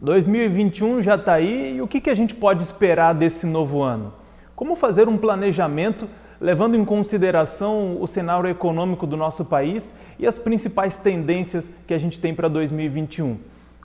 2021 0.00 1.02
já 1.02 1.16
está 1.16 1.34
aí 1.34 1.76
e 1.76 1.82
o 1.82 1.88
que, 1.88 2.00
que 2.00 2.08
a 2.08 2.14
gente 2.14 2.32
pode 2.32 2.62
esperar 2.62 3.12
desse 3.12 3.44
novo 3.44 3.82
ano? 3.82 4.12
Como 4.54 4.76
fazer 4.76 5.08
um 5.08 5.16
planejamento 5.16 6.08
levando 6.40 6.76
em 6.76 6.84
consideração 6.84 8.00
o 8.00 8.06
cenário 8.06 8.48
econômico 8.48 9.08
do 9.08 9.16
nosso 9.16 9.44
país 9.44 9.92
e 10.16 10.24
as 10.24 10.38
principais 10.38 10.98
tendências 10.98 11.64
que 11.84 11.92
a 11.92 11.98
gente 11.98 12.20
tem 12.20 12.32
para 12.32 12.46
2021? 12.46 13.38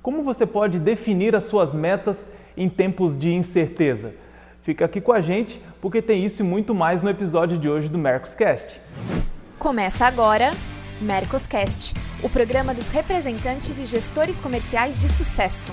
Como 0.03 0.21
você 0.21 0.45
pode 0.45 0.77
definir 0.77 1.35
as 1.35 1.45
suas 1.45 1.73
metas 1.73 2.23
em 2.55 2.69
tempos 2.69 3.17
de 3.17 3.33
incerteza? 3.33 4.13
Fica 4.61 4.85
aqui 4.85 5.01
com 5.01 5.13
a 5.13 5.19
gente 5.19 5.59
porque 5.81 5.99
tem 5.99 6.23
isso 6.23 6.43
e 6.43 6.45
muito 6.45 6.75
mais 6.75 7.01
no 7.01 7.09
episódio 7.09 7.57
de 7.57 7.67
hoje 7.67 7.89
do 7.89 7.97
Mercoscast. 7.97 8.79
Começa 9.57 10.05
agora 10.05 10.51
Mercoscast, 11.01 11.95
o 12.21 12.29
programa 12.29 12.71
dos 12.71 12.89
representantes 12.89 13.79
e 13.79 13.85
gestores 13.85 14.39
comerciais 14.39 15.01
de 15.01 15.09
sucesso 15.09 15.71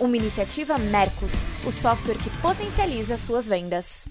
uma 0.00 0.16
iniciativa 0.16 0.78
Mercos, 0.78 1.30
o 1.66 1.70
software 1.70 2.16
que 2.16 2.30
potencializa 2.38 3.18
suas 3.18 3.46
vendas. 3.46 4.08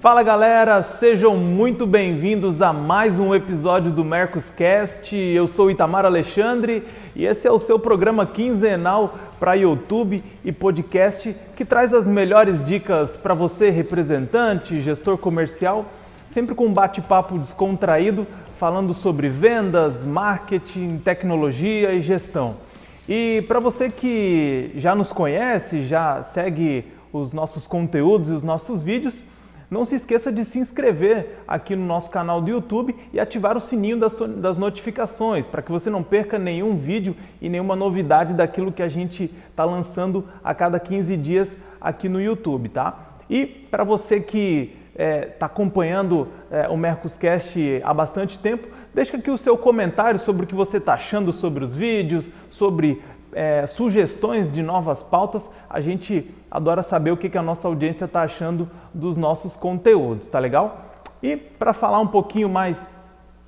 Fala 0.00 0.22
galera, 0.22 0.82
sejam 0.82 1.36
muito 1.36 1.86
bem-vindos 1.86 2.62
a 2.62 2.72
mais 2.72 3.20
um 3.20 3.34
episódio 3.34 3.92
do 3.92 4.02
Mercoscast. 4.02 5.14
Eu 5.14 5.46
sou 5.46 5.70
Itamar 5.70 6.06
Alexandre 6.06 6.82
e 7.14 7.26
esse 7.26 7.46
é 7.46 7.50
o 7.50 7.58
seu 7.58 7.78
programa 7.78 8.24
quinzenal 8.24 9.18
para 9.38 9.52
YouTube 9.52 10.24
e 10.42 10.50
podcast 10.50 11.36
que 11.54 11.66
traz 11.66 11.92
as 11.92 12.06
melhores 12.06 12.64
dicas 12.64 13.14
para 13.14 13.34
você, 13.34 13.68
representante, 13.68 14.80
gestor 14.80 15.18
comercial, 15.18 15.84
sempre 16.30 16.54
com 16.54 16.64
um 16.64 16.72
bate-papo 16.72 17.38
descontraído, 17.38 18.26
falando 18.56 18.94
sobre 18.94 19.28
vendas, 19.28 20.02
marketing, 20.02 20.96
tecnologia 20.96 21.92
e 21.92 22.00
gestão. 22.00 22.69
E 23.08 23.44
para 23.48 23.60
você 23.60 23.90
que 23.90 24.72
já 24.76 24.94
nos 24.94 25.12
conhece, 25.12 25.82
já 25.82 26.22
segue 26.22 26.84
os 27.12 27.32
nossos 27.32 27.66
conteúdos 27.66 28.30
e 28.30 28.32
os 28.32 28.42
nossos 28.42 28.82
vídeos, 28.82 29.24
não 29.70 29.84
se 29.84 29.94
esqueça 29.94 30.32
de 30.32 30.44
se 30.44 30.58
inscrever 30.58 31.38
aqui 31.46 31.76
no 31.76 31.86
nosso 31.86 32.10
canal 32.10 32.42
do 32.42 32.50
YouTube 32.50 32.94
e 33.12 33.20
ativar 33.20 33.56
o 33.56 33.60
sininho 33.60 33.96
das, 33.96 34.56
notificações 34.58 35.46
para 35.46 35.62
que 35.62 35.70
você 35.70 35.88
não 35.88 36.02
perca 36.02 36.38
nenhum 36.38 36.76
vídeo 36.76 37.16
e 37.40 37.48
nenhuma 37.48 37.76
novidade 37.76 38.34
daquilo 38.34 38.72
que 38.72 38.82
a 38.82 38.88
gente 38.88 39.32
está 39.48 39.64
lançando 39.64 40.26
a 40.42 40.52
cada 40.54 40.80
15 40.80 41.16
dias 41.16 41.56
aqui 41.80 42.08
no 42.08 42.20
YouTube, 42.20 42.68
tá? 42.68 43.14
E 43.28 43.46
para 43.46 43.84
você 43.84 44.20
que 44.20 44.76
está 45.00 45.02
é, 45.02 45.20
tá 45.22 45.46
acompanhando 45.46 46.28
é, 46.50 46.68
o 46.68 46.76
Mercoscast 46.76 47.80
há 47.82 47.94
bastante 47.94 48.38
tempo, 48.38 48.68
deixa 48.92 49.16
aqui 49.16 49.30
o 49.30 49.38
seu 49.38 49.56
comentário 49.56 50.20
sobre 50.20 50.44
o 50.44 50.46
que 50.46 50.54
você 50.54 50.76
está 50.76 50.92
achando 50.94 51.32
sobre 51.32 51.64
os 51.64 51.74
vídeos, 51.74 52.30
sobre 52.50 53.02
é, 53.32 53.66
sugestões 53.66 54.52
de 54.52 54.62
novas 54.62 55.02
pautas. 55.02 55.50
A 55.70 55.80
gente 55.80 56.30
adora 56.50 56.82
saber 56.82 57.12
o 57.12 57.16
que, 57.16 57.30
que 57.30 57.38
a 57.38 57.42
nossa 57.42 57.66
audiência 57.66 58.04
está 58.04 58.22
achando 58.22 58.68
dos 58.92 59.16
nossos 59.16 59.56
conteúdos, 59.56 60.28
tá 60.28 60.38
legal? 60.38 60.90
E 61.22 61.34
para 61.34 61.72
falar 61.72 62.00
um 62.00 62.06
pouquinho 62.06 62.48
mais 62.48 62.88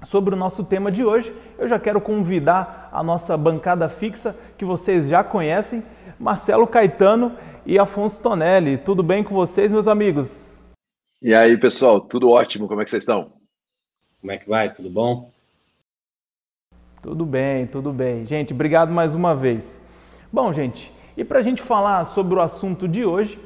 sobre 0.04 0.34
o 0.34 0.38
nosso 0.38 0.64
tema 0.64 0.90
de 0.90 1.04
hoje, 1.04 1.34
eu 1.58 1.68
já 1.68 1.78
quero 1.78 2.00
convidar 2.00 2.88
a 2.90 3.02
nossa 3.02 3.36
bancada 3.36 3.88
fixa, 3.88 4.34
que 4.56 4.64
vocês 4.64 5.06
já 5.06 5.22
conhecem, 5.22 5.82
Marcelo 6.18 6.66
Caetano 6.66 7.32
e 7.66 7.78
Afonso 7.78 8.22
Tonelli. 8.22 8.78
Tudo 8.78 9.02
bem 9.02 9.22
com 9.22 9.34
vocês, 9.34 9.70
meus 9.70 9.86
amigos? 9.86 10.51
E 11.24 11.32
aí, 11.32 11.56
pessoal, 11.56 12.00
tudo 12.00 12.30
ótimo? 12.30 12.66
Como 12.66 12.82
é 12.82 12.84
que 12.84 12.90
vocês 12.90 13.04
estão? 13.04 13.30
Como 14.20 14.32
é 14.32 14.38
que 14.38 14.48
vai? 14.48 14.74
Tudo 14.74 14.90
bom? 14.90 15.30
Tudo 17.00 17.24
bem, 17.24 17.64
tudo 17.64 17.92
bem. 17.92 18.26
Gente, 18.26 18.52
obrigado 18.52 18.90
mais 18.90 19.14
uma 19.14 19.32
vez. 19.32 19.80
Bom, 20.32 20.52
gente, 20.52 20.92
e 21.16 21.22
para 21.22 21.38
a 21.38 21.42
gente 21.42 21.62
falar 21.62 22.06
sobre 22.06 22.34
o 22.34 22.40
assunto 22.40 22.88
de 22.88 23.04
hoje, 23.04 23.38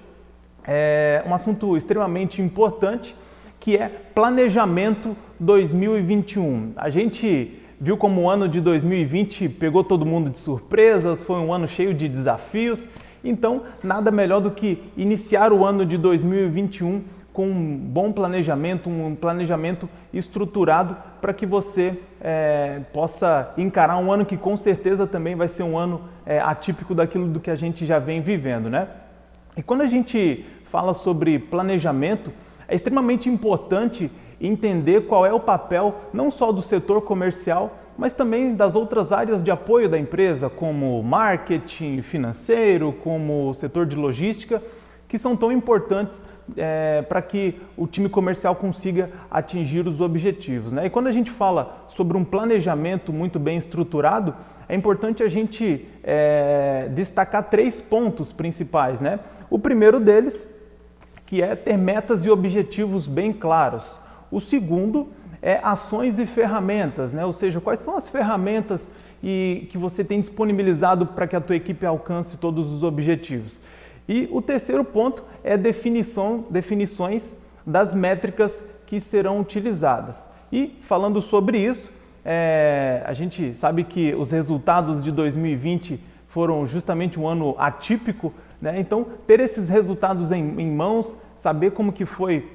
é 0.66 1.22
um 1.26 1.34
assunto 1.34 1.76
extremamente 1.76 2.40
importante, 2.40 3.14
que 3.60 3.76
é 3.76 3.90
planejamento 3.90 5.14
2021. 5.38 6.72
A 6.76 6.88
gente 6.88 7.60
viu 7.78 7.98
como 7.98 8.22
o 8.22 8.30
ano 8.30 8.48
de 8.48 8.58
2020 8.58 9.50
pegou 9.50 9.84
todo 9.84 10.06
mundo 10.06 10.30
de 10.30 10.38
surpresas, 10.38 11.22
foi 11.22 11.36
um 11.40 11.52
ano 11.52 11.68
cheio 11.68 11.92
de 11.92 12.08
desafios. 12.08 12.88
Então, 13.22 13.64
nada 13.82 14.10
melhor 14.10 14.40
do 14.40 14.50
que 14.50 14.82
iniciar 14.96 15.52
o 15.52 15.62
ano 15.62 15.84
de 15.84 15.98
2021 15.98 17.04
com 17.36 17.46
um 17.46 17.76
bom 17.76 18.10
planejamento, 18.12 18.88
um 18.88 19.14
planejamento 19.14 19.86
estruturado 20.10 20.96
para 21.20 21.34
que 21.34 21.44
você 21.44 22.00
é, 22.18 22.80
possa 22.94 23.52
encarar 23.58 23.98
um 23.98 24.10
ano 24.10 24.24
que 24.24 24.38
com 24.38 24.56
certeza 24.56 25.06
também 25.06 25.36
vai 25.36 25.46
ser 25.46 25.62
um 25.62 25.76
ano 25.76 26.00
é, 26.24 26.40
atípico 26.40 26.94
daquilo 26.94 27.28
do 27.28 27.38
que 27.38 27.50
a 27.50 27.54
gente 27.54 27.84
já 27.84 27.98
vem 27.98 28.22
vivendo, 28.22 28.70
né? 28.70 28.88
E 29.54 29.62
quando 29.62 29.82
a 29.82 29.86
gente 29.86 30.46
fala 30.64 30.94
sobre 30.94 31.38
planejamento, 31.38 32.32
é 32.66 32.74
extremamente 32.74 33.28
importante 33.28 34.10
entender 34.40 35.06
qual 35.06 35.26
é 35.26 35.32
o 35.32 35.38
papel 35.38 35.94
não 36.14 36.30
só 36.30 36.50
do 36.50 36.62
setor 36.62 37.02
comercial, 37.02 37.76
mas 37.98 38.14
também 38.14 38.54
das 38.54 38.74
outras 38.74 39.12
áreas 39.12 39.42
de 39.42 39.50
apoio 39.50 39.90
da 39.90 39.98
empresa, 39.98 40.48
como 40.48 41.02
marketing 41.02 42.00
financeiro, 42.00 42.94
como 43.04 43.52
setor 43.52 43.84
de 43.84 43.94
logística, 43.94 44.62
que 45.06 45.18
são 45.18 45.36
tão 45.36 45.52
importantes 45.52 46.22
é, 46.56 47.02
para 47.02 47.20
que 47.22 47.60
o 47.76 47.86
time 47.86 48.08
comercial 48.08 48.54
consiga 48.54 49.10
atingir 49.30 49.86
os 49.86 50.00
objetivos. 50.00 50.72
Né? 50.72 50.86
E 50.86 50.90
quando 50.90 51.06
a 51.06 51.12
gente 51.12 51.30
fala 51.30 51.84
sobre 51.88 52.16
um 52.16 52.24
planejamento 52.24 53.12
muito 53.12 53.38
bem 53.38 53.56
estruturado, 53.56 54.34
é 54.68 54.74
importante 54.74 55.22
a 55.22 55.28
gente 55.28 55.86
é, 56.04 56.88
destacar 56.94 57.44
três 57.44 57.80
pontos 57.80 58.32
principais. 58.32 59.00
Né? 59.00 59.18
O 59.50 59.58
primeiro 59.58 59.98
deles, 59.98 60.46
que 61.24 61.42
é 61.42 61.56
ter 61.56 61.76
metas 61.76 62.24
e 62.24 62.30
objetivos 62.30 63.08
bem 63.08 63.32
claros. 63.32 63.98
O 64.30 64.40
segundo 64.40 65.08
é 65.42 65.60
ações 65.62 66.18
e 66.18 66.26
ferramentas, 66.26 67.12
né? 67.12 67.24
ou 67.24 67.32
seja, 67.32 67.60
quais 67.60 67.80
são 67.80 67.96
as 67.96 68.08
ferramentas 68.08 68.90
e 69.22 69.66
que 69.70 69.78
você 69.78 70.04
tem 70.04 70.20
disponibilizado 70.20 71.06
para 71.06 71.26
que 71.26 71.34
a 71.34 71.40
tua 71.40 71.56
equipe 71.56 71.84
alcance 71.86 72.36
todos 72.36 72.70
os 72.70 72.82
objetivos. 72.82 73.60
E 74.08 74.28
o 74.30 74.40
terceiro 74.40 74.84
ponto 74.84 75.24
é 75.42 75.56
definição, 75.56 76.44
definições 76.50 77.34
das 77.66 77.92
métricas 77.92 78.62
que 78.86 79.00
serão 79.00 79.40
utilizadas. 79.40 80.28
E 80.52 80.78
falando 80.82 81.20
sobre 81.20 81.58
isso, 81.58 81.90
é, 82.24 83.02
a 83.04 83.12
gente 83.12 83.54
sabe 83.54 83.84
que 83.84 84.14
os 84.14 84.30
resultados 84.30 85.02
de 85.02 85.10
2020 85.10 86.00
foram 86.28 86.66
justamente 86.66 87.18
um 87.18 87.26
ano 87.26 87.54
atípico, 87.58 88.32
né? 88.60 88.78
então 88.78 89.06
ter 89.26 89.40
esses 89.40 89.68
resultados 89.68 90.30
em, 90.30 90.60
em 90.60 90.70
mãos, 90.70 91.16
saber 91.36 91.72
como 91.72 91.92
que 91.92 92.04
foi 92.04 92.48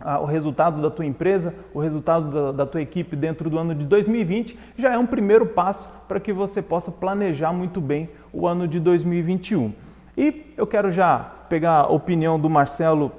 ah, 0.00 0.20
o 0.20 0.24
resultado 0.24 0.82
da 0.82 0.90
tua 0.90 1.06
empresa, 1.06 1.54
o 1.72 1.80
resultado 1.80 2.30
da, 2.30 2.52
da, 2.52 2.66
tua 2.66 2.82
equipe 2.82 3.14
dentro 3.16 3.48
do 3.48 3.58
ano 3.58 3.74
de 3.74 3.86
2020, 3.86 4.58
já 4.76 4.92
é 4.92 4.98
um 4.98 5.06
primeiro 5.06 5.46
passo 5.46 5.88
para 6.08 6.20
que 6.20 6.32
você 6.32 6.60
possa 6.60 6.90
planejar 6.90 7.52
muito 7.52 7.80
bem 7.80 8.10
o 8.32 8.46
ano 8.46 8.66
de 8.66 8.80
2021. 8.80 9.72
E 10.16 10.52
eu 10.56 10.66
quero 10.66 10.90
já 10.90 11.18
pegar 11.48 11.80
a 11.80 11.88
opinião 11.88 12.38
do 12.38 12.48
Marcelo 12.48 13.10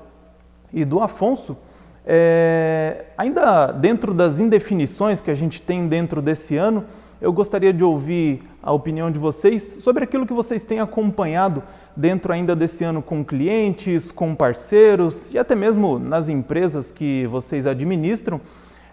e 0.73 0.85
do 0.85 1.01
Afonso. 1.01 1.57
É, 2.07 3.05
ainda 3.17 3.71
dentro 3.71 4.13
das 4.13 4.39
indefinições 4.39 5.19
que 5.19 5.31
a 5.31 5.33
gente 5.33 5.61
tem 5.61 5.87
dentro 5.87 6.21
desse 6.21 6.55
ano, 6.55 6.85
eu 7.19 7.33
gostaria 7.33 7.73
de 7.73 7.83
ouvir 7.83 8.43
a 8.61 8.71
opinião 8.71 9.09
de 9.09 9.17
vocês 9.17 9.63
sobre 9.81 10.03
aquilo 10.03 10.27
que 10.27 10.33
vocês 10.33 10.63
têm 10.63 10.79
acompanhado 10.79 11.63
dentro 11.95 12.31
ainda 12.31 12.55
desse 12.55 12.83
ano 12.83 13.01
com 13.01 13.23
clientes, 13.23 14.11
com 14.11 14.35
parceiros 14.35 15.33
e 15.33 15.39
até 15.39 15.55
mesmo 15.55 15.97
nas 15.97 16.29
empresas 16.29 16.91
que 16.91 17.25
vocês 17.27 17.65
administram. 17.65 18.39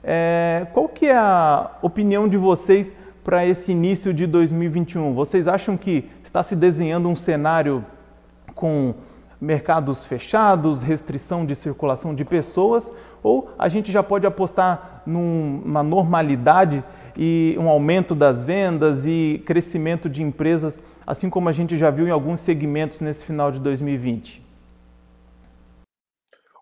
É, 0.02 0.66
qual 0.72 0.88
que 0.88 1.06
é 1.06 1.16
a 1.16 1.70
opinião 1.82 2.26
de 2.26 2.36
vocês 2.36 2.92
para 3.24 3.46
esse 3.46 3.72
início 3.72 4.12
de 4.12 4.26
2021? 4.26 5.12
Vocês 5.12 5.46
acham 5.46 5.76
que 5.76 6.08
está 6.22 6.42
se 6.42 6.56
desenhando 6.56 7.08
um 7.08 7.16
cenário 7.16 7.84
com 8.54 8.94
mercados 9.40 10.06
fechados, 10.06 10.82
restrição 10.82 11.44
de 11.44 11.56
circulação 11.56 12.14
de 12.14 12.24
pessoas, 12.24 12.92
ou 13.22 13.52
a 13.58 13.68
gente 13.68 13.90
já 13.90 14.02
pode 14.02 14.24
apostar 14.24 15.02
numa 15.04 15.82
normalidade 15.82 16.84
e 17.16 17.56
um 17.58 17.68
aumento 17.68 18.14
das 18.14 18.40
vendas 18.40 19.04
e 19.04 19.42
crescimento 19.44 20.08
de 20.08 20.22
empresas, 20.22 20.80
assim 21.04 21.28
como 21.28 21.48
a 21.48 21.52
gente 21.52 21.76
já 21.76 21.90
viu 21.90 22.06
em 22.06 22.10
alguns 22.10 22.40
segmentos 22.40 23.00
nesse 23.00 23.24
final 23.24 23.50
de 23.50 23.58
2020? 23.58 24.42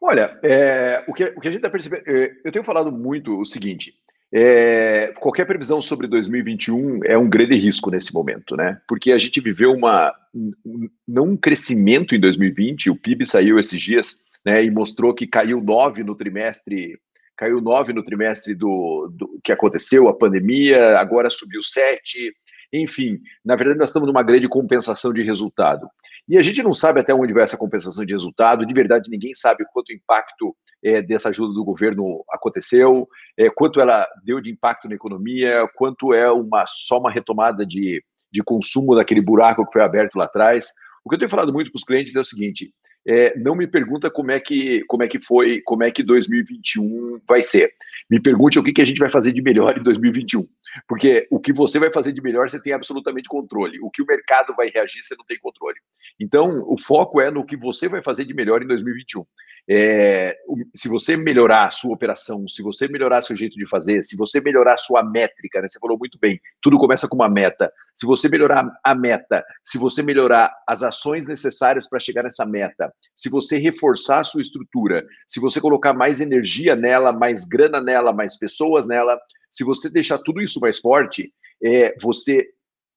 Olha, 0.01 0.39
é, 0.43 1.05
o, 1.07 1.13
que, 1.13 1.25
o 1.25 1.41
que 1.41 1.49
a 1.49 1.51
gente 1.51 1.61
está 1.61 1.69
percebendo, 1.69 2.03
é, 2.07 2.33
eu 2.43 2.51
tenho 2.51 2.65
falado 2.65 2.91
muito 2.91 3.39
o 3.39 3.45
seguinte: 3.45 3.95
é, 4.33 5.13
qualquer 5.19 5.45
previsão 5.45 5.81
sobre 5.81 6.07
2021 6.07 7.05
é 7.05 7.19
um 7.19 7.29
grande 7.29 7.57
risco 7.57 7.91
nesse 7.91 8.15
momento, 8.15 8.57
né? 8.57 8.81
Porque 8.87 9.11
a 9.11 9.19
gente 9.19 9.41
viveu 9.41 9.73
uma 9.73 10.15
um, 10.35 10.89
não 11.07 11.31
um 11.31 11.37
crescimento 11.37 12.15
em 12.15 12.21
2020, 12.21 12.91
o 12.91 12.97
PIB 12.97 13.27
saiu 13.27 13.59
esses 13.59 13.81
dias, 13.81 14.25
né, 14.45 14.65
e 14.65 14.71
mostrou 14.71 15.13
que 15.13 15.27
caiu 15.27 15.61
9 15.61 16.05
no 16.05 16.15
trimestre, 16.15 16.99
caiu 17.37 17.61
9 17.61 17.93
no 17.93 18.03
trimestre 18.03 18.55
do, 18.55 19.11
do 19.13 19.41
que 19.43 19.53
aconteceu, 19.53 20.09
a 20.09 20.17
pandemia, 20.17 20.99
agora 20.99 21.29
subiu 21.29 21.63
7. 21.63 22.33
Enfim, 22.73 23.19
na 23.45 23.57
verdade, 23.57 23.79
nós 23.79 23.89
estamos 23.91 24.07
numa 24.07 24.23
grande 24.23 24.49
compensação 24.49 25.13
de 25.13 25.23
resultado. 25.23 25.89
E 26.31 26.39
a 26.39 26.43
gente 26.43 26.63
não 26.63 26.73
sabe 26.73 27.01
até 27.01 27.13
onde 27.13 27.35
vai 27.35 27.43
essa 27.43 27.57
compensação 27.57 28.05
de 28.05 28.13
resultado, 28.13 28.65
de 28.65 28.73
verdade, 28.73 29.11
ninguém 29.11 29.35
sabe 29.35 29.65
quanto 29.73 29.93
impacto 29.93 30.57
é, 30.81 31.03
dessa 31.03 31.31
ajuda 31.31 31.53
do 31.53 31.65
governo 31.65 32.23
aconteceu, 32.31 33.09
é, 33.37 33.51
quanto 33.51 33.81
ela 33.81 34.07
deu 34.25 34.41
de 34.41 34.49
impacto 34.49 34.89
na 34.89 34.95
economia, 34.95 35.69
quanto 35.75 36.15
é 36.15 36.31
uma 36.31 36.65
só 36.69 37.01
uma 37.01 37.11
retomada 37.11 37.67
de, 37.67 38.01
de 38.31 38.45
consumo 38.45 38.95
daquele 38.95 39.21
buraco 39.21 39.67
que 39.67 39.73
foi 39.73 39.83
aberto 39.83 40.15
lá 40.15 40.27
atrás. 40.27 40.69
O 41.05 41.11
que 41.11 41.17
eu 41.17 41.19
tenho 41.19 41.31
falado 41.31 41.53
muito 41.53 41.73
para 41.73 41.79
os 41.79 41.85
clientes 41.85 42.15
é 42.15 42.21
o 42.21 42.25
seguinte: 42.25 42.73
é, 43.07 43.39
não 43.39 43.55
me 43.55 43.67
pergunta 43.67 44.11
como 44.11 44.31
é 44.31 44.39
que 44.39 44.85
como 44.87 45.03
é 45.03 45.09
que 45.09 45.21
foi, 45.21 45.61
como 45.63 45.83
é 45.83 45.91
que 45.91 46.03
2021 46.03 47.21
vai 47.27 47.43
ser. 47.43 47.73
Me 48.11 48.21
pergunte 48.21 48.59
o 48.59 48.63
que, 48.63 48.73
que 48.73 48.83
a 48.83 48.85
gente 48.85 48.99
vai 48.99 49.09
fazer 49.09 49.33
de 49.33 49.43
melhor 49.43 49.79
em 49.79 49.83
2021. 49.83 50.47
Porque 50.87 51.27
o 51.31 51.41
que 51.41 51.53
você 51.53 51.79
vai 51.79 51.93
fazer 51.93 52.13
de 52.13 52.21
melhor, 52.21 52.49
você 52.49 52.61
tem 52.61 52.73
absolutamente 52.73 53.29
controle. 53.29 53.79
O 53.81 53.91
que 53.91 54.03
o 54.03 54.07
mercado 54.07 54.55
vai 54.55 54.69
reagir, 54.69 55.03
você 55.03 55.15
não 55.17 55.25
tem 55.25 55.39
controle. 55.39 55.79
Então, 56.19 56.65
o 56.67 56.79
foco 56.79 57.21
é 57.21 57.31
no 57.31 57.45
que 57.45 57.57
você 57.57 57.89
vai 57.89 58.03
fazer 58.03 58.25
de 58.25 58.35
melhor 58.35 58.63
em 58.63 58.67
2021. 58.67 59.25
É, 59.69 60.37
se 60.75 60.89
você 60.89 61.17
melhorar 61.17 61.67
a 61.67 61.71
sua 61.71 61.95
operação, 61.95 62.49
se 62.49 62.63
você 62.63 62.89
melhorar 62.89 63.23
seu 63.23 63.37
jeito 63.37 63.57
de 63.57 63.69
fazer, 63.69 64.03
se 64.03 64.17
você 64.17 64.41
melhorar 64.41 64.77
sua 64.77 65.03
métrica, 65.03 65.61
né, 65.61 65.69
você 65.69 65.79
falou 65.79 65.99
muito 65.99 66.19
bem, 66.19 66.41
tudo 66.61 66.79
começa 66.79 67.09
com 67.09 67.15
uma 67.15 67.29
meta. 67.29 67.73
Se 67.95 68.07
você 68.07 68.29
melhorar 68.29 68.67
a 68.85 68.95
meta, 68.95 69.45
se 69.65 69.79
você 69.79 70.03
melhorar 70.03 70.53
as 70.67 70.83
ações 70.83 71.27
necessárias 71.27 71.89
para 71.89 72.01
chegar 72.01 72.23
nessa 72.23 72.47
meta, 72.47 72.93
se 73.15 73.29
você 73.29 73.59
reforçar 73.59 74.21
a 74.21 74.25
sua 74.25 74.41
estrutura, 74.41 75.05
se 75.29 75.41
você 75.41 75.61
colocar 75.61 75.93
mais 75.93 76.21
energia 76.21 76.75
nela, 76.75 77.13
mais 77.13 77.45
grana 77.45 77.81
nela, 77.81 78.13
mais 78.13 78.39
pessoas 78.39 78.87
nela, 78.87 79.19
se 79.51 79.65
você 79.65 79.91
deixar 79.91 80.19
tudo 80.19 80.41
isso 80.41 80.61
mais 80.61 80.79
forte, 80.79 81.33
é, 81.63 81.95
você 82.01 82.49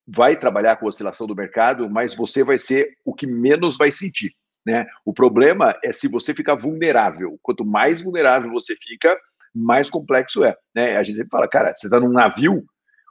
vai 0.08 0.38
trabalhar 0.38 0.78
com 0.78 0.86
oscilação 0.86 1.26
do 1.26 1.36
mercado, 1.36 1.90
mas 1.90 2.16
você 2.16 2.44
vai 2.44 2.60
ser 2.60 2.98
o 3.06 3.14
que 3.14 3.26
menos 3.26 3.78
vai 3.78 3.92
sentir. 3.92 4.34
Né? 4.66 4.88
O 5.06 5.14
problema 5.14 5.78
é 5.84 5.92
se 5.92 6.08
você 6.08 6.34
ficar 6.34 6.56
vulnerável. 6.56 7.38
Quanto 7.42 7.66
mais 7.66 8.02
vulnerável 8.02 8.52
você 8.52 8.76
fica, 8.76 9.18
mais 9.54 9.90
complexo 9.90 10.44
é. 10.44 10.56
Né? 10.74 10.96
A 10.98 11.04
gente 11.04 11.18
sempre 11.18 11.30
fala, 11.30 11.48
cara, 11.48 11.74
você 11.76 11.88
está 11.88 12.00
num 12.00 12.12
navio, 12.12 12.64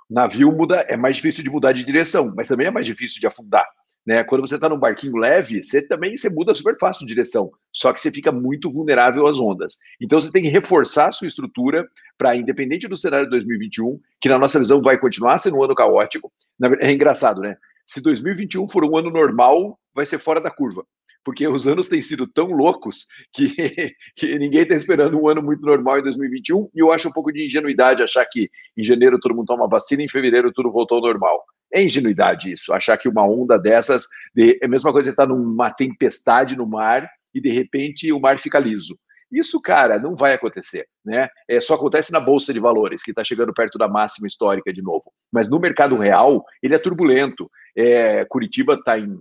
navio 0.08 0.50
muda, 0.50 0.80
é 0.88 0.96
mais 0.96 1.16
difícil 1.16 1.44
de 1.44 1.50
mudar 1.50 1.72
de 1.72 1.84
direção, 1.84 2.32
mas 2.34 2.48
também 2.48 2.66
é 2.66 2.70
mais 2.70 2.86
difícil 2.86 3.20
de 3.20 3.26
afundar. 3.26 3.66
Né? 4.04 4.24
Quando 4.24 4.40
você 4.40 4.56
está 4.56 4.68
num 4.68 4.78
barquinho 4.78 5.16
leve, 5.16 5.62
você 5.62 5.80
também 5.80 6.16
você 6.16 6.28
muda 6.28 6.54
super 6.54 6.76
fácil 6.76 7.06
de 7.06 7.14
direção, 7.14 7.52
só 7.72 7.92
que 7.92 8.00
você 8.00 8.10
fica 8.10 8.32
muito 8.32 8.68
vulnerável 8.68 9.26
às 9.28 9.38
ondas. 9.38 9.76
Então 10.00 10.18
você 10.18 10.32
tem 10.32 10.42
que 10.42 10.48
reforçar 10.48 11.08
a 11.08 11.12
sua 11.12 11.28
estrutura 11.28 11.86
para, 12.18 12.34
independente 12.34 12.88
do 12.88 12.96
cenário 12.96 13.26
de 13.26 13.30
2021, 13.30 14.00
que 14.20 14.28
na 14.28 14.38
nossa 14.38 14.58
visão 14.58 14.82
vai 14.82 14.98
continuar 14.98 15.38
sendo 15.38 15.58
um 15.58 15.62
ano 15.62 15.74
caótico. 15.74 16.32
É 16.80 16.90
engraçado, 16.92 17.40
né? 17.40 17.56
Se 17.86 18.02
2021 18.02 18.68
for 18.68 18.84
um 18.84 18.96
ano 18.96 19.10
normal, 19.10 19.78
vai 19.94 20.06
ser 20.06 20.18
fora 20.18 20.40
da 20.40 20.50
curva 20.50 20.84
porque 21.24 21.46
os 21.46 21.66
anos 21.66 21.88
têm 21.88 22.02
sido 22.02 22.26
tão 22.26 22.48
loucos 22.48 23.06
que, 23.32 23.54
que 24.16 24.38
ninguém 24.38 24.62
está 24.62 24.74
esperando 24.74 25.20
um 25.20 25.28
ano 25.28 25.42
muito 25.42 25.64
normal 25.64 25.98
em 25.98 26.02
2021, 26.02 26.70
e 26.74 26.80
eu 26.80 26.92
acho 26.92 27.08
um 27.08 27.12
pouco 27.12 27.32
de 27.32 27.44
ingenuidade 27.44 28.02
achar 28.02 28.24
que 28.26 28.50
em 28.76 28.84
janeiro 28.84 29.18
todo 29.20 29.34
mundo 29.34 29.46
toma 29.46 29.68
vacina, 29.68 30.02
em 30.02 30.08
fevereiro 30.08 30.52
tudo 30.52 30.70
voltou 30.70 30.98
ao 30.98 31.04
normal. 31.04 31.42
É 31.72 31.82
ingenuidade 31.82 32.52
isso, 32.52 32.72
achar 32.72 32.98
que 32.98 33.08
uma 33.08 33.26
onda 33.26 33.58
dessas 33.58 34.06
de, 34.34 34.58
é 34.60 34.66
a 34.66 34.68
mesma 34.68 34.92
coisa 34.92 35.08
que 35.08 35.12
estar 35.12 35.26
tá 35.26 35.32
numa 35.32 35.70
tempestade 35.70 36.56
no 36.56 36.66
mar 36.66 37.08
e 37.34 37.40
de 37.40 37.50
repente 37.50 38.12
o 38.12 38.20
mar 38.20 38.38
fica 38.38 38.58
liso. 38.58 38.98
Isso, 39.32 39.62
cara, 39.62 39.98
não 39.98 40.14
vai 40.14 40.34
acontecer, 40.34 40.86
né? 41.02 41.26
É, 41.48 41.58
só 41.58 41.74
acontece 41.74 42.12
na 42.12 42.20
bolsa 42.20 42.52
de 42.52 42.60
valores, 42.60 43.02
que 43.02 43.12
está 43.12 43.24
chegando 43.24 43.54
perto 43.54 43.78
da 43.78 43.88
máxima 43.88 44.26
histórica 44.26 44.70
de 44.70 44.82
novo. 44.82 45.10
Mas 45.32 45.48
no 45.48 45.58
mercado 45.58 45.96
real, 45.96 46.44
ele 46.62 46.74
é 46.74 46.78
turbulento. 46.78 47.50
É, 47.74 48.26
Curitiba 48.26 48.74
está 48.74 48.98
em 48.98 49.18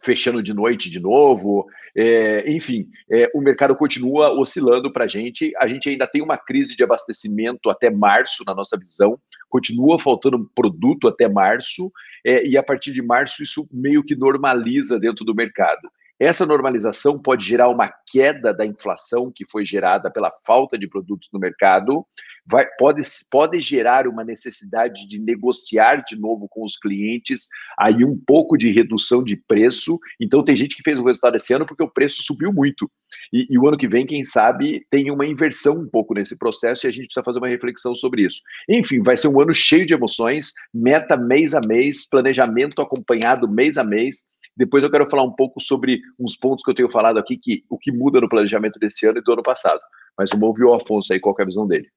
fechando 0.00 0.42
de 0.42 0.52
noite 0.52 0.90
de 0.90 1.00
novo, 1.00 1.66
é, 1.96 2.50
enfim, 2.50 2.88
é, 3.10 3.30
o 3.34 3.40
mercado 3.40 3.74
continua 3.74 4.30
oscilando 4.30 4.92
para 4.92 5.04
a 5.04 5.08
gente. 5.08 5.52
A 5.58 5.66
gente 5.66 5.88
ainda 5.88 6.06
tem 6.06 6.22
uma 6.22 6.36
crise 6.36 6.76
de 6.76 6.84
abastecimento 6.84 7.70
até 7.70 7.90
março, 7.90 8.44
na 8.46 8.54
nossa 8.54 8.76
visão, 8.76 9.18
continua 9.48 9.98
faltando 9.98 10.50
produto 10.54 11.08
até 11.08 11.28
março, 11.28 11.90
é, 12.24 12.46
e 12.46 12.58
a 12.58 12.62
partir 12.62 12.92
de 12.92 13.02
março 13.02 13.42
isso 13.42 13.68
meio 13.72 14.04
que 14.04 14.14
normaliza 14.14 14.98
dentro 14.98 15.24
do 15.24 15.34
mercado. 15.34 15.88
Essa 16.18 16.46
normalização 16.46 17.20
pode 17.20 17.44
gerar 17.44 17.68
uma 17.68 17.92
queda 18.06 18.52
da 18.52 18.64
inflação 18.64 19.30
que 19.34 19.44
foi 19.50 19.66
gerada 19.66 20.10
pela 20.10 20.32
falta 20.46 20.78
de 20.78 20.88
produtos 20.88 21.28
no 21.32 21.38
mercado, 21.38 22.06
vai, 22.48 22.66
pode, 22.78 23.02
pode 23.30 23.60
gerar 23.60 24.06
uma 24.06 24.24
necessidade 24.24 25.06
de 25.08 25.20
negociar 25.20 26.04
de 26.04 26.18
novo 26.18 26.46
com 26.48 26.64
os 26.64 26.78
clientes, 26.78 27.48
aí 27.78 28.04
um 28.04 28.16
pouco 28.16 28.56
de 28.56 28.70
redução 28.70 29.22
de 29.22 29.36
preço. 29.36 29.98
Então, 30.20 30.44
tem 30.44 30.56
gente 30.56 30.76
que 30.76 30.82
fez 30.82 30.98
o 30.98 31.04
resultado 31.04 31.36
esse 31.36 31.52
ano 31.52 31.66
porque 31.66 31.82
o 31.82 31.90
preço 31.90 32.22
subiu 32.22 32.52
muito. 32.52 32.90
E, 33.32 33.46
e, 33.50 33.58
o 33.58 33.66
ano 33.66 33.76
que 33.76 33.88
vem, 33.88 34.06
quem 34.06 34.24
sabe, 34.24 34.86
tem 34.90 35.10
uma 35.10 35.26
inversão 35.26 35.74
um 35.80 35.88
pouco 35.88 36.14
nesse 36.14 36.38
processo 36.38 36.86
e 36.86 36.88
a 36.88 36.92
gente 36.92 37.06
precisa 37.06 37.24
fazer 37.24 37.38
uma 37.38 37.48
reflexão 37.48 37.94
sobre 37.94 38.22
isso. 38.22 38.40
Enfim, 38.68 39.02
vai 39.02 39.16
ser 39.16 39.28
um 39.28 39.40
ano 39.40 39.54
cheio 39.54 39.86
de 39.86 39.94
emoções, 39.94 40.52
meta 40.72 41.16
mês 41.16 41.54
a 41.54 41.60
mês, 41.66 42.08
planejamento 42.08 42.80
acompanhado 42.80 43.48
mês 43.48 43.76
a 43.78 43.84
mês. 43.84 44.24
Depois 44.56 44.84
eu 44.84 44.90
quero 44.90 45.08
falar 45.10 45.24
um 45.24 45.32
pouco 45.32 45.60
sobre 45.60 46.00
uns 46.18 46.36
pontos 46.36 46.64
que 46.64 46.70
eu 46.70 46.74
tenho 46.74 46.90
falado 46.90 47.18
aqui, 47.18 47.36
que 47.36 47.64
o 47.68 47.76
que 47.76 47.92
muda 47.92 48.20
no 48.20 48.28
planejamento 48.28 48.78
desse 48.78 49.06
ano 49.06 49.18
e 49.18 49.22
do 49.22 49.32
ano 49.32 49.42
passado. 49.42 49.80
Mas 50.16 50.30
vamos 50.30 50.48
ouvir 50.48 50.64
o 50.64 50.72
Afonso 50.72 51.12
aí, 51.12 51.20
qual 51.20 51.36
é 51.38 51.42
a 51.42 51.46
visão 51.46 51.66
dele. 51.66 51.88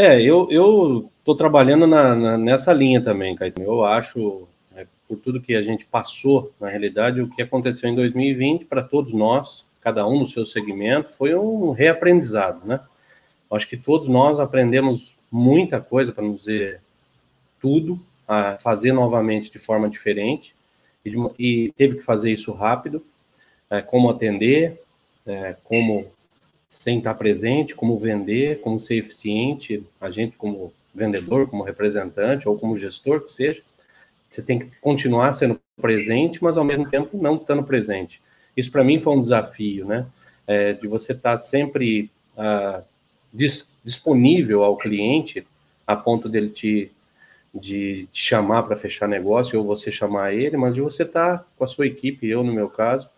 É, 0.00 0.22
eu 0.22 1.10
estou 1.18 1.34
trabalhando 1.34 1.84
na, 1.84 2.14
na, 2.14 2.38
nessa 2.38 2.72
linha 2.72 3.02
também, 3.02 3.34
Caetano. 3.34 3.66
Eu 3.66 3.84
acho, 3.84 4.46
é, 4.76 4.86
por 5.08 5.16
tudo 5.18 5.40
que 5.40 5.56
a 5.56 5.60
gente 5.60 5.84
passou, 5.84 6.52
na 6.60 6.68
realidade, 6.68 7.20
o 7.20 7.28
que 7.28 7.42
aconteceu 7.42 7.90
em 7.90 7.96
2020 7.96 8.64
para 8.66 8.80
todos 8.80 9.12
nós, 9.12 9.66
cada 9.80 10.06
um 10.06 10.20
no 10.20 10.26
seu 10.28 10.46
segmento, 10.46 11.12
foi 11.12 11.34
um 11.34 11.72
reaprendizado, 11.72 12.64
né? 12.64 12.78
Eu 13.50 13.56
acho 13.56 13.68
que 13.68 13.76
todos 13.76 14.06
nós 14.06 14.38
aprendemos 14.38 15.16
muita 15.32 15.80
coisa, 15.80 16.12
para 16.12 16.22
não 16.22 16.36
dizer 16.36 16.80
tudo, 17.60 18.00
a 18.28 18.56
fazer 18.60 18.92
novamente 18.92 19.50
de 19.50 19.58
forma 19.58 19.90
diferente 19.90 20.54
e, 21.04 21.10
e 21.36 21.72
teve 21.72 21.96
que 21.96 22.02
fazer 22.02 22.30
isso 22.30 22.52
rápido, 22.52 23.04
é, 23.68 23.82
como 23.82 24.08
atender, 24.08 24.80
é, 25.26 25.56
como 25.64 26.06
sem 26.68 26.98
estar 26.98 27.14
presente, 27.14 27.74
como 27.74 27.98
vender, 27.98 28.60
como 28.60 28.78
ser 28.78 28.96
eficiente, 28.96 29.82
a 29.98 30.10
gente 30.10 30.36
como 30.36 30.72
vendedor, 30.94 31.48
como 31.48 31.62
representante 31.62 32.46
ou 32.46 32.58
como 32.58 32.76
gestor 32.76 33.22
que 33.22 33.32
seja, 33.32 33.62
você 34.28 34.42
tem 34.42 34.58
que 34.58 34.70
continuar 34.82 35.32
sendo 35.32 35.58
presente, 35.80 36.44
mas 36.44 36.58
ao 36.58 36.64
mesmo 36.64 36.86
tempo 36.88 37.16
não 37.16 37.36
estando 37.36 37.62
presente. 37.62 38.20
Isso 38.54 38.70
para 38.70 38.84
mim 38.84 39.00
foi 39.00 39.16
um 39.16 39.20
desafio, 39.20 39.86
né? 39.86 40.06
É, 40.46 40.74
de 40.74 40.86
você 40.86 41.12
estar 41.12 41.38
sempre 41.38 42.10
ah, 42.36 42.82
dis, 43.32 43.66
disponível 43.84 44.62
ao 44.62 44.76
cliente 44.76 45.46
a 45.86 45.96
ponto 45.96 46.28
dele 46.28 46.50
te 46.50 46.92
de 47.54 48.06
te 48.12 48.20
chamar 48.20 48.62
para 48.64 48.76
fechar 48.76 49.08
negócio 49.08 49.58
ou 49.58 49.64
você 49.64 49.90
chamar 49.90 50.34
ele, 50.34 50.56
mas 50.56 50.74
de 50.74 50.82
você 50.82 51.02
estar 51.02 51.38
tá 51.38 51.44
com 51.56 51.64
a 51.64 51.66
sua 51.66 51.86
equipe, 51.86 52.28
eu 52.28 52.44
no 52.44 52.52
meu 52.52 52.68
caso, 52.68 53.08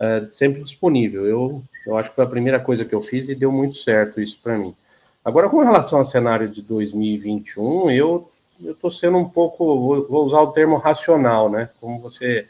é, 0.00 0.26
sempre 0.28 0.62
disponível. 0.62 1.26
Eu, 1.26 1.62
eu 1.86 1.96
acho 1.96 2.10
que 2.10 2.16
foi 2.16 2.24
a 2.24 2.28
primeira 2.28 2.60
coisa 2.60 2.84
que 2.84 2.94
eu 2.94 3.00
fiz 3.00 3.28
e 3.28 3.34
deu 3.34 3.50
muito 3.52 3.76
certo 3.76 4.20
isso 4.20 4.38
para 4.42 4.58
mim. 4.58 4.74
Agora, 5.24 5.48
com 5.48 5.58
relação 5.58 5.98
ao 5.98 6.04
cenário 6.04 6.48
de 6.48 6.62
2021, 6.62 7.90
eu 7.90 8.30
eu 8.62 8.72
estou 8.72 8.90
sendo 8.90 9.18
um 9.18 9.28
pouco, 9.28 9.64
vou, 9.78 10.08
vou, 10.08 10.24
usar 10.24 10.40
o 10.40 10.52
termo 10.52 10.76
racional, 10.76 11.48
né? 11.48 11.70
Como 11.80 12.00
você 12.00 12.48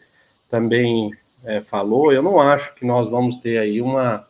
também 0.49 1.13
é, 1.45 1.63
falou, 1.63 2.13
eu 2.13 2.23
não 2.23 2.41
acho 2.41 2.75
que 2.75 2.85
nós 2.85 3.09
vamos 3.09 3.37
ter 3.37 3.59
aí 3.59 3.83
uma 3.83 4.27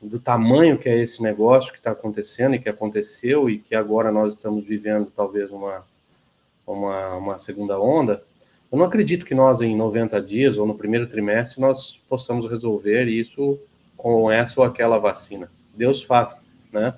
do 0.00 0.18
tamanho 0.18 0.78
que 0.78 0.88
é 0.88 0.98
esse 0.98 1.22
negócio 1.22 1.72
que 1.72 1.78
está 1.78 1.90
acontecendo 1.90 2.54
e 2.54 2.58
que 2.58 2.70
aconteceu 2.70 3.50
e 3.50 3.58
que 3.58 3.74
agora 3.74 4.10
nós 4.10 4.32
estamos 4.32 4.64
vivendo 4.64 5.12
talvez 5.14 5.50
uma, 5.50 5.84
uma, 6.66 7.16
uma, 7.16 7.38
segunda 7.38 7.78
onda, 7.78 8.24
eu 8.72 8.78
não 8.78 8.86
acredito 8.86 9.26
que 9.26 9.34
nós 9.34 9.60
em 9.60 9.76
90 9.76 10.20
dias 10.22 10.56
ou 10.56 10.66
no 10.66 10.74
primeiro 10.74 11.06
trimestre 11.06 11.60
nós 11.60 12.00
possamos 12.08 12.50
resolver 12.50 13.04
isso 13.04 13.60
com 13.96 14.30
essa 14.30 14.60
ou 14.60 14.66
aquela 14.66 14.98
vacina. 14.98 15.50
Deus 15.74 16.02
faça, 16.02 16.42
né? 16.72 16.94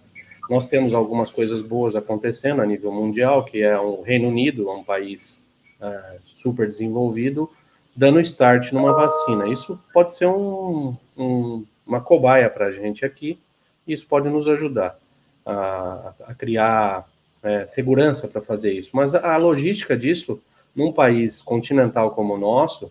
Nós 0.49 0.67
temos 0.67 0.95
algumas 0.95 1.31
coisas 1.31 1.63
boas 1.63 1.97
acontecendo 1.97 2.63
a 2.63 2.67
nível 2.67 2.93
mundial, 2.93 3.45
que 3.45 3.63
é 3.63 3.79
o 3.79 4.03
Reino 4.03 4.29
Unido, 4.29 4.71
um 4.71 4.85
país 4.85 5.41
uh, 5.81 6.21
super 6.23 6.69
desenvolvido, 6.69 7.51
dando 7.97 8.21
start 8.21 8.73
numa 8.73 8.93
vacina. 8.93 9.49
Isso 9.49 9.79
pode 9.93 10.15
ser 10.15 10.27
um, 10.27 10.97
um 11.17 11.65
uma 11.87 12.01
cobaia 12.01 12.49
para 12.49 12.67
a 12.67 12.73
gente 12.73 13.05
aqui, 13.05 13.39
e 13.87 13.93
isso 13.93 14.07
pode 14.07 14.29
nos 14.29 14.49
ajudar 14.49 14.99
a, 15.45 16.15
a 16.25 16.35
criar 16.35 17.07
é, 17.43 17.67
segurança 17.67 18.27
para 18.27 18.41
fazer 18.41 18.73
isso. 18.73 18.91
Mas 18.95 19.15
a, 19.15 19.35
a 19.35 19.37
logística 19.37 19.97
disso, 19.97 20.41
num 20.75 20.93
país 20.93 21.41
continental 21.41 22.11
como 22.11 22.35
o 22.35 22.39
nosso, 22.39 22.91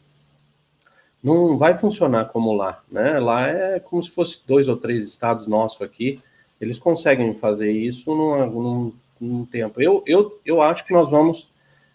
não 1.24 1.58
vai 1.58 1.76
funcionar 1.76 2.26
como 2.26 2.54
lá, 2.54 2.84
né? 2.92 3.18
Lá 3.20 3.48
é 3.48 3.80
como 3.80 4.04
se 4.04 4.10
fosse 4.10 4.42
dois 4.46 4.68
ou 4.68 4.76
três 4.76 5.08
estados 5.08 5.48
nossos 5.48 5.82
aqui, 5.82 6.22
eles 6.60 6.78
conseguem 6.78 7.34
fazer 7.34 7.72
isso 7.72 8.14
num, 8.14 8.46
num, 8.46 8.94
num 9.20 9.46
tempo. 9.46 9.82
Eu, 9.82 10.04
eu, 10.06 10.40
eu 10.46 10.62
acho 10.62 10.86
que 10.86 10.94
nós 10.94 11.10
vamos 11.10 11.50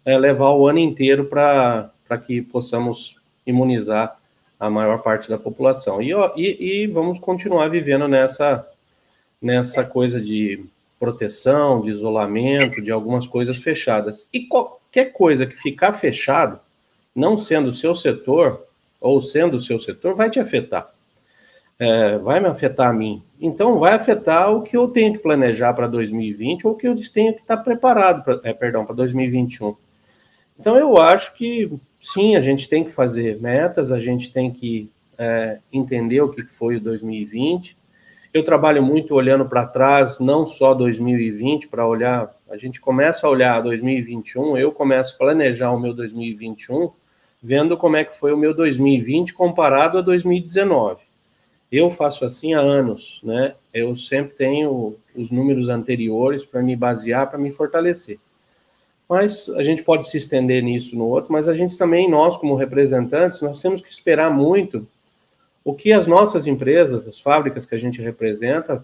é, 0.04 0.16
levar 0.18 0.50
o 0.52 0.66
ano 0.66 0.78
inteiro 0.78 1.26
para 1.26 1.90
que 2.26 2.40
possamos 2.40 3.16
imunizar 3.46 4.18
a 4.58 4.68
maior 4.68 5.02
parte 5.02 5.28
da 5.28 5.38
população. 5.38 6.02
E, 6.02 6.12
e, 6.36 6.82
e 6.82 6.86
vamos 6.86 7.18
continuar 7.18 7.68
vivendo 7.68 8.08
nessa, 8.08 8.66
nessa 9.40 9.84
coisa 9.84 10.20
de 10.20 10.64
proteção, 10.98 11.80
de 11.80 11.90
isolamento, 11.90 12.82
de 12.82 12.90
algumas 12.90 13.26
coisas 13.26 13.58
fechadas. 13.58 14.26
E 14.32 14.48
qualquer 14.88 15.12
coisa 15.12 15.46
que 15.46 15.56
ficar 15.56 15.92
fechado, 15.92 16.58
não 17.14 17.36
sendo 17.36 17.68
o 17.68 17.72
seu 17.72 17.94
setor, 17.94 18.66
ou 19.00 19.20
sendo 19.20 19.56
o 19.56 19.60
seu 19.60 19.78
setor, 19.78 20.14
vai 20.14 20.30
te 20.30 20.40
afetar. 20.40 20.90
É, 21.78 22.18
vai 22.18 22.40
me 22.40 22.48
afetar 22.48 22.88
a 22.88 22.92
mim. 22.92 23.22
Então, 23.40 23.78
vai 23.78 23.94
afetar 23.94 24.52
o 24.52 24.62
que 24.62 24.76
eu 24.76 24.88
tenho 24.88 25.12
que 25.12 25.20
planejar 25.20 25.72
para 25.74 25.86
2020 25.86 26.66
ou 26.66 26.72
o 26.72 26.76
que 26.76 26.88
eu 26.88 26.96
tenho 27.12 27.34
que 27.34 27.40
estar 27.40 27.58
preparado, 27.58 28.24
pra, 28.24 28.40
é, 28.42 28.52
perdão, 28.52 28.84
para 28.84 28.96
2021. 28.96 29.76
Então, 30.58 30.76
eu 30.76 30.98
acho 30.98 31.36
que 31.36 31.70
sim, 32.00 32.34
a 32.34 32.40
gente 32.40 32.68
tem 32.68 32.82
que 32.82 32.90
fazer 32.90 33.40
metas, 33.40 33.92
a 33.92 34.00
gente 34.00 34.32
tem 34.32 34.50
que 34.50 34.90
é, 35.16 35.60
entender 35.72 36.20
o 36.20 36.30
que 36.30 36.42
foi 36.42 36.76
o 36.76 36.80
2020. 36.80 37.76
Eu 38.32 38.44
trabalho 38.44 38.82
muito 38.82 39.14
olhando 39.14 39.46
para 39.46 39.66
trás, 39.66 40.18
não 40.18 40.46
só 40.46 40.74
2020, 40.74 41.68
para 41.68 41.86
olhar. 41.86 42.34
A 42.50 42.56
gente 42.56 42.80
começa 42.80 43.26
a 43.26 43.30
olhar 43.30 43.60
2021, 43.62 44.56
eu 44.56 44.70
começo 44.70 45.14
a 45.14 45.18
planejar 45.18 45.70
o 45.72 45.80
meu 45.80 45.94
2021, 45.94 46.90
vendo 47.42 47.76
como 47.76 47.96
é 47.96 48.04
que 48.04 48.16
foi 48.16 48.32
o 48.32 48.36
meu 48.36 48.54
2020 48.54 49.34
comparado 49.34 49.98
a 49.98 50.00
2019. 50.02 51.02
Eu 51.70 51.90
faço 51.90 52.24
assim 52.24 52.54
há 52.54 52.60
anos, 52.60 53.20
né? 53.22 53.54
Eu 53.72 53.94
sempre 53.96 54.34
tenho 54.36 54.96
os 55.14 55.30
números 55.30 55.68
anteriores 55.68 56.44
para 56.44 56.62
me 56.62 56.74
basear, 56.74 57.28
para 57.28 57.38
me 57.38 57.52
fortalecer 57.52 58.18
mas 59.08 59.48
a 59.50 59.62
gente 59.62 59.82
pode 59.82 60.06
se 60.06 60.18
estender 60.18 60.62
nisso 60.62 60.94
no 60.94 61.06
outro, 61.06 61.32
mas 61.32 61.48
a 61.48 61.54
gente 61.54 61.78
também, 61.78 62.10
nós 62.10 62.36
como 62.36 62.54
representantes, 62.54 63.40
nós 63.40 63.60
temos 63.62 63.80
que 63.80 63.90
esperar 63.90 64.30
muito 64.30 64.86
o 65.68 65.74
que 65.74 65.92
as 65.92 66.06
nossas 66.06 66.46
empresas, 66.46 67.06
as 67.06 67.20
fábricas 67.20 67.66
que 67.66 67.74
a 67.74 67.78
gente 67.78 68.00
representa, 68.00 68.82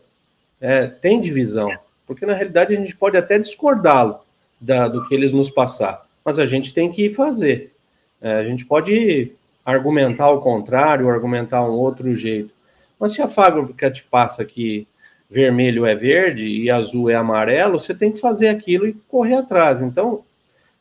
é, 0.60 0.86
têm 0.86 1.18
de 1.18 1.32
visão, 1.32 1.70
porque 2.06 2.26
na 2.26 2.34
realidade 2.34 2.74
a 2.74 2.76
gente 2.76 2.94
pode 2.94 3.16
até 3.16 3.38
discordá-lo 3.38 4.20
do 4.60 5.02
que 5.06 5.14
eles 5.14 5.32
nos 5.32 5.48
passar, 5.48 6.06
mas 6.22 6.38
a 6.38 6.44
gente 6.44 6.74
tem 6.74 6.92
que 6.92 7.08
fazer. 7.08 7.72
É, 8.20 8.34
a 8.34 8.44
gente 8.44 8.66
pode 8.66 9.32
argumentar 9.64 10.28
o 10.28 10.42
contrário, 10.42 11.08
argumentar 11.08 11.66
um 11.66 11.72
outro 11.72 12.14
jeito, 12.14 12.52
mas 13.00 13.14
se 13.14 13.22
a 13.22 13.30
fábrica 13.30 13.90
te 13.90 14.04
passa 14.04 14.44
que 14.44 14.86
vermelho 15.30 15.86
é 15.86 15.94
verde 15.94 16.46
e 16.46 16.70
azul 16.70 17.08
é 17.08 17.14
amarelo, 17.14 17.80
você 17.80 17.94
tem 17.94 18.12
que 18.12 18.20
fazer 18.20 18.48
aquilo 18.48 18.86
e 18.86 18.92
correr 19.08 19.36
atrás. 19.36 19.80
Então, 19.80 20.22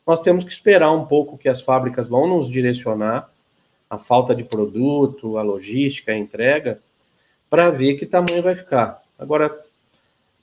nós 0.06 0.20
temos 0.20 0.44
que 0.44 0.52
esperar 0.52 0.92
um 0.92 1.06
pouco 1.06 1.38
que 1.38 1.48
as 1.48 1.62
fábricas 1.62 2.06
vão 2.06 2.26
nos 2.26 2.50
direcionar, 2.50 3.30
a 3.94 3.98
falta 3.98 4.34
de 4.34 4.44
produto, 4.44 5.38
a 5.38 5.42
logística, 5.42 6.12
a 6.12 6.16
entrega, 6.16 6.80
para 7.48 7.70
ver 7.70 7.94
que 7.94 8.06
tamanho 8.06 8.42
vai 8.42 8.56
ficar. 8.56 9.02
Agora, 9.18 9.64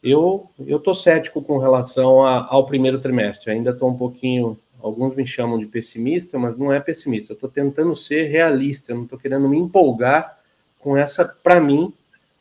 eu 0.04 0.50
eu 0.60 0.80
tô 0.80 0.96
cético 0.96 1.42
com 1.42 1.58
relação 1.58 2.24
a, 2.24 2.48
ao 2.48 2.66
primeiro 2.66 3.00
trimestre. 3.00 3.52
Ainda 3.52 3.72
estou 3.72 3.90
um 3.90 3.98
pouquinho. 3.98 4.58
Alguns 4.82 5.16
me 5.16 5.28
chamam 5.28 5.60
de 5.60 5.68
pessimista, 5.68 6.40
mas 6.40 6.58
não 6.58 6.72
é 6.72 6.80
pessimista. 6.80 7.34
Eu 7.34 7.36
estou 7.36 7.50
tentando 7.50 7.96
ser 7.96 8.24
realista. 8.24 8.92
Eu 8.92 8.98
não 8.98 9.04
estou 9.04 9.20
querendo 9.20 9.48
me 9.48 9.58
empolgar 9.58 10.40
com 10.80 10.98
essa. 10.98 11.26
Para 11.26 11.60
mim, 11.60 11.94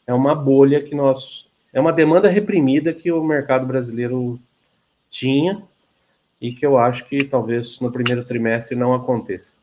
é 0.07 0.15
uma 0.15 0.35
bolha 0.35 0.83
que 0.83 0.95
nós 0.95 1.49
é 1.73 1.81
uma 1.81 1.93
demanda 1.93 2.29
reprimida 2.29 2.93
que 2.93 3.13
o 3.13 3.23
mercado 3.23 3.67
brasileiro 3.67 4.41
tinha 5.09 5.63
e 6.41 6.53
que 6.53 6.67
eu 6.67 6.77
acho 6.77 7.05
que 7.07 7.25
talvez 7.25 7.79
no 7.81 7.93
primeiro 7.93 8.25
trimestre 8.25 8.75
não 8.75 8.93
aconteça. 8.93 9.60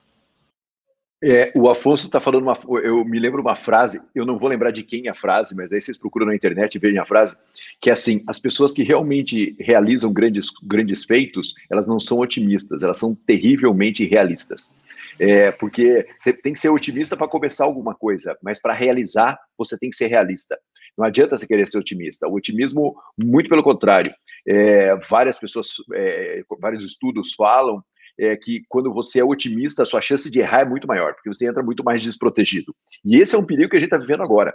É, 1.23 1.51
o 1.55 1.67
Afonso 1.67 2.05
está 2.05 2.19
falando 2.19 2.43
uma. 2.43 2.57
Eu 2.83 3.03
me 3.03 3.17
lembro 3.17 3.41
uma 3.41 3.55
frase, 3.55 3.99
eu 4.13 4.23
não 4.23 4.37
vou 4.37 4.47
lembrar 4.47 4.69
de 4.69 4.83
quem 4.83 5.07
é 5.07 5.09
a 5.09 5.15
frase, 5.15 5.55
mas 5.55 5.71
aí 5.71 5.81
vocês 5.81 5.97
procuram 5.97 6.27
na 6.27 6.35
internet 6.35 6.75
e 6.75 6.79
veem 6.79 6.99
a 6.99 7.05
frase, 7.05 7.35
que 7.81 7.89
é 7.89 7.93
assim: 7.93 8.23
as 8.27 8.39
pessoas 8.39 8.71
que 8.71 8.83
realmente 8.83 9.55
realizam 9.59 10.13
grandes, 10.13 10.47
grandes 10.63 11.05
feitos, 11.05 11.55
elas 11.71 11.87
não 11.87 11.99
são 11.99 12.19
otimistas, 12.19 12.83
elas 12.83 12.97
são 12.97 13.15
terrivelmente 13.15 14.05
realistas. 14.05 14.75
É, 15.19 15.51
porque 15.53 16.07
você 16.15 16.31
tem 16.31 16.53
que 16.53 16.59
ser 16.59 16.69
otimista 16.69 17.17
para 17.17 17.27
começar 17.27 17.65
alguma 17.65 17.95
coisa, 17.95 18.37
mas 18.43 18.61
para 18.61 18.75
realizar, 18.75 19.39
você 19.57 19.75
tem 19.75 19.89
que 19.89 19.95
ser 19.95 20.05
realista. 20.07 20.55
Não 20.95 21.03
adianta 21.03 21.35
você 21.35 21.47
querer 21.47 21.67
ser 21.67 21.79
otimista. 21.79 22.27
O 22.27 22.35
otimismo, 22.35 22.95
muito 23.23 23.49
pelo 23.49 23.63
contrário. 23.63 24.13
É, 24.47 24.95
várias 25.09 25.39
pessoas, 25.39 25.69
é, 25.93 26.43
vários 26.59 26.83
estudos 26.83 27.33
falam 27.33 27.83
é, 28.19 28.35
que 28.35 28.63
quando 28.67 28.93
você 28.93 29.19
é 29.19 29.23
otimista, 29.23 29.83
a 29.83 29.85
sua 29.85 30.01
chance 30.01 30.29
de 30.29 30.39
errar 30.39 30.61
é 30.61 30.65
muito 30.65 30.87
maior, 30.87 31.13
porque 31.13 31.31
você 31.31 31.47
entra 31.47 31.63
muito 31.63 31.83
mais 31.83 32.01
desprotegido. 32.01 32.75
E 33.03 33.17
esse 33.17 33.35
é 33.35 33.37
um 33.37 33.45
perigo 33.45 33.69
que 33.69 33.77
a 33.77 33.79
gente 33.79 33.87
está 33.87 33.97
vivendo 33.97 34.23
agora 34.23 34.53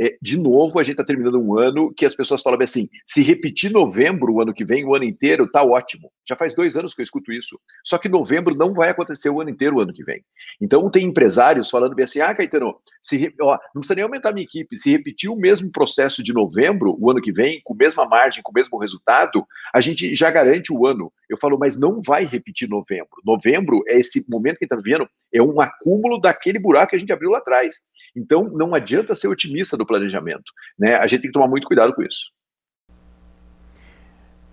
é, 0.00 0.16
de 0.20 0.38
novo, 0.38 0.78
a 0.78 0.82
gente 0.82 0.94
está 0.94 1.04
terminando 1.04 1.40
um 1.40 1.58
ano 1.58 1.92
que 1.94 2.06
as 2.06 2.14
pessoas 2.14 2.42
falam 2.42 2.60
assim: 2.62 2.88
se 3.06 3.22
repetir 3.22 3.70
novembro 3.70 4.32
o 4.32 4.40
ano 4.40 4.52
que 4.52 4.64
vem, 4.64 4.84
o 4.84 4.94
ano 4.94 5.04
inteiro, 5.04 5.50
tá 5.50 5.62
ótimo. 5.62 6.10
Já 6.26 6.36
faz 6.36 6.54
dois 6.54 6.76
anos 6.76 6.94
que 6.94 7.02
eu 7.02 7.04
escuto 7.04 7.32
isso. 7.32 7.58
Só 7.84 7.98
que 7.98 8.08
novembro 8.08 8.54
não 8.54 8.72
vai 8.72 8.90
acontecer 8.90 9.28
o 9.28 9.40
ano 9.40 9.50
inteiro 9.50 9.76
o 9.76 9.80
ano 9.80 9.92
que 9.92 10.04
vem. 10.04 10.22
Então, 10.60 10.90
tem 10.90 11.06
empresários 11.06 11.68
falando 11.68 11.94
bem 11.94 12.04
assim: 12.04 12.20
ah, 12.20 12.34
Caetano, 12.34 12.74
se, 13.02 13.34
ó, 13.40 13.58
não 13.74 13.80
precisa 13.80 13.94
nem 13.94 14.04
aumentar 14.04 14.32
minha 14.32 14.44
equipe. 14.44 14.78
Se 14.78 14.90
repetir 14.90 15.30
o 15.30 15.36
mesmo 15.36 15.70
processo 15.70 16.22
de 16.22 16.32
novembro 16.32 16.96
o 16.98 17.10
ano 17.10 17.20
que 17.20 17.32
vem, 17.32 17.60
com 17.64 17.74
a 17.74 17.76
mesma 17.76 18.06
margem, 18.06 18.42
com 18.42 18.50
o 18.50 18.54
mesmo 18.54 18.78
resultado, 18.78 19.46
a 19.74 19.80
gente 19.80 20.14
já 20.14 20.30
garante 20.30 20.72
o 20.72 20.86
ano. 20.86 21.12
Eu 21.32 21.38
falo, 21.38 21.58
mas 21.58 21.78
não 21.78 22.02
vai 22.02 22.26
repetir 22.26 22.68
novembro. 22.68 23.08
Novembro 23.24 23.82
é 23.86 23.98
esse 23.98 24.24
momento 24.28 24.58
que 24.58 24.64
está 24.64 24.76
vivendo, 24.76 25.08
é 25.32 25.42
um 25.42 25.60
acúmulo 25.60 26.20
daquele 26.20 26.58
buraco 26.58 26.90
que 26.90 26.96
a 26.96 26.98
gente 26.98 27.12
abriu 27.12 27.30
lá 27.30 27.38
atrás. 27.38 27.76
Então, 28.14 28.44
não 28.44 28.74
adianta 28.74 29.14
ser 29.14 29.28
otimista 29.28 29.76
do 29.76 29.86
planejamento. 29.86 30.44
Né? 30.78 30.94
A 30.96 31.06
gente 31.06 31.22
tem 31.22 31.30
que 31.30 31.32
tomar 31.32 31.48
muito 31.48 31.66
cuidado 31.66 31.94
com 31.94 32.02
isso. 32.02 32.30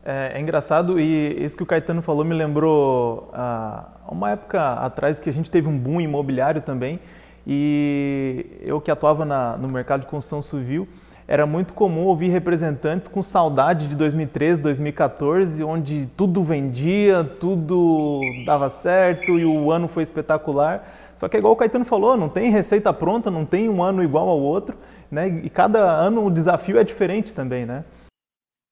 É, 0.05 0.31
é 0.35 0.39
engraçado 0.39 0.97
e 0.97 1.43
isso 1.43 1.57
que 1.57 1.63
o 1.63 1.65
Caetano 1.65 2.01
falou 2.01 2.23
me 2.23 2.33
lembrou 2.33 3.29
ah, 3.33 3.99
uma 4.09 4.31
época 4.31 4.73
atrás 4.75 5.19
que 5.19 5.29
a 5.29 5.33
gente 5.33 5.51
teve 5.51 5.67
um 5.67 5.77
boom 5.77 5.99
imobiliário 5.99 6.61
também 6.61 7.01
e 7.45 8.45
eu 8.61 8.79
que 8.79 8.89
atuava 8.89 9.25
na, 9.25 9.57
no 9.57 9.67
mercado 9.67 10.01
de 10.01 10.07
construção 10.07 10.41
civil 10.41 10.87
era 11.29 11.45
muito 11.45 11.75
comum 11.75 12.05
ouvir 12.05 12.29
representantes 12.29 13.07
com 13.07 13.21
saudade 13.21 13.87
de 13.87 13.95
2013, 13.95 14.61
2014, 14.61 15.63
onde 15.63 16.07
tudo 16.17 16.43
vendia, 16.43 17.23
tudo 17.23 18.19
dava 18.47 18.67
certo 18.67 19.37
e 19.37 19.45
o 19.45 19.71
ano 19.71 19.87
foi 19.87 20.01
espetacular. 20.01 20.91
Só 21.13 21.29
que 21.29 21.37
é 21.37 21.39
igual 21.39 21.53
o 21.53 21.55
Caetano 21.55 21.85
falou, 21.85 22.17
não 22.17 22.29
tem 22.29 22.49
receita 22.49 22.91
pronta, 22.91 23.29
não 23.29 23.45
tem 23.45 23.69
um 23.69 23.83
ano 23.83 24.01
igual 24.01 24.27
ao 24.27 24.39
outro, 24.39 24.75
né? 25.11 25.27
E 25.43 25.51
cada 25.51 25.79
ano 25.79 26.25
o 26.25 26.31
desafio 26.31 26.79
é 26.79 26.83
diferente 26.83 27.31
também, 27.31 27.63
né? 27.63 27.83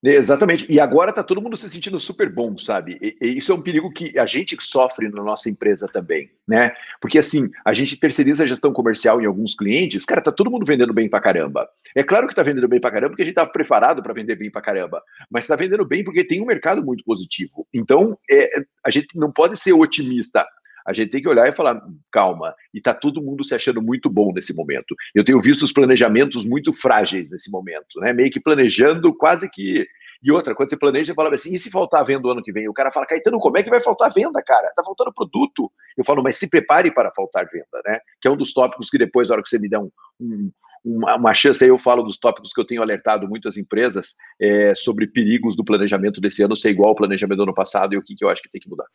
Exatamente. 0.04 0.72
E 0.72 0.80
agora 0.80 1.10
está 1.10 1.24
todo 1.24 1.42
mundo 1.42 1.58
se 1.58 1.68
sentindo 1.70 2.00
super 2.00 2.30
bom, 2.30 2.56
sabe? 2.58 2.98
E, 3.01 3.18
e 3.20 3.38
isso 3.38 3.51
é 3.51 3.56
um 3.56 3.62
perigo 3.62 3.92
que 3.92 4.18
a 4.18 4.25
gente 4.27 4.56
sofre 4.60 5.10
na 5.10 5.24
nossa 5.24 5.50
empresa 5.50 5.88
também, 5.88 6.30
né? 6.48 6.72
Porque 7.01 7.18
assim, 7.18 7.50
a 7.66 7.74
gente 7.74 8.00
terceiriza 8.00 8.44
a 8.44 8.48
gestão 8.48 8.72
comercial 8.72 9.20
em 9.20 9.25
alguns 9.25 9.56
clientes, 9.56 10.06
cara, 10.06 10.22
tá 10.22 10.32
todo 10.32 10.51
mundo 10.51 10.66
vendendo 10.66 10.94
bem 10.94 11.10
pra 11.10 11.20
caramba. 11.20 11.68
É 11.96 12.04
claro 12.04 12.27
que 12.27 12.36
tá 12.36 12.44
vendendo 12.44 12.68
bem 12.68 12.80
pra 12.80 12.92
caramba 12.92 13.10
porque 13.10 13.24
a 13.24 13.25
gente 13.25 13.34
estava 13.34 13.50
preparado 13.50 14.04
para 14.04 14.13
vender 14.13 14.36
bem 14.36 14.51
pra 14.51 14.62
caramba, 14.62 15.01
mas 15.32 15.46
está 15.46 15.56
vendendo 15.56 15.86
bem 15.86 16.04
porque 16.04 16.24
tem 16.24 16.42
um 16.42 16.46
mercado 16.46 16.84
muito 16.84 17.04
positivo. 17.04 17.68
Então, 17.74 18.18
é, 18.30 18.51
a 18.86 18.92
gente 18.92 19.08
não 19.16 19.32
pode 19.32 19.58
ser 19.58 19.74
otimista 19.74 20.46
a 20.88 20.94
gente 20.94 21.12
tem 21.12 21.22
que 21.22 21.27
olhar 21.27 21.48
e 21.50 21.56
falar, 21.56 21.82
calma, 22.10 22.56
e 22.74 22.77
está 22.77 22.94
todo 22.94 23.22
mundo 23.22 23.44
se 23.44 23.53
achando 23.53 23.82
muito 23.82 24.10
bom 24.10 24.32
nesse 24.34 24.56
momento. 24.56 24.96
Eu 25.13 25.25
tenho 25.25 25.41
visto 25.41 25.63
os 25.63 25.74
planejamentos 25.74 26.46
muito 26.46 26.72
frágeis 26.72 27.29
nesse 27.29 27.51
momento, 27.51 28.00
né? 28.00 28.13
Meio 28.13 28.32
que 28.32 28.39
planejando 28.39 29.13
quase 29.13 29.50
que. 29.51 29.86
E 30.24 30.32
outra, 30.32 30.56
quando 30.56 30.70
você 30.70 30.77
planeja, 30.77 31.12
você 31.12 31.13
fala 31.13 31.36
assim, 31.36 31.53
e 31.53 31.60
se 31.60 31.70
faltar 31.70 32.03
venda 32.06 32.27
o 32.27 32.32
ano 32.32 32.41
que 32.41 32.51
vem? 32.51 32.67
O 32.67 32.74
cara 32.74 32.91
fala, 32.91 33.06
Caetano, 33.06 33.38
como 33.38 33.58
é 33.58 33.63
que 33.63 33.70
vai 33.70 33.82
faltar 33.82 34.12
venda, 34.12 34.41
cara? 34.41 34.72
Tá 34.75 34.84
faltando 34.84 35.13
produto. 35.13 35.72
Eu 35.96 36.03
falo, 36.06 36.24
mas 36.24 36.38
se 36.38 36.50
prepare 36.50 36.91
para 36.91 37.12
faltar 37.13 37.46
venda, 37.51 37.82
né? 37.86 38.00
Que 38.22 38.27
é 38.27 38.32
um 38.32 38.38
dos 38.38 38.53
tópicos 38.53 38.89
que 38.89 38.98
depois, 38.98 39.27
na 39.27 39.36
hora 39.36 39.44
que 39.44 39.50
você 39.50 39.60
me 39.60 39.70
der 39.70 39.79
um, 39.79 39.91
um 40.20 40.50
uma, 40.88 41.15
uma, 41.15 41.34
chance, 41.34 41.63
aí 41.63 41.70
eu 41.70 41.77
falo 41.77 42.01
dos 42.01 42.17
tópicos 42.17 42.53
que 42.53 42.62
eu 42.62 42.65
tenho 42.65 42.82
alertado 42.82 43.27
muitas 43.27 43.58
empresas 43.58 44.15
é, 44.39 44.74
sobre 44.74 45.06
perigos 45.06 45.56
do 45.56 45.63
planejamento 45.63 46.22
desse 46.22 46.41
ano 46.41 46.56
ser 46.56 46.70
igual 46.70 46.89
ao 46.89 46.96
planejamento 46.96 47.38
do 47.38 47.44
ano 47.44 47.53
passado 47.53 47.94
e 47.94 47.98
o 47.98 48.01
que, 48.01 48.15
que 48.15 48.24
eu 48.24 48.29
acho 48.29 48.41
que 48.41 48.50
tem 48.50 48.62
que 48.62 48.70
mudar. 48.70 48.86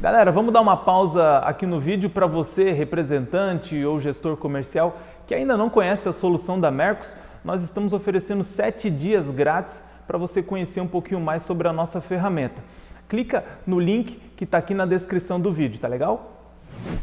Galera, 0.00 0.30
vamos 0.30 0.52
dar 0.52 0.60
uma 0.60 0.76
pausa 0.76 1.38
aqui 1.38 1.66
no 1.66 1.80
vídeo 1.80 2.08
para 2.08 2.26
você, 2.26 2.70
representante 2.70 3.84
ou 3.84 3.98
gestor 3.98 4.36
comercial, 4.36 5.00
que 5.26 5.34
ainda 5.34 5.56
não 5.56 5.68
conhece 5.68 6.08
a 6.08 6.12
solução 6.12 6.60
da 6.60 6.70
Mercos. 6.70 7.16
Nós 7.44 7.62
estamos 7.64 7.92
oferecendo 7.92 8.44
sete 8.44 8.88
dias 8.88 9.28
grátis 9.30 9.82
para 10.06 10.18
você 10.18 10.42
conhecer 10.42 10.80
um 10.80 10.88
pouquinho 10.88 11.20
mais 11.20 11.42
sobre 11.42 11.66
a 11.66 11.72
nossa 11.72 12.00
ferramenta. 12.00 12.62
Clica 13.08 13.44
no 13.66 13.80
link 13.80 14.20
que 14.36 14.44
está 14.44 14.58
aqui 14.58 14.74
na 14.74 14.86
descrição 14.86 15.40
do 15.40 15.52
vídeo, 15.52 15.80
tá 15.80 15.88
legal? 15.88 16.39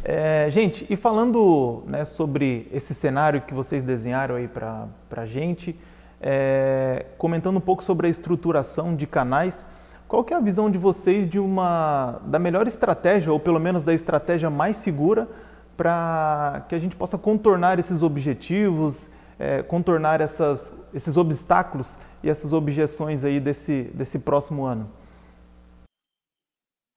É, 0.04 0.50
gente, 0.50 0.86
e 0.90 0.96
falando 0.96 1.84
né, 1.88 2.06
sobre 2.06 2.68
esse 2.72 2.94
cenário 2.94 3.42
que 3.42 3.54
vocês 3.54 3.84
desenharam 3.84 4.36
aí 4.36 4.48
para 4.48 4.88
a 5.12 5.26
gente, 5.26 5.76
é, 6.22 7.06
comentando 7.18 7.58
um 7.58 7.62
pouco 7.62 7.84
sobre 7.84 8.08
a 8.08 8.10
estruturação 8.10 8.96
de 8.96 9.06
canais, 9.06 9.66
qual 10.08 10.24
que 10.24 10.34
é 10.34 10.38
a 10.38 10.40
visão 10.40 10.72
de 10.72 10.78
vocês 10.78 11.28
de 11.28 11.40
uma 11.40 12.22
da 12.26 12.40
melhor 12.40 12.68
estratégia, 12.68 13.32
ou 13.34 13.40
pelo 13.40 13.60
menos 13.60 13.84
da 13.84 13.94
estratégia 13.94 14.50
mais 14.50 14.78
segura, 14.78 15.28
para 15.76 16.66
que 16.70 16.74
a 16.74 16.80
gente 16.80 16.96
possa 16.96 17.18
contornar 17.18 17.78
esses 17.78 18.02
objetivos, 18.02 19.10
é, 19.38 19.62
contornar 19.62 20.22
essas, 20.22 20.74
esses 20.94 21.18
obstáculos 21.18 21.98
e 22.24 22.30
essas 22.30 22.54
objeções 22.54 23.24
aí 23.24 23.40
desse, 23.40 23.84
desse 23.94 24.20
próximo 24.20 24.66
ano? 24.66 24.90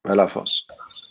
Vai 0.06 0.16
lá, 0.16 0.24
Afonso. 0.24 0.64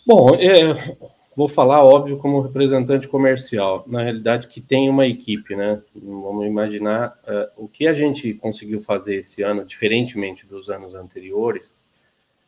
Bom, 0.06 0.34
é, 0.34 0.96
vou 1.40 1.48
falar, 1.48 1.82
óbvio, 1.82 2.18
como 2.18 2.42
representante 2.42 3.08
comercial. 3.08 3.82
Na 3.86 4.02
realidade, 4.02 4.46
que 4.46 4.60
tem 4.60 4.90
uma 4.90 5.06
equipe, 5.06 5.56
né? 5.56 5.80
Vamos 5.94 6.44
imaginar 6.44 7.18
uh, 7.24 7.64
o 7.64 7.66
que 7.66 7.88
a 7.88 7.94
gente 7.94 8.34
conseguiu 8.34 8.78
fazer 8.78 9.14
esse 9.14 9.40
ano, 9.40 9.64
diferentemente 9.64 10.44
dos 10.44 10.68
anos 10.68 10.94
anteriores, 10.94 11.72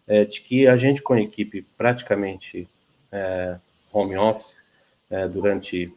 é 0.07 0.27
de 0.27 0.43
que 0.43 0.67
a 0.67 0.77
gente, 0.77 1.01
com 1.01 1.15
a 1.15 1.21
equipe 1.23 1.65
praticamente 1.79 2.69
é, 3.11 3.57
home 3.91 4.15
office, 4.19 4.57
é, 5.09 5.27
durante 5.27 5.91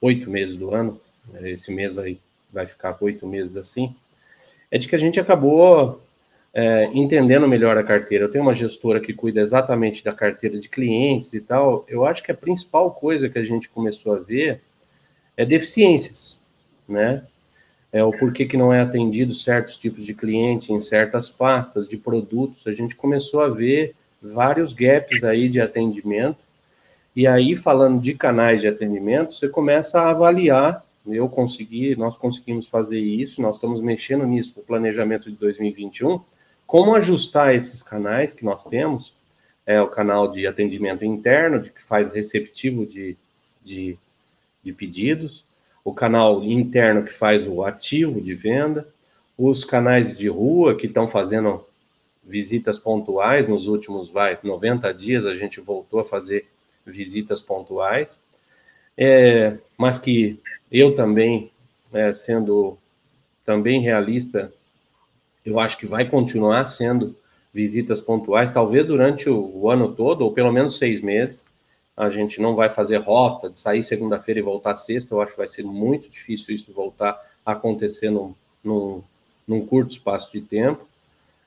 oito 0.00 0.30
meses 0.30 0.56
do 0.56 0.74
ano, 0.74 0.98
esse 1.42 1.70
mês 1.70 1.92
vai, 1.92 2.16
vai 2.50 2.66
ficar 2.66 2.96
oito 3.02 3.26
meses 3.26 3.54
assim, 3.54 3.94
é 4.70 4.78
de 4.78 4.88
que 4.88 4.96
a 4.96 4.98
gente 4.98 5.20
acabou 5.20 6.00
é, 6.52 6.86
entendendo 6.92 7.46
melhor 7.46 7.76
a 7.76 7.84
carteira. 7.84 8.24
Eu 8.24 8.30
tenho 8.30 8.44
uma 8.44 8.54
gestora 8.54 9.00
que 9.00 9.12
cuida 9.12 9.40
exatamente 9.40 10.04
da 10.04 10.12
carteira 10.12 10.58
de 10.58 10.68
clientes 10.68 11.32
e 11.34 11.40
tal. 11.40 11.84
Eu 11.88 12.04
acho 12.04 12.22
que 12.22 12.32
a 12.32 12.34
principal 12.34 12.90
coisa 12.90 13.28
que 13.28 13.38
a 13.38 13.44
gente 13.44 13.68
começou 13.68 14.14
a 14.14 14.18
ver 14.18 14.60
é 15.36 15.44
deficiências, 15.44 16.40
né? 16.88 17.24
É 17.90 18.04
o 18.04 18.12
porquê 18.12 18.44
que 18.44 18.56
não 18.56 18.72
é 18.72 18.80
atendido 18.80 19.34
certos 19.34 19.78
tipos 19.78 20.04
de 20.04 20.12
cliente 20.12 20.72
em 20.72 20.80
certas 20.80 21.30
pastas 21.30 21.88
de 21.88 21.96
produtos. 21.96 22.66
A 22.66 22.72
gente 22.72 22.94
começou 22.94 23.40
a 23.40 23.48
ver 23.48 23.94
vários 24.20 24.72
gaps 24.72 25.24
aí 25.24 25.48
de 25.48 25.60
atendimento. 25.60 26.38
E 27.16 27.26
aí, 27.26 27.56
falando 27.56 28.00
de 28.00 28.14
canais 28.14 28.60
de 28.60 28.68
atendimento, 28.68 29.34
você 29.34 29.48
começa 29.48 30.00
a 30.00 30.10
avaliar 30.10 30.84
eu 31.14 31.28
consegui, 31.28 31.96
nós 31.96 32.16
conseguimos 32.16 32.68
fazer 32.68 33.00
isso, 33.00 33.40
nós 33.40 33.56
estamos 33.56 33.80
mexendo 33.80 34.26
nisso 34.26 34.54
no 34.56 34.62
planejamento 34.62 35.30
de 35.30 35.36
2021, 35.36 36.20
como 36.68 36.94
ajustar 36.94 37.54
esses 37.54 37.82
canais 37.82 38.34
que 38.34 38.44
nós 38.44 38.62
temos, 38.62 39.14
é 39.64 39.80
o 39.80 39.88
canal 39.88 40.30
de 40.30 40.46
atendimento 40.46 41.02
interno, 41.02 41.62
de, 41.62 41.70
que 41.70 41.82
faz 41.82 42.12
receptivo 42.12 42.84
de, 42.84 43.16
de, 43.64 43.96
de 44.62 44.72
pedidos, 44.74 45.46
o 45.82 45.94
canal 45.94 46.44
interno 46.44 47.04
que 47.04 47.12
faz 47.12 47.46
o 47.46 47.64
ativo 47.64 48.20
de 48.20 48.34
venda, 48.34 48.86
os 49.36 49.64
canais 49.64 50.14
de 50.14 50.28
rua 50.28 50.76
que 50.76 50.86
estão 50.86 51.08
fazendo 51.08 51.64
visitas 52.22 52.78
pontuais, 52.78 53.48
nos 53.48 53.66
últimos 53.66 54.10
vai, 54.10 54.36
90 54.44 54.92
dias 54.92 55.24
a 55.24 55.34
gente 55.34 55.60
voltou 55.60 56.00
a 56.00 56.04
fazer 56.04 56.46
visitas 56.84 57.40
pontuais, 57.40 58.22
é, 58.94 59.56
mas 59.78 59.96
que 59.96 60.38
eu 60.70 60.94
também, 60.94 61.50
é, 61.94 62.12
sendo 62.12 62.76
também 63.42 63.80
realista, 63.80 64.52
eu 65.44 65.58
acho 65.58 65.78
que 65.78 65.86
vai 65.86 66.08
continuar 66.08 66.64
sendo 66.66 67.16
visitas 67.52 68.00
pontuais, 68.00 68.50
talvez 68.50 68.86
durante 68.86 69.28
o, 69.28 69.50
o 69.54 69.70
ano 69.70 69.92
todo, 69.94 70.22
ou 70.22 70.32
pelo 70.32 70.52
menos 70.52 70.78
seis 70.78 71.00
meses. 71.00 71.46
A 71.96 72.10
gente 72.10 72.40
não 72.40 72.54
vai 72.54 72.70
fazer 72.70 72.98
rota 72.98 73.50
de 73.50 73.58
sair 73.58 73.82
segunda-feira 73.82 74.38
e 74.38 74.42
voltar 74.42 74.76
sexta. 74.76 75.14
Eu 75.14 75.20
acho 75.20 75.32
que 75.32 75.38
vai 75.38 75.48
ser 75.48 75.64
muito 75.64 76.08
difícil 76.08 76.54
isso 76.54 76.72
voltar 76.72 77.20
a 77.44 77.52
acontecer 77.52 78.10
num, 78.10 78.34
num, 78.62 79.02
num 79.46 79.66
curto 79.66 79.92
espaço 79.92 80.30
de 80.30 80.40
tempo. 80.40 80.86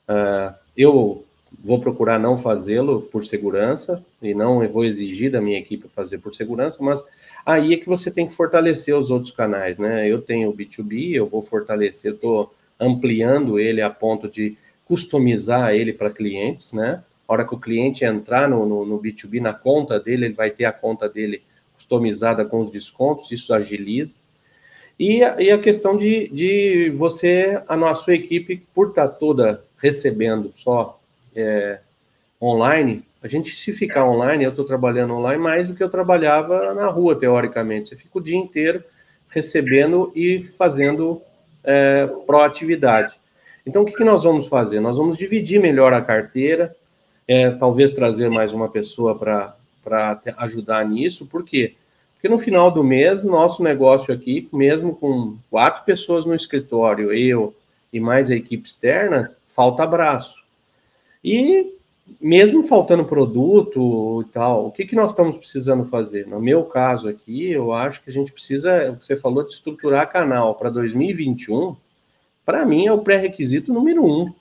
Uh, 0.10 0.54
eu 0.76 1.24
vou 1.64 1.80
procurar 1.80 2.20
não 2.20 2.38
fazê-lo 2.38 3.02
por 3.04 3.26
segurança 3.26 4.04
e 4.22 4.34
não 4.34 4.68
vou 4.70 4.86
exigir 4.86 5.32
da 5.32 5.42
minha 5.42 5.60
equipe 5.60 5.88
fazer 5.90 6.18
por 6.18 6.34
segurança, 6.34 6.78
mas 6.82 7.04
aí 7.46 7.74
é 7.74 7.78
que 7.78 7.88
você 7.88 8.10
tem 8.10 8.28
que 8.28 8.34
fortalecer 8.34 8.96
os 8.96 9.12
outros 9.12 9.32
canais, 9.32 9.78
né? 9.78 10.10
Eu 10.10 10.22
tenho 10.22 10.50
o 10.50 10.54
B2B, 10.54 11.14
eu 11.14 11.28
vou 11.28 11.42
fortalecer, 11.42 12.14
estou 12.14 12.54
ampliando 12.82 13.60
ele 13.60 13.82
a 13.82 13.90
ponto 13.90 14.28
de 14.28 14.58
customizar 14.84 15.74
ele 15.74 15.94
para 15.94 16.10
clientes, 16.10 16.74
né? 16.74 17.04
A 17.28 17.34
hora 17.34 17.48
que 17.48 17.54
o 17.54 17.60
cliente 17.60 18.04
entrar 18.04 18.50
no, 18.50 18.66
no, 18.66 18.86
no, 18.86 19.00
B2B, 19.00 19.40
na 19.40 19.54
conta 19.54 20.00
dele, 20.00 20.26
ele 20.26 20.34
vai 20.34 20.50
ter 20.50 20.66
a 20.66 20.74
conta 20.74 21.08
dele 21.08 21.42
customizada 21.76 22.44
com 22.44 22.62
os 22.62 22.72
descontos, 22.72 23.32
isso 23.32 23.54
agiliza. 23.54 24.16
E 25.00 25.24
a, 25.24 25.42
e 25.42 25.50
a 25.50 25.60
questão 25.60 25.96
de, 25.96 26.28
de 26.30 26.90
você, 26.96 27.62
a 27.68 27.78
nossa 27.78 28.14
equipe, 28.14 28.66
por 28.74 28.90
estar 28.90 29.08
toda 29.08 29.64
recebendo 29.78 30.52
só 30.58 31.00
é, 31.36 31.80
online, 32.42 33.06
a 33.24 33.28
gente, 33.28 33.52
se 33.52 33.72
ficar 33.72 34.10
online, 34.10 34.44
eu 34.44 34.50
estou 34.50 34.66
trabalhando 34.66 35.14
online 35.14 35.42
mais 35.42 35.68
do 35.68 35.76
que 35.76 35.84
eu 35.84 35.90
trabalhava 35.90 36.74
na 36.74 36.88
rua, 36.88 37.16
teoricamente. 37.16 37.90
Você 37.90 37.96
fica 37.96 38.18
o 38.18 38.22
dia 38.22 38.38
inteiro 38.38 38.84
recebendo 39.30 40.12
e 40.16 40.42
fazendo 40.42 41.22
é, 41.64 42.08
proatividade. 42.26 43.20
Então, 43.66 43.84
o 43.84 43.86
que, 43.86 43.94
que, 43.94 44.04
nós 44.04 44.24
vamos 44.24 44.48
fazer? 44.48 44.80
Nós 44.80 44.98
vamos 44.98 45.18
dividir 45.18 45.60
melhor 45.60 45.94
a 45.94 46.02
carteira, 46.02 46.76
é, 47.28 47.52
talvez 47.52 47.94
trazer 47.94 48.30
mais 48.30 48.52
uma 48.52 48.70
pessoa 48.70 49.18
para 49.18 49.56
ajudar 50.38 50.88
nisso, 50.88 51.26
por 51.26 51.44
quê? 51.44 51.76
Porque 52.14 52.30
no 52.30 52.38
final 52.38 52.70
do 52.70 52.84
mês, 52.84 53.24
nosso 53.24 53.64
negócio 53.64 54.14
aqui, 54.14 54.48
mesmo 54.54 54.96
com 54.96 55.38
quatro 55.50 55.84
pessoas 55.84 56.26
no 56.26 56.36
escritório, 56.36 57.12
eu 57.12 57.56
e 57.92 58.00
mais 58.00 58.30
a 58.30 58.36
equipe 58.36 58.68
externa, 58.68 59.36
falta 59.48 59.86
braço. 59.86 60.44
E 61.24 61.74
mesmo 62.20 62.64
faltando 62.64 63.06
produto 63.06 64.26
e 64.28 64.32
tal, 64.32 64.68
o 64.68 64.72
que, 64.72 64.86
que 64.86 64.96
nós 64.96 65.12
estamos 65.12 65.38
precisando 65.38 65.86
fazer? 65.86 66.28
No 66.28 66.42
meu 66.42 66.64
caso 66.64 67.08
aqui, 67.08 67.52
eu 67.52 67.72
acho 67.74 68.04
que 68.04 68.10
a 68.10 68.14
gente 68.14 68.32
precisa, 68.32 68.92
o 68.92 68.98
que 68.98 69.06
você 69.06 69.18
falou, 69.18 69.46
de 69.46 69.54
estruturar 69.54 70.12
canal 70.12 70.56
para 70.56 70.70
2021, 70.70 71.76
para 72.46 72.66
mim 72.66 72.88
é 72.88 72.92
o 72.92 73.02
pré-requisito 73.02 73.74
número 73.74 74.04
um. 74.04 74.34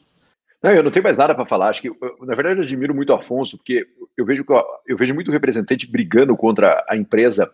Não, 0.62 0.72
eu 0.72 0.82
não 0.82 0.90
tenho 0.90 1.02
mais 1.02 1.16
nada 1.16 1.34
para 1.34 1.46
falar. 1.46 1.68
Acho 1.68 1.82
que, 1.82 1.90
na 2.20 2.34
verdade, 2.34 2.60
eu 2.60 2.64
admiro 2.64 2.94
muito 2.94 3.10
o 3.10 3.14
Afonso, 3.14 3.56
porque 3.56 3.86
eu 4.16 4.24
vejo, 4.24 4.44
eu 4.86 4.96
vejo 4.96 5.14
muito 5.14 5.30
representante 5.30 5.90
brigando 5.90 6.36
contra 6.36 6.84
a 6.88 6.96
empresa 6.96 7.50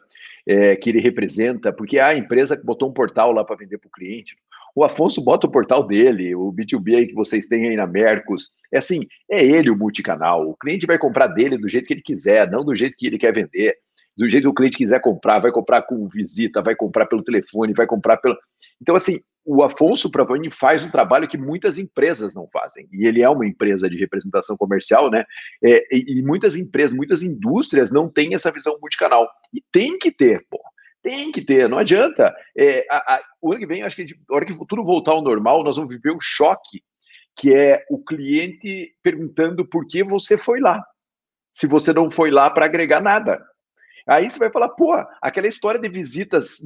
é, 0.47 0.77
que 0.77 0.91
ele 0.91 1.01
representa, 1.01 1.73
porque 1.73 1.99
a 1.99 2.17
empresa 2.17 2.61
botou 2.63 2.89
um 2.89 2.93
portal 2.93 3.33
lá 3.33 3.45
para 3.45 3.57
vender 3.57 3.79
para 3.79 3.89
o 3.89 3.93
cliente. 3.93 4.37
O 4.77 4.85
Afonso 4.85 5.25
bota 5.25 5.47
o 5.47 5.51
portal 5.51 5.87
dele, 5.87 6.35
o 6.35 6.53
B2B 6.53 6.99
aí 6.99 7.07
que 7.07 7.15
vocês 7.15 7.47
têm 7.47 7.67
aí 7.67 7.77
na 7.77 7.87
Mercos. 7.87 8.51
É 8.71 8.77
assim, 8.77 9.07
é 9.31 9.43
ele 9.43 9.71
o 9.71 9.77
multicanal. 9.77 10.51
O 10.51 10.55
cliente 10.55 10.87
vai 10.87 10.99
comprar 10.99 11.29
dele 11.29 11.57
do 11.57 11.67
jeito 11.67 11.87
que 11.87 11.95
ele 11.95 12.03
quiser, 12.03 12.51
não 12.51 12.63
do 12.63 12.77
jeito 12.77 12.95
que 12.95 13.07
ele 13.07 13.17
quer 13.17 13.33
vender. 13.33 13.75
Do 14.15 14.29
jeito 14.29 14.45
que 14.45 14.51
o 14.51 14.55
cliente 14.55 14.77
quiser 14.77 15.01
comprar, 15.01 15.39
vai 15.39 15.51
comprar 15.51 15.81
com 15.81 16.07
visita, 16.07 16.61
vai 16.61 16.77
comprar 16.77 17.07
pelo 17.07 17.25
telefone, 17.25 17.73
vai 17.73 17.87
comprar 17.87 18.19
pelo. 18.19 18.37
Então, 18.79 18.95
assim, 18.95 19.19
o 19.47 19.63
Afonso 19.63 20.11
provavelmente 20.11 20.55
faz 20.55 20.85
um 20.85 20.91
trabalho 20.91 21.27
que 21.27 21.39
muitas 21.39 21.79
empresas 21.79 22.35
não 22.35 22.47
fazem. 22.53 22.87
E 22.93 23.07
ele 23.07 23.23
é 23.23 23.31
uma 23.31 23.47
empresa 23.47 23.89
de 23.89 23.97
representação 23.97 24.59
comercial, 24.59 25.11
né? 25.11 25.25
É, 25.65 25.87
e, 25.91 26.23
muitas 26.23 26.55
empresas, 26.55 26.95
muitas 26.95 27.23
indústrias 27.23 27.91
não 27.91 28.11
têm 28.11 28.35
essa 28.35 28.53
visão 28.53 28.77
multicanal. 28.79 29.27
E 29.55 29.63
tem 29.73 29.97
que 29.97 30.11
ter, 30.11 30.45
pô. 30.51 30.61
Tem 31.07 31.31
que 31.31 31.41
ter, 31.41 31.69
não 31.69 31.79
adianta. 31.79 32.35
É, 32.59 32.85
a, 32.91 32.97
a, 32.97 33.23
o 33.41 33.53
ano 33.53 33.61
que 33.61 33.67
vem, 33.67 33.85
acho 33.85 33.95
que 33.95 34.13
a 34.29 34.35
hora 34.35 34.45
que 34.45 34.53
tudo 34.67 34.83
voltar 34.83 35.13
ao 35.13 35.23
normal, 35.23 35.63
nós 35.63 35.77
vamos 35.77 35.95
viver 35.95 36.11
um 36.11 36.21
choque, 36.21 36.83
que 37.37 37.55
é 37.55 37.85
o 37.89 38.03
cliente 38.03 38.93
perguntando 39.05 39.65
por 39.65 39.87
que 39.87 40.03
você 40.03 40.37
foi 40.37 40.59
lá. 40.59 40.83
Se 41.55 41.69
você 41.69 41.93
não 41.93 42.11
foi 42.11 42.33
lá 42.33 42.51
para 42.51 42.65
agregar 42.65 43.01
nada. 43.01 43.41
Aí 44.09 44.29
você 44.29 44.37
vai 44.41 44.51
falar, 44.51 44.71
pô, 44.71 44.95
aquela 45.23 45.47
história 45.47 45.79
de 45.79 45.89
visitas 45.89 46.57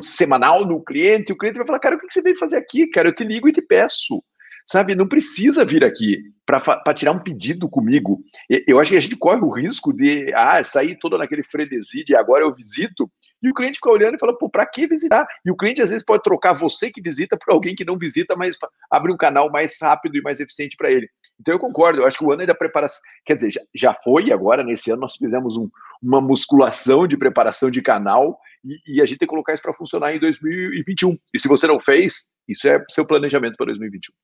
semanal 0.00 0.66
no 0.66 0.84
cliente, 0.84 1.32
o 1.32 1.38
cliente 1.38 1.56
vai 1.56 1.66
falar, 1.66 1.78
cara, 1.78 1.96
o 1.96 1.98
que 1.98 2.12
você 2.12 2.20
veio 2.20 2.36
fazer 2.36 2.58
aqui, 2.58 2.86
cara? 2.88 3.08
Eu 3.08 3.14
te 3.14 3.24
ligo 3.24 3.48
e 3.48 3.54
te 3.54 3.62
peço 3.62 4.22
sabe? 4.66 4.94
Não 4.94 5.06
precisa 5.08 5.64
vir 5.64 5.84
aqui 5.84 6.18
para 6.46 6.94
tirar 6.94 7.12
um 7.12 7.22
pedido 7.22 7.68
comigo. 7.68 8.22
Eu 8.66 8.80
acho 8.80 8.90
que 8.90 8.96
a 8.96 9.00
gente 9.00 9.16
corre 9.16 9.40
o 9.40 9.50
risco 9.50 9.92
de 9.92 10.32
ah, 10.34 10.62
sair 10.62 10.98
todo 10.98 11.18
naquele 11.18 11.42
frenesi 11.42 12.04
de 12.04 12.14
agora 12.14 12.44
eu 12.44 12.54
visito, 12.54 13.10
e 13.42 13.50
o 13.50 13.54
cliente 13.54 13.76
fica 13.76 13.90
olhando 13.90 14.14
e 14.14 14.18
fala, 14.18 14.36
pô, 14.36 14.48
para 14.48 14.64
que 14.64 14.86
visitar? 14.86 15.26
E 15.44 15.50
o 15.50 15.56
cliente 15.56 15.82
às 15.82 15.90
vezes 15.90 16.04
pode 16.04 16.22
trocar 16.22 16.52
você 16.52 16.90
que 16.90 17.00
visita 17.00 17.36
por 17.36 17.52
alguém 17.52 17.74
que 17.74 17.84
não 17.84 17.98
visita, 17.98 18.36
mas 18.36 18.56
abre 18.90 19.12
um 19.12 19.16
canal 19.16 19.50
mais 19.50 19.76
rápido 19.80 20.16
e 20.16 20.22
mais 20.22 20.38
eficiente 20.38 20.76
para 20.76 20.90
ele. 20.90 21.08
Então 21.40 21.54
eu 21.54 21.58
concordo, 21.58 22.00
eu 22.00 22.06
acho 22.06 22.18
que 22.18 22.24
o 22.24 22.30
ano 22.30 22.42
é 22.42 22.46
da 22.46 22.54
preparação, 22.54 23.00
quer 23.24 23.34
dizer, 23.34 23.50
já, 23.50 23.60
já 23.74 23.94
foi, 23.94 24.30
agora 24.30 24.62
nesse 24.62 24.90
ano 24.90 25.00
nós 25.00 25.16
fizemos 25.16 25.56
um, 25.56 25.68
uma 26.00 26.20
musculação 26.20 27.06
de 27.06 27.16
preparação 27.16 27.70
de 27.70 27.82
canal 27.82 28.38
e, 28.64 28.96
e 28.96 29.02
a 29.02 29.06
gente 29.06 29.18
tem 29.18 29.26
que 29.26 29.30
colocar 29.30 29.52
isso 29.52 29.62
para 29.62 29.74
funcionar 29.74 30.14
em 30.14 30.20
2021. 30.20 31.18
E 31.34 31.40
se 31.40 31.48
você 31.48 31.66
não 31.66 31.80
fez, 31.80 32.32
isso 32.48 32.68
é 32.68 32.82
seu 32.88 33.04
planejamento 33.04 33.56
para 33.56 33.66
2021. 33.66 34.14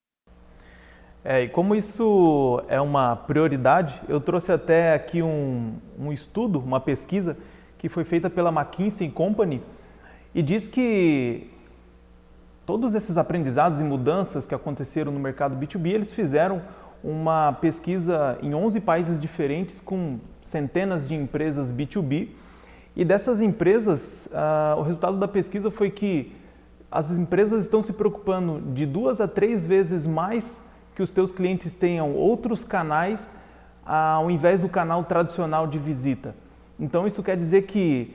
É, 1.24 1.42
e 1.42 1.48
como 1.48 1.74
isso 1.74 2.62
é 2.68 2.81
uma 2.81 3.16
prioridade, 3.16 4.00
eu 4.09 4.20
trouxe 4.20 4.52
até 4.52 4.94
aqui 4.94 5.20
um, 5.20 5.76
um 5.98 6.12
estudo, 6.12 6.61
uma 6.61 6.78
pesquisa 6.78 7.37
que 7.79 7.88
foi 7.88 8.05
feita 8.05 8.29
pela 8.29 8.51
McKinsey 8.51 9.09
Company 9.11 9.62
e 10.35 10.43
diz 10.43 10.67
que 10.67 11.51
todos 12.67 12.95
esses 12.95 13.17
aprendizados 13.17 13.81
e 13.81 13.83
mudanças 13.83 14.47
que 14.47 14.55
aconteceram 14.55 15.11
no 15.11 15.19
mercado 15.19 15.57
B2B, 15.57 15.87
eles 15.91 16.12
fizeram 16.12 16.61
uma 17.03 17.53
pesquisa 17.53 18.38
em 18.43 18.55
11 18.55 18.81
países 18.81 19.21
diferentes 19.21 19.81
com 19.81 20.19
centenas 20.43 21.09
de 21.09 21.14
empresas 21.14 21.71
B2B. 21.71 22.29
E 22.95 23.05
dessas 23.05 23.41
empresas, 23.41 24.29
uh, 24.33 24.79
o 24.79 24.83
resultado 24.83 25.17
da 25.17 25.29
pesquisa 25.29 25.71
foi 25.71 25.91
que 25.91 26.35
as 26.91 27.17
empresas 27.17 27.64
estão 27.64 27.81
se 27.81 27.93
preocupando 27.93 28.61
de 28.73 28.85
duas 28.85 29.21
a 29.21 29.29
três 29.29 29.64
vezes 29.64 30.07
mais 30.07 30.62
que 30.95 31.03
os 31.03 31.11
teus 31.11 31.31
clientes 31.31 31.73
tenham 31.75 32.12
outros 32.14 32.64
canais 32.64 33.31
ao 33.85 34.31
invés 34.31 34.61
do 34.61 34.69
canal 34.69 35.05
tradicional 35.05 35.67
de 35.67 35.79
visita. 35.79 36.35
Então 36.79 37.07
isso 37.07 37.23
quer 37.23 37.37
dizer 37.37 37.62
que 37.62 38.14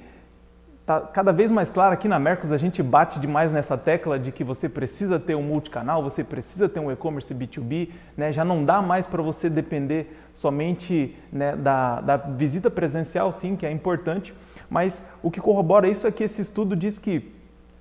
está 0.84 0.99
cada 0.99 1.32
vez 1.32 1.49
mais 1.49 1.69
claro 1.69 1.93
aqui 1.93 2.10
na 2.10 2.19
Mercos 2.19 2.52
a 2.52 2.58
gente 2.58 2.84
bate 2.84 3.19
demais 3.19 3.52
nessa 3.52 3.78
tecla 3.78 4.19
de 4.19 4.32
que 4.32 4.43
você 4.43 4.67
precisa 4.67 5.17
ter 5.17 5.34
um 5.34 5.41
multicanal, 5.41 6.04
você 6.04 6.23
precisa 6.23 6.67
ter 6.67 6.80
um 6.80 6.91
e-commerce 6.91 7.34
B2B, 7.34 7.89
né? 8.17 8.34
já 8.34 8.43
não 8.43 8.65
dá 8.65 8.82
mais 8.82 9.06
para 9.08 9.21
você 9.21 9.49
depender 9.49 10.13
somente 10.34 11.15
né, 11.32 11.56
da, 11.56 12.02
da 12.02 12.17
visita 12.17 12.69
presencial, 12.69 13.32
sim, 13.32 13.56
que 13.56 13.65
é 13.65 13.71
importante, 13.71 14.34
mas 14.69 15.02
o 15.21 15.32
que 15.32 15.39
corrobora 15.39 15.88
isso 15.88 16.06
é 16.06 16.12
que 16.12 16.23
esse 16.23 16.41
estudo 16.41 16.76
diz 16.76 16.99
que 16.99 17.32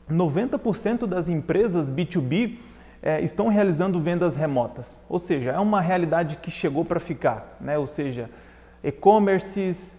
90% 0.09 1.07
das 1.07 1.29
empresas 1.29 1.91
B2B 1.91 2.57
é, 3.03 3.21
estão 3.21 3.49
realizando 3.49 4.01
vendas 4.01 4.37
remotas, 4.37 4.97
ou 5.09 5.19
seja, 5.19 5.51
é 5.51 5.59
uma 5.59 5.81
realidade 5.81 6.37
que 6.37 6.53
chegou 6.53 6.85
para 6.85 7.01
ficar, 7.01 7.57
né? 7.61 7.77
ou 7.77 7.87
seja, 7.87 8.31
e-commerces, 8.85 9.97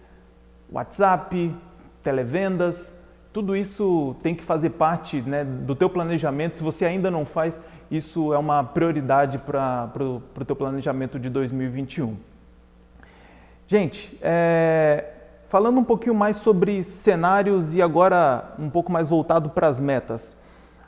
WhatsApp, 0.74 1.54
televendas, 2.02 2.92
tudo 3.32 3.56
isso 3.56 4.16
tem 4.24 4.34
que 4.34 4.42
fazer 4.42 4.70
parte 4.70 5.22
né, 5.22 5.44
do 5.44 5.76
teu 5.76 5.88
planejamento. 5.88 6.56
Se 6.56 6.62
você 6.64 6.84
ainda 6.84 7.12
não 7.12 7.24
faz, 7.24 7.60
isso 7.88 8.34
é 8.34 8.38
uma 8.38 8.64
prioridade 8.64 9.38
para 9.38 9.88
o 9.96 10.44
teu 10.44 10.56
planejamento 10.56 11.16
de 11.16 11.30
2021. 11.30 12.16
Gente, 13.68 14.18
é, 14.20 15.12
falando 15.48 15.78
um 15.78 15.84
pouquinho 15.84 16.14
mais 16.14 16.36
sobre 16.36 16.82
cenários 16.82 17.72
e 17.76 17.80
agora 17.80 18.52
um 18.58 18.68
pouco 18.68 18.90
mais 18.90 19.08
voltado 19.08 19.50
para 19.50 19.68
as 19.68 19.78
metas. 19.78 20.36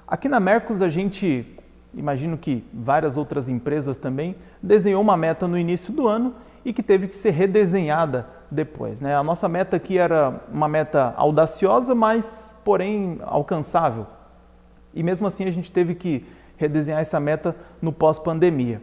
Aqui 0.05 0.29
na 0.29 0.41
Mercos 0.41 0.83
a 0.83 0.89
gente, 0.89 1.57
imagino 1.95 2.37
que 2.37 2.65
várias 2.75 3.17
outras 3.17 3.49
empresas 3.49 3.99
também, 3.99 4.35
desenhou 4.61 5.01
uma 5.01 5.17
meta 5.17 5.47
no 5.47 5.57
início 5.57 5.93
do 5.93 6.09
ano 6.09 6.35
e 6.65 6.73
que 6.73 6.83
teve 6.83 7.07
que 7.07 7.15
ser 7.15 7.31
redesenhada 7.31 8.36
depois. 8.51 9.01
Né? 9.01 9.15
A 9.15 9.23
nossa 9.23 9.49
meta 9.49 9.77
aqui 9.77 9.99
era 9.99 10.41
uma 10.53 10.69
meta 10.69 11.15
audaciosa, 11.17 11.95
mas 11.95 12.53
porém 12.65 13.19
alcançável. 13.23 14.07
E 14.95 15.03
mesmo 15.03 15.27
assim 15.27 15.47
a 15.47 15.51
gente 15.51 15.71
teve 15.71 15.95
que 15.95 16.25
redesenhar 16.57 17.01
essa 17.01 17.21
meta 17.21 17.55
no 17.81 17.93
pós-pandemia. 17.93 18.81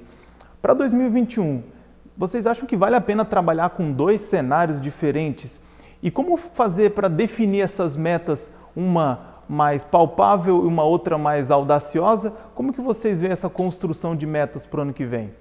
Para 0.61 0.73
2021, 0.73 1.63
vocês 2.15 2.45
acham 2.45 2.67
que 2.67 2.77
vale 2.77 2.95
a 2.95 3.01
pena 3.01 3.25
trabalhar 3.25 3.71
com 3.71 3.91
dois 3.91 4.21
cenários 4.21 4.79
diferentes? 4.79 5.59
E 6.01 6.11
como 6.11 6.37
fazer 6.37 6.91
para 6.91 7.07
definir 7.07 7.61
essas 7.61 7.95
metas, 7.95 8.51
uma 8.75 9.41
mais 9.49 9.83
palpável 9.83 10.63
e 10.63 10.67
uma 10.67 10.83
outra 10.83 11.17
mais 11.17 11.49
audaciosa? 11.49 12.31
Como 12.53 12.71
que 12.71 12.81
vocês 12.81 13.19
veem 13.19 13.33
essa 13.33 13.49
construção 13.49 14.15
de 14.15 14.25
metas 14.25 14.65
para 14.65 14.79
o 14.79 14.83
ano 14.83 14.93
que 14.93 15.05
vem? 15.05 15.33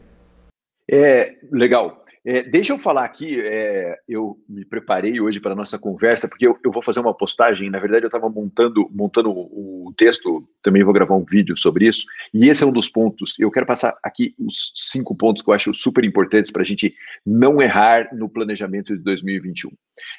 É 0.91 1.35
legal. 1.51 2.02
É, 2.25 2.43
deixa 2.43 2.73
eu 2.73 2.79
falar 2.79 3.05
aqui, 3.05 3.41
é, 3.41 3.99
eu 4.09 4.37
me 4.49 4.65
preparei 4.65 5.21
hoje 5.21 5.41
para 5.41 5.53
a 5.53 5.57
nossa 5.57 5.77
conversa, 5.77 6.29
porque 6.29 6.47
eu, 6.47 6.57
eu, 6.65 6.71
vou 6.71 6.81
fazer 6.81 7.01
uma 7.01 7.13
postagem, 7.13 7.69
na 7.69 7.81
verdade 7.81 8.05
eu 8.05 8.09
estava 8.09 8.29
montando, 8.31 8.89
montando 8.93 9.31
o 9.31 9.93
texto, 9.97 10.49
também 10.63 10.85
vou 10.85 10.95
gravar 10.95 11.17
um 11.17 11.25
vídeo 11.25 11.57
sobre 11.57 11.89
isso, 11.89 12.07
e 12.33 12.49
esse 12.49 12.63
é 12.63 12.67
um 12.67 12.73
dos 12.73 12.89
pontos, 12.89 13.37
eu 13.41 13.51
quero 13.51 13.67
passar 13.67 13.93
aqui 14.05 14.37
os 14.39 14.73
cinco 14.77 15.17
pontos 15.17 15.43
que 15.43 15.51
eu 15.51 15.55
acho 15.55 15.75
super 15.75 16.05
importantes 16.05 16.53
para 16.53 16.63
a 16.63 16.65
gente 16.65 16.95
não 17.27 17.61
errar 17.61 18.09
no 18.15 18.29
planejamento 18.29 18.97
de 18.97 19.03
2021. 19.03 19.71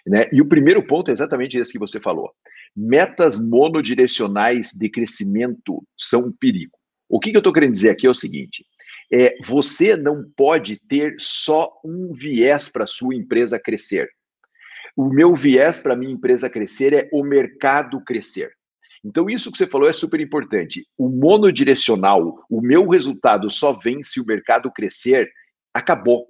Né? 0.06 0.28
E 0.34 0.42
o 0.42 0.46
primeiro 0.46 0.86
ponto 0.86 1.10
é 1.10 1.14
exatamente 1.14 1.58
esse 1.58 1.72
que 1.72 1.80
você 1.80 2.02
falou, 2.02 2.32
metas 2.76 3.40
monodirecionais 3.40 4.72
de 4.72 4.90
crescimento 4.90 5.82
são 5.98 6.26
um 6.26 6.32
perigo. 6.34 6.78
O 7.08 7.20
que, 7.20 7.32
que 7.32 7.38
eu 7.38 7.42
estou 7.42 7.54
querendo 7.54 7.74
dizer 7.74 7.92
aqui 7.92 8.08
é 8.08 8.10
o 8.10 8.14
seguinte, 8.14 8.66
é, 9.14 9.36
você 9.44 9.96
não 9.96 10.26
pode 10.36 10.80
ter 10.90 11.16
só 11.20 11.72
um 11.86 12.12
viés 12.14 12.68
para 12.68 12.88
sua 12.88 13.14
empresa 13.14 13.60
crescer. 13.60 14.10
O 14.98 15.08
meu 15.08 15.36
viés 15.36 15.80
para 15.80 15.96
minha 15.96 16.12
empresa 16.12 16.50
crescer 16.50 16.94
é 16.94 17.10
o 17.14 17.24
mercado 17.24 18.04
crescer. 18.04 18.52
Então, 19.06 19.30
isso 19.30 19.52
que 19.52 19.58
você 19.58 19.68
falou 19.68 19.88
é 19.88 19.94
super 19.94 20.20
importante. 20.20 20.88
O 20.98 21.10
monodirecional, 21.10 22.44
o 22.50 22.60
meu 22.60 22.88
resultado 22.88 23.50
só 23.52 23.74
vem 23.74 24.02
se 24.02 24.20
o 24.20 24.26
mercado 24.26 24.72
crescer, 24.72 25.30
acabou. 25.72 26.26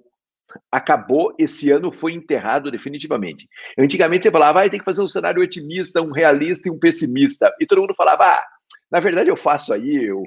Acabou, 0.70 1.34
esse 1.38 1.70
ano 1.70 1.90
foi 1.90 2.12
enterrado 2.12 2.70
definitivamente. 2.70 3.48
Antigamente 3.78 4.24
você 4.24 4.30
falava, 4.30 4.62
ah, 4.62 4.68
tem 4.68 4.78
que 4.78 4.84
fazer 4.84 5.00
um 5.00 5.08
cenário 5.08 5.42
otimista, 5.42 6.02
um 6.02 6.12
realista 6.12 6.68
e 6.68 6.70
um 6.70 6.78
pessimista. 6.78 7.50
E 7.58 7.66
todo 7.66 7.80
mundo 7.80 7.94
falava, 7.96 8.24
ah, 8.24 8.44
na 8.90 9.00
verdade 9.00 9.30
eu 9.30 9.36
faço 9.36 9.72
aí 9.72 10.10
o, 10.12 10.22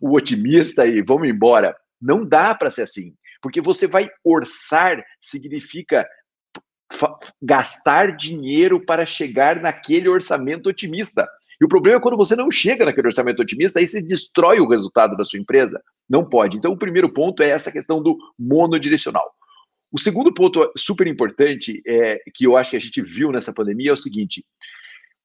o 0.00 0.14
otimista 0.14 0.86
e 0.86 1.02
vamos 1.02 1.28
embora. 1.28 1.76
Não 2.00 2.24
dá 2.24 2.54
para 2.54 2.70
ser 2.70 2.82
assim, 2.82 3.14
porque 3.40 3.60
você 3.60 3.86
vai 3.86 4.08
orçar 4.24 5.02
significa 5.20 6.06
gastar 7.40 8.16
dinheiro 8.16 8.84
para 8.84 9.06
chegar 9.06 9.60
naquele 9.60 10.08
orçamento 10.08 10.68
otimista. 10.68 11.26
E 11.60 11.64
o 11.64 11.68
problema 11.68 11.98
é 11.98 12.00
quando 12.00 12.16
você 12.16 12.34
não 12.34 12.50
chega 12.50 12.84
naquele 12.84 13.06
orçamento 13.06 13.40
otimista, 13.40 13.78
aí 13.78 13.86
você 13.86 14.02
destrói 14.02 14.58
o 14.58 14.68
resultado 14.68 15.16
da 15.16 15.24
sua 15.24 15.38
empresa. 15.38 15.80
Não 16.08 16.28
pode. 16.28 16.58
Então, 16.58 16.72
o 16.72 16.78
primeiro 16.78 17.08
ponto 17.08 17.42
é 17.42 17.50
essa 17.50 17.70
questão 17.70 18.02
do 18.02 18.18
monodirecional. 18.38 19.32
O 19.92 19.98
segundo 19.98 20.32
ponto 20.34 20.72
super 20.76 21.06
importante, 21.06 21.82
é, 21.86 22.20
que 22.34 22.46
eu 22.46 22.56
acho 22.56 22.70
que 22.70 22.76
a 22.76 22.80
gente 22.80 23.00
viu 23.02 23.30
nessa 23.30 23.52
pandemia, 23.52 23.90
é 23.90 23.92
o 23.92 23.96
seguinte: 23.96 24.44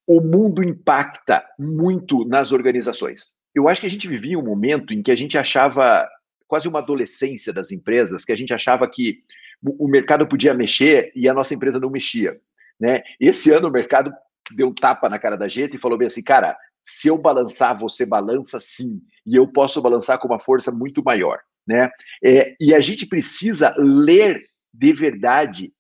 o 0.08 0.22
mundo 0.22 0.64
impacta 0.64 1.44
muito 1.60 2.26
nas 2.26 2.54
organizações. 2.54 3.34
Eu 3.54 3.68
acho 3.68 3.82
que 3.82 3.88
a 3.88 3.90
gente 3.90 4.08
vivia 4.08 4.40
um 4.40 4.46
momento 4.46 4.94
em 4.94 5.04
que 5.04 5.12
a 5.12 5.16
gente 5.16 5.38
achava 5.38 6.08
quase 6.48 6.68
uma 6.68 6.80
adolescência 6.80 7.52
das 7.52 7.72
empresas, 7.72 8.24
que 8.24 8.32
a 8.32 8.36
gente 8.36 8.54
achava 8.54 8.90
que 8.90 9.20
o 9.62 9.88
mercado 9.88 10.26
podia 10.26 10.54
mexer 10.54 11.12
e 11.14 11.28
a 11.28 11.34
nossa 11.34 11.54
empresa 11.54 11.80
não 11.80 11.90
mexia. 11.90 12.40
Né? 12.80 13.04
Esse 13.20 13.52
ano 13.52 13.68
o 13.68 13.72
mercado 13.72 14.14
deu 14.52 14.70
um 14.70 14.74
tapa 14.74 15.10
na 15.10 15.20
cara 15.20 15.36
da 15.36 15.48
gente 15.48 15.76
e 15.76 15.80
falou 15.80 15.98
bem 15.98 16.08
assim, 16.08 16.24
cara, 16.24 16.58
se 16.86 17.10
eu 17.10 17.18
balançar, 17.18 17.78
você 17.78 18.06
balança 18.06 18.62
sim, 18.62 19.02
e 19.26 19.36
eu 19.36 19.46
posso 19.46 19.82
balançar 19.82 20.18
com 20.20 20.28
uma 20.28 20.40
força 20.40 20.72
muito 20.72 21.04
maior. 21.04 21.40
Né? 21.68 21.92
É, 22.24 22.56
e 22.62 22.74
a 22.74 22.80
gente 22.80 23.06
precisa 23.06 23.76
ler 23.78 24.42
de 24.74 24.94
verdade 24.94 25.74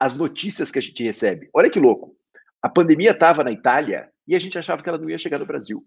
as 0.00 0.14
notícias 0.14 0.70
que 0.70 0.78
a 0.78 0.82
gente 0.82 1.02
recebe. 1.02 1.50
Olha 1.52 1.68
que 1.68 1.78
louco. 1.78 2.16
A 2.64 2.68
pandemia 2.70 3.10
estava 3.10 3.44
na 3.44 3.52
Itália 3.52 4.08
e 4.26 4.34
a 4.34 4.38
gente 4.38 4.58
achava 4.58 4.82
que 4.82 4.88
ela 4.88 4.96
não 4.96 5.10
ia 5.10 5.18
chegar 5.18 5.38
no 5.38 5.44
Brasil. 5.44 5.84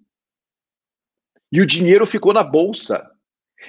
E 1.51 1.59
o 1.59 1.65
dinheiro 1.65 2.05
ficou 2.05 2.31
na 2.31 2.43
bolsa. 2.43 3.09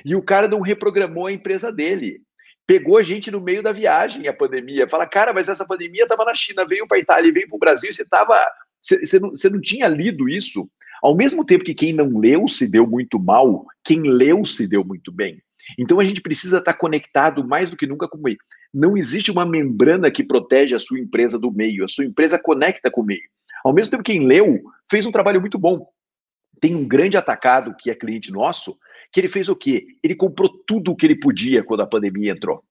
E 0.05 0.15
o 0.15 0.21
cara 0.21 0.47
não 0.47 0.61
reprogramou 0.61 1.27
a 1.27 1.33
empresa 1.33 1.73
dele. 1.73 2.21
Pegou 2.67 2.99
a 2.99 3.03
gente 3.03 3.31
no 3.31 3.41
meio 3.41 3.63
da 3.63 3.73
viagem, 3.73 4.29
a 4.29 4.35
pandemia. 4.35 4.87
Fala, 4.87 5.07
cara, 5.07 5.33
mas 5.33 5.49
essa 5.49 5.67
pandemia 5.67 6.03
estava 6.03 6.23
na 6.23 6.35
China, 6.35 6.67
veio 6.67 6.87
para 6.87 6.99
a 6.99 7.01
Itália, 7.01 7.33
veio 7.33 7.49
para 7.49 7.57
o 7.57 7.59
Brasil, 7.59 7.91
você 7.91 8.03
estava. 8.03 8.47
Você, 8.79 9.19
não, 9.19 9.31
você 9.31 9.49
não 9.49 9.59
tinha 9.59 9.89
lido 9.89 10.29
isso? 10.29 10.71
Ao 11.03 11.17
mesmo 11.17 11.47
tempo 11.47 11.65
que 11.65 11.75
quem 11.75 11.95
não 11.95 12.19
leu 12.19 12.47
se 12.47 12.71
deu 12.71 12.87
muito 12.87 13.19
mal, 13.19 13.65
quem 13.83 14.03
leu 14.03 14.45
se 14.45 14.69
deu 14.69 14.85
muito 14.85 15.11
bem. 15.11 15.43
Então 15.79 15.99
a 15.99 16.05
gente 16.05 16.21
precisa 16.21 16.59
estar 16.59 16.75
conectado 16.75 17.43
mais 17.43 17.71
do 17.71 17.77
que 17.77 17.87
nunca 17.87 18.07
com. 18.07 18.21
Não 18.73 18.97
existe 18.97 19.31
uma 19.31 19.47
membrana 19.47 20.11
que 20.11 20.23
protege 20.23 20.75
a 20.75 20.79
sua 20.79 20.99
empresa 20.99 21.39
do 21.39 21.51
meio. 21.51 21.85
A 21.85 21.89
sua 21.89 22.05
empresa 22.05 22.39
conecta 22.39 22.91
com 22.91 23.01
o 23.01 23.05
meio. 23.05 23.23
Ao 23.65 23.73
mesmo 23.73 23.91
tempo, 23.91 24.03
quem 24.03 24.27
leu 24.27 24.61
fez 24.91 25.07
um 25.07 25.13
trabalho 25.13 25.41
muito 25.41 25.59
bom. 25.59 25.87
Tem 26.61 26.75
um 26.75 26.87
grande 26.87 27.17
atacado 27.17 27.75
que 27.79 27.91
é 27.91 27.95
cliente 27.95 28.31
nosso, 28.31 28.75
que 29.13 29.21
ele 29.21 29.29
fez 29.29 29.49
o 29.49 29.57
quê? 29.57 29.87
Ele 30.03 30.15
comprou 30.15 30.51
tudo 30.67 30.93
o 30.93 30.97
que 30.97 31.07
ele 31.07 31.19
podia 31.19 31.63
quando 31.63 31.81
a 31.81 31.87
pandemia 31.87 32.33
entrou. 32.33 32.63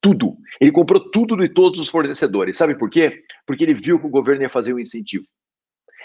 Tudo. 0.00 0.36
Ele 0.60 0.70
comprou 0.70 1.10
tudo 1.10 1.36
de 1.36 1.48
todos 1.48 1.80
os 1.80 1.88
fornecedores. 1.88 2.56
Sabe 2.56 2.76
por 2.76 2.90
quê? 2.90 3.22
Porque 3.46 3.64
ele 3.64 3.74
viu 3.74 3.98
que 3.98 4.06
o 4.06 4.10
governo 4.10 4.42
ia 4.42 4.50
fazer 4.50 4.72
um 4.72 4.78
incentivo. 4.78 5.24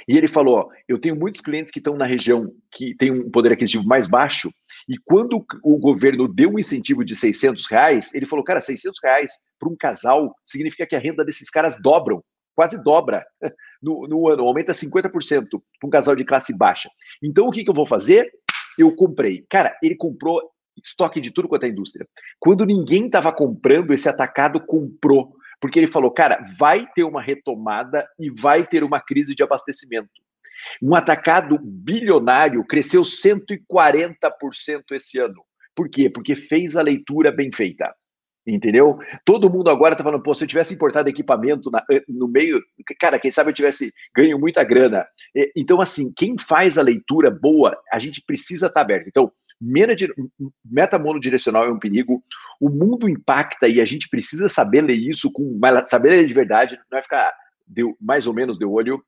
E 0.08 0.18
ele 0.18 0.28
falou: 0.28 0.56
ó, 0.58 0.70
eu 0.88 1.00
tenho 1.00 1.16
muitos 1.16 1.42
clientes 1.42 1.72
que 1.72 1.80
estão 1.80 1.96
na 1.96 2.06
região 2.06 2.52
que 2.72 2.96
tem 2.96 3.12
um 3.12 3.30
poder 3.30 3.52
aquisitivo 3.52 3.86
mais 3.86 4.08
baixo, 4.08 4.50
e 4.88 4.98
quando 4.98 5.46
o 5.64 5.78
governo 5.78 6.28
deu 6.28 6.52
um 6.52 6.60
incentivo 6.60 7.04
de 7.04 7.16
600 7.16 7.70
reais, 7.70 8.14
ele 8.14 8.26
falou: 8.26 8.44
cara, 8.44 8.60
600 8.60 9.00
reais 9.04 9.32
para 9.60 9.70
um 9.70 9.76
casal 9.76 10.36
significa 10.46 10.86
que 10.86 10.96
a 10.96 11.00
renda 11.00 11.24
desses 11.24 11.50
caras 11.50 11.78
dobram, 11.82 12.24
quase 12.56 12.84
dobra 12.84 13.26
no, 13.82 14.08
no 14.08 14.28
ano, 14.28 14.44
aumenta 14.44 14.74
50% 14.74 15.12
para 15.50 15.88
um 15.88 15.90
casal 15.90 16.16
de 16.16 16.26
classe 16.26 16.58
baixa. 16.58 16.90
Então 17.22 17.48
o 17.48 17.52
que, 17.52 17.64
que 17.64 17.70
eu 17.70 17.76
vou 17.76 17.88
fazer? 17.88 18.30
Eu 18.78 18.96
comprei. 18.96 19.46
Cara, 19.50 19.78
ele 19.82 19.96
comprou 19.96 20.42
estoque 20.84 21.22
de 21.22 21.32
tudo 21.32 21.48
quanto 21.48 21.66
é 21.66 21.70
indústria. 21.70 22.08
Quando 22.40 22.66
ninguém 22.66 23.06
estava 23.06 23.32
comprando, 23.32 23.94
esse 23.94 24.10
atacado 24.10 24.60
comprou 24.60 25.36
porque 25.64 25.80
ele 25.80 25.88
falou, 25.88 26.12
cara, 26.12 26.46
vai 26.60 26.86
ter 26.94 27.06
uma 27.06 27.22
retomada 27.22 28.06
e 28.20 28.30
vai 28.30 28.68
ter 28.68 28.84
uma 28.84 29.00
crise 29.00 29.34
de 29.34 29.42
abastecimento. 29.42 30.10
Um 30.82 30.94
atacado 30.94 31.58
bilionário 31.58 32.66
cresceu 32.66 33.02
140% 33.02 34.84
esse 34.92 35.20
ano. 35.20 35.42
Por 35.74 35.90
quê? 35.90 36.10
Porque 36.10 36.36
fez 36.36 36.76
a 36.76 36.82
leitura 36.82 37.32
bem 37.32 37.50
feita. 37.50 37.96
Entendeu? 38.46 39.00
Todo 39.24 39.50
mundo 39.50 39.70
agora 39.70 39.96
tá 39.96 40.04
falando, 40.04 40.22
pô, 40.22 40.34
se 40.34 40.44
eu 40.44 40.50
tivesse 40.50 40.74
importado 40.74 41.08
equipamento 41.08 41.72
na, 41.72 41.82
eh, 41.90 42.04
no 42.10 42.28
meio, 42.28 42.62
cara, 43.00 43.18
quem 43.18 43.32
sabe 43.32 43.52
eu 43.52 43.54
tivesse 43.54 43.94
ganho 44.14 44.38
muita 44.38 44.66
grana. 44.66 45.08
Então, 45.56 45.80
assim, 45.80 46.12
quem 46.14 46.38
faz 46.38 46.78
a 46.78 46.82
leitura 46.82 47.32
boa, 47.32 47.74
a 47.90 48.00
gente 48.00 48.22
precisa 48.28 48.66
estar 48.66 48.82
tá 48.82 48.82
aberto. 48.82 49.08
Então, 49.08 49.32
meta 50.64 51.00
monodirecional 51.00 51.66
é 51.66 51.72
um 51.72 51.80
perigo, 51.80 52.24
o 52.60 52.70
mundo 52.70 53.08
impacta 53.08 53.68
e 53.68 53.80
a 53.80 53.86
gente 53.86 54.10
precisa 54.10 54.50
saber 54.50 54.82
ler 54.82 54.98
isso, 54.98 55.32
com 55.32 55.60
saber 55.86 56.10
ler 56.10 56.26
de 56.26 56.34
verdade, 56.34 56.80
não 56.92 57.00
é 57.00 57.02
ficar 57.02 57.32
de, 57.68 57.84
mais 58.00 58.28
ou 58.28 58.34
menos 58.34 58.58
de 58.58 58.66
olho. 58.66 59.04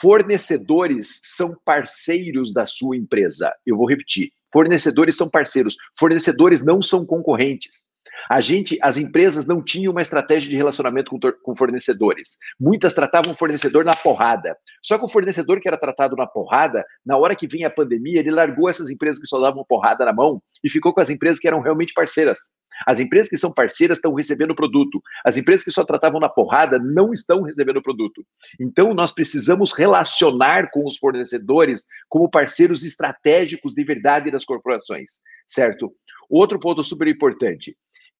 Fornecedores 0.00 1.20
são 1.22 1.56
parceiros 1.64 2.52
da 2.52 2.66
sua 2.66 2.96
empresa. 2.96 3.52
Eu 3.64 3.76
vou 3.76 3.88
repetir: 3.88 4.32
fornecedores 4.52 5.16
são 5.16 5.30
parceiros, 5.30 5.76
fornecedores 5.98 6.64
não 6.64 6.82
são 6.82 7.06
concorrentes. 7.06 7.86
A 8.28 8.40
gente, 8.40 8.78
as 8.82 8.96
empresas 8.96 9.46
não 9.46 9.62
tinham 9.62 9.92
uma 9.92 10.02
estratégia 10.02 10.50
de 10.50 10.56
relacionamento 10.56 11.10
com, 11.10 11.18
com 11.42 11.56
fornecedores. 11.56 12.36
Muitas 12.58 12.94
tratavam 12.94 13.32
o 13.32 13.36
fornecedor 13.36 13.84
na 13.84 13.94
porrada. 13.94 14.56
Só 14.82 14.98
que 14.98 15.04
o 15.04 15.08
fornecedor 15.08 15.60
que 15.60 15.68
era 15.68 15.78
tratado 15.78 16.16
na 16.16 16.26
porrada, 16.26 16.84
na 17.04 17.16
hora 17.16 17.36
que 17.36 17.46
vinha 17.46 17.68
a 17.68 17.70
pandemia, 17.70 18.20
ele 18.20 18.30
largou 18.30 18.68
essas 18.68 18.90
empresas 18.90 19.20
que 19.20 19.28
só 19.28 19.40
davam 19.40 19.64
porrada 19.68 20.04
na 20.04 20.12
mão 20.12 20.42
e 20.62 20.70
ficou 20.70 20.92
com 20.92 21.00
as 21.00 21.10
empresas 21.10 21.38
que 21.38 21.48
eram 21.48 21.60
realmente 21.60 21.92
parceiras. 21.92 22.38
As 22.84 22.98
empresas 22.98 23.28
que 23.28 23.38
são 23.38 23.52
parceiras 23.52 23.98
estão 23.98 24.12
recebendo 24.12 24.54
produto. 24.54 25.00
As 25.24 25.36
empresas 25.36 25.64
que 25.64 25.70
só 25.70 25.84
tratavam 25.84 26.20
na 26.20 26.28
porrada 26.28 26.78
não 26.78 27.12
estão 27.12 27.42
recebendo 27.42 27.80
produto. 27.80 28.26
Então, 28.60 28.92
nós 28.92 29.12
precisamos 29.12 29.72
relacionar 29.72 30.70
com 30.70 30.84
os 30.84 30.98
fornecedores 30.98 31.84
como 32.08 32.28
parceiros 32.28 32.84
estratégicos 32.84 33.72
de 33.72 33.84
verdade 33.84 34.30
das 34.30 34.44
corporações, 34.44 35.22
certo? 35.46 35.92
Outro 36.28 36.58
ponto 36.58 36.82
super 36.82 37.08
importante: 37.08 37.76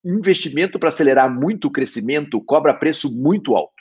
investimento 0.06 0.78
para 0.78 0.88
acelerar 0.88 1.32
muito 1.32 1.68
o 1.68 1.70
crescimento 1.70 2.40
cobra 2.42 2.74
preço 2.74 3.10
muito 3.20 3.56
alto. 3.56 3.74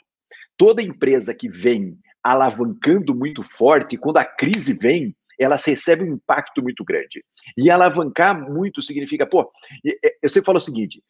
Toda 0.56 0.82
empresa 0.82 1.34
que 1.34 1.48
vem 1.48 1.98
alavancando 2.22 3.14
muito 3.14 3.42
forte, 3.42 3.96
quando 3.96 4.16
a 4.16 4.24
crise 4.24 4.72
vem, 4.72 5.14
ela 5.38 5.56
recebe 5.56 6.02
um 6.02 6.14
impacto 6.14 6.62
muito 6.62 6.84
grande. 6.84 7.22
E 7.56 7.70
alavancar 7.70 8.50
muito 8.50 8.82
significa, 8.82 9.26
pô, 9.26 9.50
eu 10.22 10.28
sempre 10.28 10.46
falo 10.46 10.58
o 10.58 10.60
seguinte: 10.60 11.02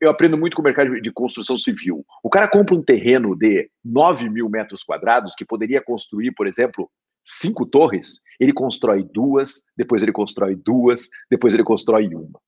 eu 0.00 0.08
aprendo 0.08 0.38
muito 0.38 0.54
com 0.54 0.62
o 0.62 0.64
mercado 0.64 1.00
de 1.00 1.12
construção 1.12 1.56
civil. 1.56 2.04
O 2.22 2.30
cara 2.30 2.48
compra 2.48 2.74
um 2.74 2.82
terreno 2.82 3.36
de 3.36 3.68
9 3.84 4.30
mil 4.30 4.48
metros 4.48 4.82
quadrados, 4.82 5.34
que 5.34 5.44
poderia 5.44 5.82
construir, 5.82 6.32
por 6.32 6.46
exemplo, 6.46 6.88
cinco 7.24 7.66
torres, 7.66 8.20
ele 8.40 8.52
constrói 8.52 9.04
duas, 9.12 9.62
depois 9.76 10.02
ele 10.02 10.12
constrói 10.12 10.56
duas, 10.56 11.08
depois 11.30 11.52
ele 11.52 11.64
constrói 11.64 12.08
uma 12.14 12.40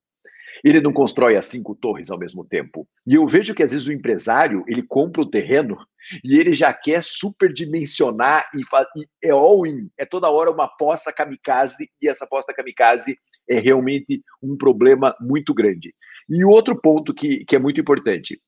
ele 0.64 0.80
não 0.80 0.92
constrói 0.92 1.36
as 1.36 1.44
cinco 1.44 1.74
torres 1.74 2.10
ao 2.10 2.18
mesmo 2.18 2.42
tempo. 2.44 2.88
E 3.06 3.14
eu 3.14 3.28
vejo 3.28 3.54
que 3.54 3.62
às 3.62 3.70
vezes 3.70 3.86
o 3.86 3.92
empresário 3.92 4.64
ele 4.66 4.82
compra 4.82 5.20
o 5.20 5.30
terreno 5.30 5.76
e 6.24 6.38
ele 6.38 6.54
já 6.54 6.72
quer 6.72 7.04
superdimensionar 7.04 8.48
e, 8.54 8.62
e 8.98 9.06
é 9.22 9.30
all-in, 9.30 9.90
é 9.98 10.06
toda 10.06 10.30
hora 10.30 10.50
uma 10.50 10.64
aposta 10.64 11.12
kamikaze 11.12 11.90
e 12.00 12.08
essa 12.08 12.24
aposta 12.24 12.54
kamikaze 12.54 13.18
é 13.48 13.58
realmente 13.58 14.22
um 14.42 14.56
problema 14.56 15.14
muito 15.20 15.52
grande. 15.52 15.94
E 16.28 16.42
o 16.44 16.48
outro 16.48 16.80
ponto 16.80 17.12
que, 17.12 17.44
que 17.44 17.54
é 17.54 17.58
muito 17.58 17.78
importante, 17.78 18.40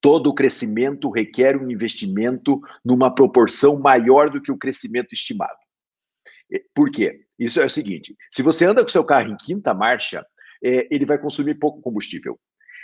todo 0.00 0.34
crescimento 0.34 1.10
requer 1.10 1.56
um 1.56 1.70
investimento 1.70 2.58
numa 2.82 3.14
proporção 3.14 3.78
maior 3.78 4.30
do 4.30 4.40
que 4.40 4.50
o 4.50 4.56
crescimento 4.56 5.12
estimado. 5.12 5.58
Por 6.74 6.90
quê? 6.90 7.20
Isso 7.38 7.60
é 7.60 7.66
o 7.66 7.70
seguinte: 7.70 8.16
se 8.32 8.42
você 8.42 8.64
anda 8.64 8.80
com 8.82 8.88
seu 8.88 9.04
carro 9.04 9.30
em 9.30 9.36
quinta 9.36 9.74
marcha, 9.74 10.24
é, 10.62 10.86
ele 10.90 11.04
vai 11.04 11.18
consumir 11.18 11.54
pouco 11.54 11.80
combustível. 11.80 12.38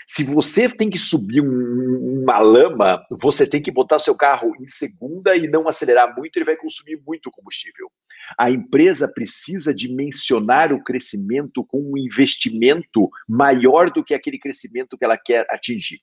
Se 0.07 0.23
você 0.23 0.69
tem 0.69 0.91
que 0.91 0.99
subir 0.99 1.41
um, 1.41 2.23
uma 2.23 2.39
lama, 2.39 3.03
você 3.11 3.47
tem 3.47 3.63
que 3.63 3.71
botar 3.71 3.99
seu 3.99 4.15
carro 4.15 4.53
em 4.61 4.67
segunda 4.67 5.35
e 5.35 5.49
não 5.49 5.67
acelerar 5.67 6.15
muito, 6.15 6.37
ele 6.37 6.45
vai 6.45 6.57
consumir 6.57 7.01
muito 7.07 7.31
combustível. 7.31 7.91
A 8.39 8.51
empresa 8.51 9.11
precisa 9.13 9.75
dimensionar 9.75 10.73
o 10.73 10.83
crescimento 10.83 11.65
com 11.65 11.81
um 11.81 11.97
investimento 11.97 13.09
maior 13.29 13.91
do 13.91 14.05
que 14.05 14.15
aquele 14.15 14.39
crescimento 14.39 14.97
que 14.99 15.05
ela 15.05 15.17
quer 15.17 15.47
atingir. 15.51 16.01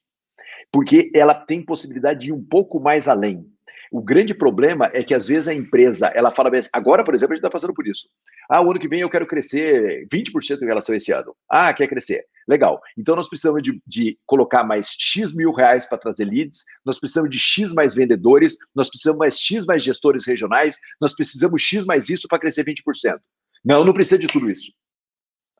Porque 0.72 1.10
ela 1.14 1.34
tem 1.34 1.64
possibilidade 1.64 2.20
de 2.20 2.28
ir 2.28 2.32
um 2.32 2.44
pouco 2.44 2.80
mais 2.80 3.06
além. 3.06 3.46
O 3.92 4.02
grande 4.02 4.32
problema 4.32 4.90
é 4.94 5.04
que 5.04 5.12
às 5.12 5.26
vezes 5.26 5.46
a 5.46 5.52
empresa, 5.52 6.06
ela 6.14 6.34
fala 6.34 6.48
bem, 6.48 6.62
agora, 6.72 7.04
por 7.04 7.14
exemplo, 7.14 7.34
a 7.34 7.36
gente 7.36 7.44
está 7.44 7.50
passando 7.50 7.74
por 7.74 7.86
isso. 7.86 8.08
Ah, 8.50 8.62
o 8.62 8.70
ano 8.70 8.80
que 8.80 8.88
vem 8.88 9.00
eu 9.00 9.10
quero 9.10 9.26
crescer 9.26 10.08
20% 10.10 10.62
em 10.62 10.64
relação 10.64 10.94
a 10.94 10.96
esse 10.96 11.12
ano. 11.12 11.36
Ah, 11.46 11.74
quer 11.74 11.86
crescer. 11.88 12.24
Legal. 12.48 12.80
Então 12.96 13.14
nós 13.14 13.28
precisamos 13.28 13.62
de, 13.62 13.82
de 13.86 14.18
colocar 14.24 14.64
mais 14.64 14.96
X 14.98 15.34
mil 15.34 15.52
reais 15.52 15.84
para 15.84 15.98
trazer 15.98 16.24
leads, 16.24 16.64
nós 16.86 16.98
precisamos 16.98 17.30
de 17.30 17.38
X 17.38 17.74
mais 17.74 17.94
vendedores, 17.94 18.56
nós 18.74 18.88
precisamos 18.88 19.18
mais 19.18 19.38
X 19.38 19.66
mais 19.66 19.82
gestores 19.82 20.26
regionais, 20.26 20.78
nós 20.98 21.14
precisamos 21.14 21.60
X 21.60 21.84
mais 21.84 22.08
isso 22.08 22.26
para 22.28 22.38
crescer 22.38 22.64
20%. 22.64 22.80
Não, 23.62 23.84
não 23.84 23.92
precisa 23.92 24.16
de 24.16 24.26
tudo 24.26 24.50
isso. 24.50 24.72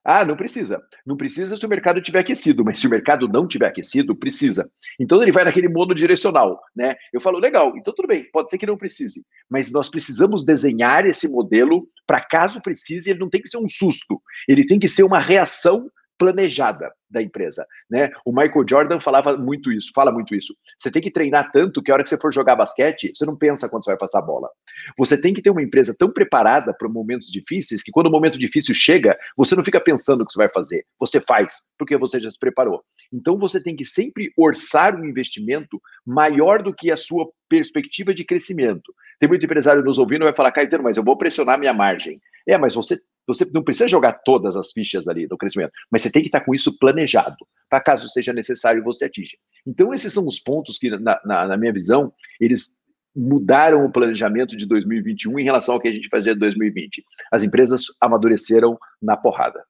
Ah, 0.04 0.24
não 0.24 0.36
precisa. 0.36 0.82
Não 1.06 1.16
precisa 1.16 1.56
se 1.56 1.64
o 1.64 1.68
mercado 1.68 2.00
tiver 2.00 2.20
aquecido, 2.20 2.64
mas 2.64 2.80
se 2.80 2.86
o 2.86 2.90
mercado 2.90 3.28
não 3.28 3.46
tiver 3.46 3.66
aquecido, 3.66 4.16
precisa. 4.16 4.70
Então 4.98 5.22
ele 5.22 5.30
vai 5.30 5.44
naquele 5.44 5.68
monodirecional, 5.68 6.60
né? 6.74 6.96
Eu 7.12 7.20
falo, 7.20 7.38
legal, 7.38 7.72
então 7.76 7.94
tudo 7.94 8.08
bem, 8.08 8.28
pode 8.32 8.50
ser 8.50 8.58
que 8.58 8.66
não 8.66 8.76
precise, 8.76 9.24
mas 9.48 9.70
nós 9.70 9.88
precisamos 9.88 10.44
desenhar 10.44 11.06
esse 11.06 11.28
modelo 11.28 11.86
para 12.06 12.20
caso 12.20 12.60
precise, 12.60 13.10
ele 13.10 13.20
não 13.20 13.30
tem 13.30 13.40
que 13.40 13.48
ser 13.48 13.58
um 13.58 13.68
susto, 13.68 14.20
ele 14.48 14.66
tem 14.66 14.78
que 14.78 14.88
ser 14.88 15.04
uma 15.04 15.20
reação 15.20 15.88
planejada 16.22 16.92
da 17.10 17.20
empresa, 17.20 17.66
né? 17.90 18.12
O 18.24 18.30
Michael 18.30 18.64
Jordan 18.68 19.00
falava 19.00 19.36
muito 19.36 19.72
isso, 19.72 19.90
fala 19.92 20.12
muito 20.12 20.36
isso. 20.36 20.54
Você 20.78 20.88
tem 20.88 21.02
que 21.02 21.10
treinar 21.10 21.50
tanto 21.50 21.82
que 21.82 21.90
a 21.90 21.94
hora 21.94 22.04
que 22.04 22.08
você 22.08 22.16
for 22.16 22.32
jogar 22.32 22.54
basquete, 22.54 23.10
você 23.12 23.26
não 23.26 23.36
pensa 23.36 23.68
quando 23.68 23.82
você 23.82 23.90
vai 23.90 23.98
passar 23.98 24.20
a 24.20 24.22
bola. 24.22 24.48
Você 24.96 25.20
tem 25.20 25.34
que 25.34 25.42
ter 25.42 25.50
uma 25.50 25.62
empresa 25.62 25.94
tão 25.98 26.10
preparada 26.12 26.72
para 26.72 26.88
momentos 26.88 27.28
difíceis 27.28 27.82
que 27.82 27.90
quando 27.90 28.06
o 28.06 28.10
momento 28.10 28.38
difícil 28.38 28.72
chega, 28.72 29.18
você 29.36 29.56
não 29.56 29.64
fica 29.64 29.80
pensando 29.80 30.22
o 30.22 30.26
que 30.26 30.32
você 30.32 30.38
vai 30.38 30.48
fazer, 30.48 30.86
você 30.98 31.20
faz, 31.20 31.62
porque 31.76 31.96
você 31.96 32.20
já 32.20 32.30
se 32.30 32.38
preparou. 32.38 32.84
Então 33.12 33.36
você 33.36 33.60
tem 33.60 33.74
que 33.74 33.84
sempre 33.84 34.32
orçar 34.36 34.94
um 34.94 35.04
investimento 35.04 35.82
maior 36.06 36.62
do 36.62 36.72
que 36.72 36.92
a 36.92 36.96
sua 36.96 37.28
perspectiva 37.48 38.14
de 38.14 38.24
crescimento. 38.24 38.94
Tem 39.18 39.28
muito 39.28 39.44
empresário 39.44 39.82
nos 39.82 39.98
ouvindo 39.98 40.22
e 40.22 40.24
vai 40.24 40.34
falar, 40.34 40.52
Caetano, 40.52 40.84
mas 40.84 40.96
eu 40.96 41.04
vou 41.04 41.18
pressionar 41.18 41.58
minha 41.58 41.74
margem. 41.74 42.20
É, 42.46 42.56
mas 42.56 42.74
você 42.74 43.00
você 43.26 43.48
não 43.52 43.62
precisa 43.62 43.88
jogar 43.88 44.12
todas 44.24 44.56
as 44.56 44.72
fichas 44.72 45.08
ali 45.08 45.26
do 45.26 45.36
crescimento, 45.36 45.72
mas 45.90 46.02
você 46.02 46.10
tem 46.10 46.22
que 46.22 46.28
estar 46.28 46.40
com 46.40 46.54
isso 46.54 46.78
planejado, 46.78 47.36
para 47.68 47.80
caso 47.80 48.08
seja 48.08 48.32
necessário 48.32 48.82
você 48.82 49.06
atinja. 49.06 49.36
Então, 49.66 49.94
esses 49.94 50.12
são 50.12 50.26
os 50.26 50.38
pontos 50.38 50.78
que, 50.78 50.90
na, 50.90 51.20
na, 51.24 51.46
na, 51.48 51.56
minha 51.56 51.72
visão, 51.72 52.12
eles 52.40 52.76
mudaram 53.14 53.84
o 53.84 53.92
planejamento 53.92 54.56
de 54.56 54.66
2021 54.66 55.38
em 55.38 55.44
relação 55.44 55.74
ao 55.74 55.80
que 55.80 55.88
a 55.88 55.92
gente 55.92 56.08
fazia 56.08 56.32
em 56.32 56.38
2020. 56.38 57.04
As 57.30 57.42
empresas 57.42 57.84
amadureceram 58.00 58.78
na 59.00 59.16
porrada. 59.16 59.62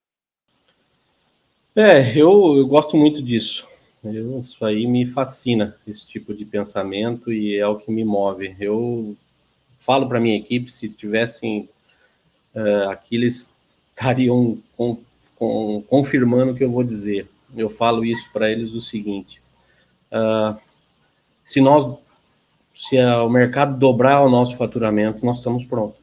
É, 1.74 2.16
eu, 2.16 2.54
eu 2.56 2.66
gosto 2.66 2.96
muito 2.96 3.22
disso. 3.22 3.66
Eu, 4.04 4.40
isso 4.40 4.64
aí 4.64 4.86
me 4.86 5.06
fascina, 5.06 5.76
esse 5.86 6.06
tipo 6.06 6.34
de 6.34 6.44
pensamento, 6.44 7.32
e 7.32 7.56
é 7.56 7.66
o 7.66 7.78
que 7.78 7.90
me 7.90 8.04
move. 8.04 8.54
Eu 8.58 9.16
falo 9.78 10.08
para 10.08 10.20
minha 10.20 10.36
equipe, 10.36 10.72
se 10.72 10.88
tivessem 10.88 11.68
uh, 12.54 12.90
aqui 12.90 13.16
eles 13.16 13.52
estariam 13.90 14.58
com, 14.76 14.98
com, 15.36 15.82
confirmando 15.88 16.52
o 16.52 16.54
que 16.54 16.64
eu 16.64 16.70
vou 16.70 16.84
dizer. 16.84 17.28
Eu 17.56 17.68
falo 17.68 18.04
isso 18.04 18.28
para 18.32 18.50
eles 18.50 18.74
o 18.74 18.80
seguinte: 18.80 19.42
uh, 20.10 20.58
se 21.44 21.60
nós, 21.60 21.98
se 22.74 22.98
a, 22.98 23.22
o 23.22 23.30
mercado 23.30 23.78
dobrar 23.78 24.22
o 24.22 24.30
nosso 24.30 24.56
faturamento, 24.56 25.24
nós 25.24 25.38
estamos 25.38 25.64
prontos. 25.64 26.00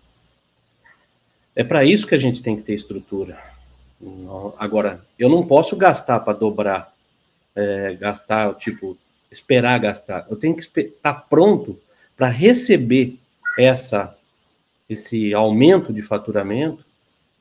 É 1.55 1.63
para 1.63 1.83
isso 1.83 2.07
que 2.07 2.15
a 2.15 2.19
gente 2.19 2.41
tem 2.41 2.55
que 2.55 2.62
ter 2.62 2.75
estrutura. 2.75 3.38
Agora, 4.57 5.01
eu 5.17 5.27
não 5.27 5.45
posso 5.45 5.75
gastar 5.75 6.21
para 6.21 6.38
dobrar, 6.38 6.93
é, 7.53 7.95
gastar, 7.95 8.53
tipo, 8.55 8.97
esperar 9.29 9.77
gastar. 9.79 10.25
Eu 10.29 10.38
tenho 10.38 10.55
que 10.55 10.62
estar 10.62 10.89
tá 11.01 11.13
pronto 11.13 11.77
para 12.15 12.29
receber 12.29 13.19
essa 13.57 14.15
esse 14.89 15.34
aumento 15.34 15.93
de 15.93 16.02
faturamento, 16.02 16.84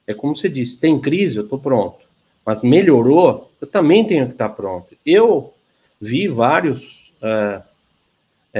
é 0.06 0.14
como 0.14 0.36
você 0.36 0.48
disse, 0.48 0.78
tem 0.78 1.00
crise, 1.00 1.38
eu 1.38 1.44
estou 1.44 1.58
pronto. 1.58 1.98
Mas 2.44 2.62
melhorou, 2.62 3.50
eu 3.60 3.66
também 3.66 4.06
tenho 4.06 4.26
que 4.26 4.32
estar 4.32 4.48
pronto. 4.50 4.96
Eu 5.04 5.52
vi 6.00 6.28
vários 6.28 7.12
uh, 7.22 7.62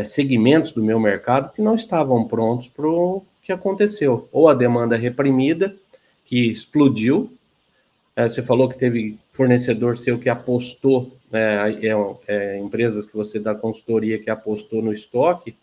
segmentos 0.05 0.73
do 0.73 0.83
meu 0.83 1.01
mercado 1.01 1.53
que 1.53 1.63
não 1.63 1.75
estavam 1.75 2.27
prontos 2.29 2.69
para 2.69 2.87
o 2.87 3.25
que 3.43 3.51
aconteceu. 3.51 4.29
Ou 4.31 4.49
a 4.49 4.55
demanda 4.55 4.97
reprimida, 4.97 5.75
que 6.25 6.51
explodiu. 6.51 7.33
Uh, 8.17 8.29
você 8.29 8.43
falou 8.43 8.69
que 8.69 8.79
teve 8.79 9.19
fornecedor 9.31 9.97
seu 9.97 10.19
que 10.19 10.29
apostou, 10.29 11.17
né, 11.31 11.73
é, 11.83 11.95
é, 12.27 12.59
empresas 12.59 13.07
que 13.07 13.17
você 13.17 13.39
dá 13.39 13.55
consultoria 13.55 14.19
que 14.19 14.29
apostou 14.29 14.83
no 14.83 14.93
estoque. 14.93 15.55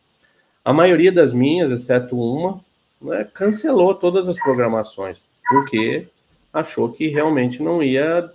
A 0.63 0.73
maioria 0.73 1.11
das 1.11 1.31
minhas, 1.31 1.71
exceto 1.71 2.19
uma, 2.19 2.59
né, 3.01 3.27
cancelou 3.33 3.93
todas 3.95 4.27
as 4.29 4.37
programações, 4.37 5.21
porque 5.47 6.07
achou 6.53 6.91
que 6.91 7.07
realmente 7.07 7.61
não 7.61 7.83
ia 7.83 8.31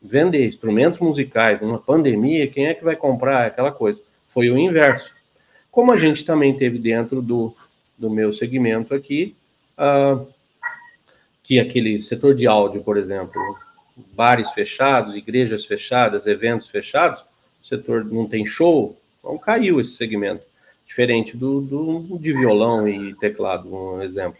vender 0.00 0.46
instrumentos 0.46 1.00
musicais 1.00 1.60
numa 1.60 1.78
pandemia, 1.78 2.46
quem 2.46 2.66
é 2.66 2.74
que 2.74 2.84
vai 2.84 2.94
comprar 2.94 3.46
aquela 3.46 3.72
coisa? 3.72 4.02
Foi 4.28 4.50
o 4.50 4.58
inverso. 4.58 5.12
Como 5.70 5.90
a 5.90 5.96
gente 5.96 6.24
também 6.24 6.56
teve 6.56 6.78
dentro 6.78 7.22
do, 7.22 7.54
do 7.96 8.10
meu 8.10 8.32
segmento 8.32 8.94
aqui, 8.94 9.34
uh, 9.78 10.26
que 11.42 11.58
aquele 11.58 12.00
setor 12.00 12.34
de 12.34 12.46
áudio, 12.46 12.82
por 12.82 12.96
exemplo, 12.96 13.40
bares 13.96 14.50
fechados, 14.52 15.16
igrejas 15.16 15.64
fechadas, 15.64 16.26
eventos 16.26 16.68
fechados, 16.68 17.24
setor 17.62 18.04
não 18.04 18.26
tem 18.26 18.44
show, 18.44 18.96
então 19.18 19.38
caiu 19.38 19.80
esse 19.80 19.92
segmento, 19.92 20.42
diferente 20.86 21.36
do, 21.36 21.60
do 21.60 22.18
de 22.18 22.32
violão 22.32 22.88
e 22.88 23.14
teclado, 23.14 23.74
um 23.74 24.02
exemplo. 24.02 24.38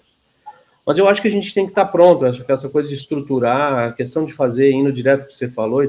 Mas 0.87 0.99
eu 0.99 1.09
acho 1.09 1.23
que 1.23 1.29
a 1.29 1.31
gente 1.31 1.55
tem 1.55 1.65
que 1.65 1.73
estar 1.73 1.87
pronto, 1.87 2.27
acho 2.27 2.45
que 2.45 2.53
essa 2.53 2.69
coisa 2.69 2.89
de 2.89 2.95
estruturar, 2.95 3.89
a 3.89 3.93
questão 3.93 4.25
de 4.25 4.33
fazer, 4.33 4.71
indo 4.71 4.93
direto 4.93 5.27
que 5.27 5.35
você 5.35 5.51
falou, 5.51 5.83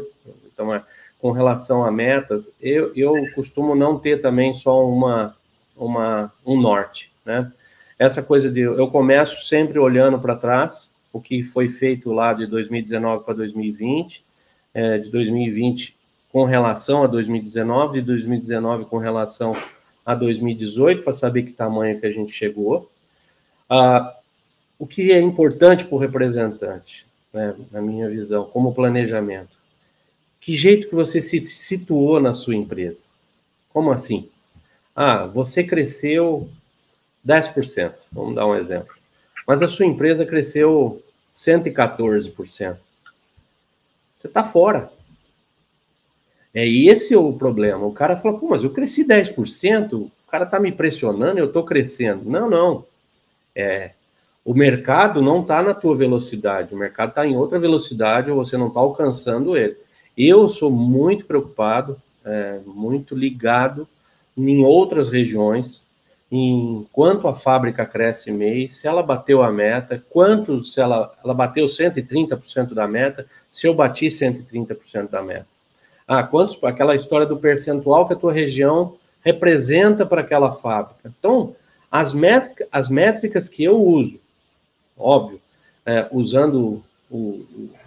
então, 0.45 0.73
é, 0.73 0.81
com 1.19 1.31
relação 1.31 1.83
a 1.83 1.91
metas, 1.91 2.51
eu, 2.61 2.93
eu 2.95 3.13
costumo 3.33 3.75
não 3.75 3.99
ter 3.99 4.21
também 4.21 4.53
só 4.53 4.87
uma, 4.87 5.35
uma, 5.75 6.31
um 6.45 6.59
norte, 6.59 7.11
né? 7.25 7.51
Essa 7.97 8.21
coisa 8.21 8.49
de 8.49 8.59
eu 8.59 8.87
começo 8.89 9.47
sempre 9.47 9.79
olhando 9.79 10.19
para 10.19 10.35
trás, 10.35 10.91
o 11.13 11.21
que 11.21 11.43
foi 11.43 11.69
feito 11.69 12.11
lá 12.11 12.33
de 12.33 12.45
2019 12.45 13.23
para 13.23 13.33
2020, 13.33 14.23
é, 14.73 14.97
de 14.97 15.09
2020 15.09 15.95
com 16.29 16.43
relação 16.43 17.03
a 17.03 17.07
2019, 17.07 18.01
de 18.01 18.05
2019 18.05 18.85
com 18.85 18.97
relação 18.97 19.55
a 20.05 20.13
2018, 20.13 21.03
para 21.03 21.13
saber 21.13 21.43
que 21.43 21.53
tamanho 21.53 21.99
que 21.99 22.05
a 22.05 22.11
gente 22.11 22.31
chegou. 22.31 22.91
Ah, 23.69 24.15
o 24.77 24.85
que 24.85 25.11
é 25.11 25.19
importante 25.19 25.85
para 25.85 25.95
o 25.95 25.99
representante, 25.99 27.07
né, 27.33 27.55
na 27.71 27.81
minha 27.81 28.07
visão, 28.07 28.45
como 28.45 28.73
planejamento? 28.73 29.57
Que 30.39 30.55
jeito 30.55 30.87
que 30.87 30.95
você 30.95 31.21
se 31.21 31.45
situou 31.47 32.19
na 32.19 32.35
sua 32.35 32.55
empresa? 32.55 33.05
Como 33.69 33.91
assim? 33.91 34.29
Ah, 34.95 35.25
você 35.25 35.63
cresceu 35.63 36.47
10%, 37.25 37.93
vamos 38.11 38.35
dar 38.35 38.45
um 38.45 38.55
exemplo. 38.55 38.93
Mas 39.47 39.61
a 39.61 39.67
sua 39.67 39.85
empresa 39.85 40.25
cresceu 40.25 41.03
114%. 41.33 42.77
Você 44.15 44.27
está 44.27 44.43
fora. 44.43 44.91
É 46.55 46.65
esse 46.65 47.13
o 47.17 47.33
problema. 47.33 47.85
O 47.85 47.91
cara 47.91 48.15
fala, 48.15 48.39
pô, 48.39 48.47
mas 48.47 48.63
eu 48.63 48.69
cresci 48.69 49.05
10%, 49.05 49.93
o 49.93 50.11
cara 50.31 50.45
está 50.45 50.57
me 50.57 50.71
pressionando, 50.71 51.37
eu 51.37 51.47
estou 51.47 51.65
crescendo. 51.65 52.23
Não, 52.29 52.49
não. 52.49 52.85
É, 53.53 53.91
o 54.43 54.53
mercado 54.53 55.21
não 55.21 55.41
está 55.41 55.61
na 55.61 55.73
tua 55.73 55.97
velocidade, 55.97 56.73
o 56.73 56.77
mercado 56.77 57.09
está 57.09 57.27
em 57.27 57.35
outra 57.35 57.59
velocidade 57.59 58.31
ou 58.31 58.37
você 58.37 58.55
não 58.55 58.69
está 58.69 58.79
alcançando 58.79 59.57
ele. 59.57 59.75
Eu 60.17 60.47
sou 60.47 60.71
muito 60.71 61.25
preocupado, 61.25 62.01
é, 62.23 62.59
muito 62.65 63.13
ligado 63.13 63.85
em 64.37 64.63
outras 64.63 65.09
regiões, 65.09 65.85
em 66.31 66.87
quanto 66.91 67.27
a 67.27 67.35
fábrica 67.35 67.85
cresce 67.85 68.31
mês, 68.31 68.77
se 68.77 68.87
ela 68.87 69.03
bateu 69.03 69.43
a 69.43 69.51
meta, 69.51 70.03
quanto 70.09 70.63
se 70.63 70.79
ela, 70.79 71.13
ela 71.21 71.33
bateu 71.33 71.65
130% 71.65 72.73
da 72.73 72.87
meta, 72.87 73.25
se 73.51 73.67
eu 73.67 73.73
bati 73.73 74.07
130% 74.07 75.09
da 75.09 75.21
meta. 75.21 75.54
Ah, 76.07 76.23
quantos, 76.23 76.61
aquela 76.63 76.95
história 76.95 77.25
do 77.25 77.37
percentual 77.37 78.07
que 78.07 78.13
a 78.13 78.17
tua 78.17 78.31
região 78.31 78.95
representa 79.21 80.05
para 80.05 80.21
aquela 80.21 80.53
fábrica. 80.53 81.11
Então, 81.17 81.55
as, 81.89 82.13
métrica, 82.13 82.67
as 82.71 82.89
métricas 82.89 83.49
que 83.49 83.63
eu 83.63 83.77
uso, 83.77 84.19
óbvio, 84.95 85.41
é, 85.85 86.07
usando 86.11 86.83
o, 87.09 87.43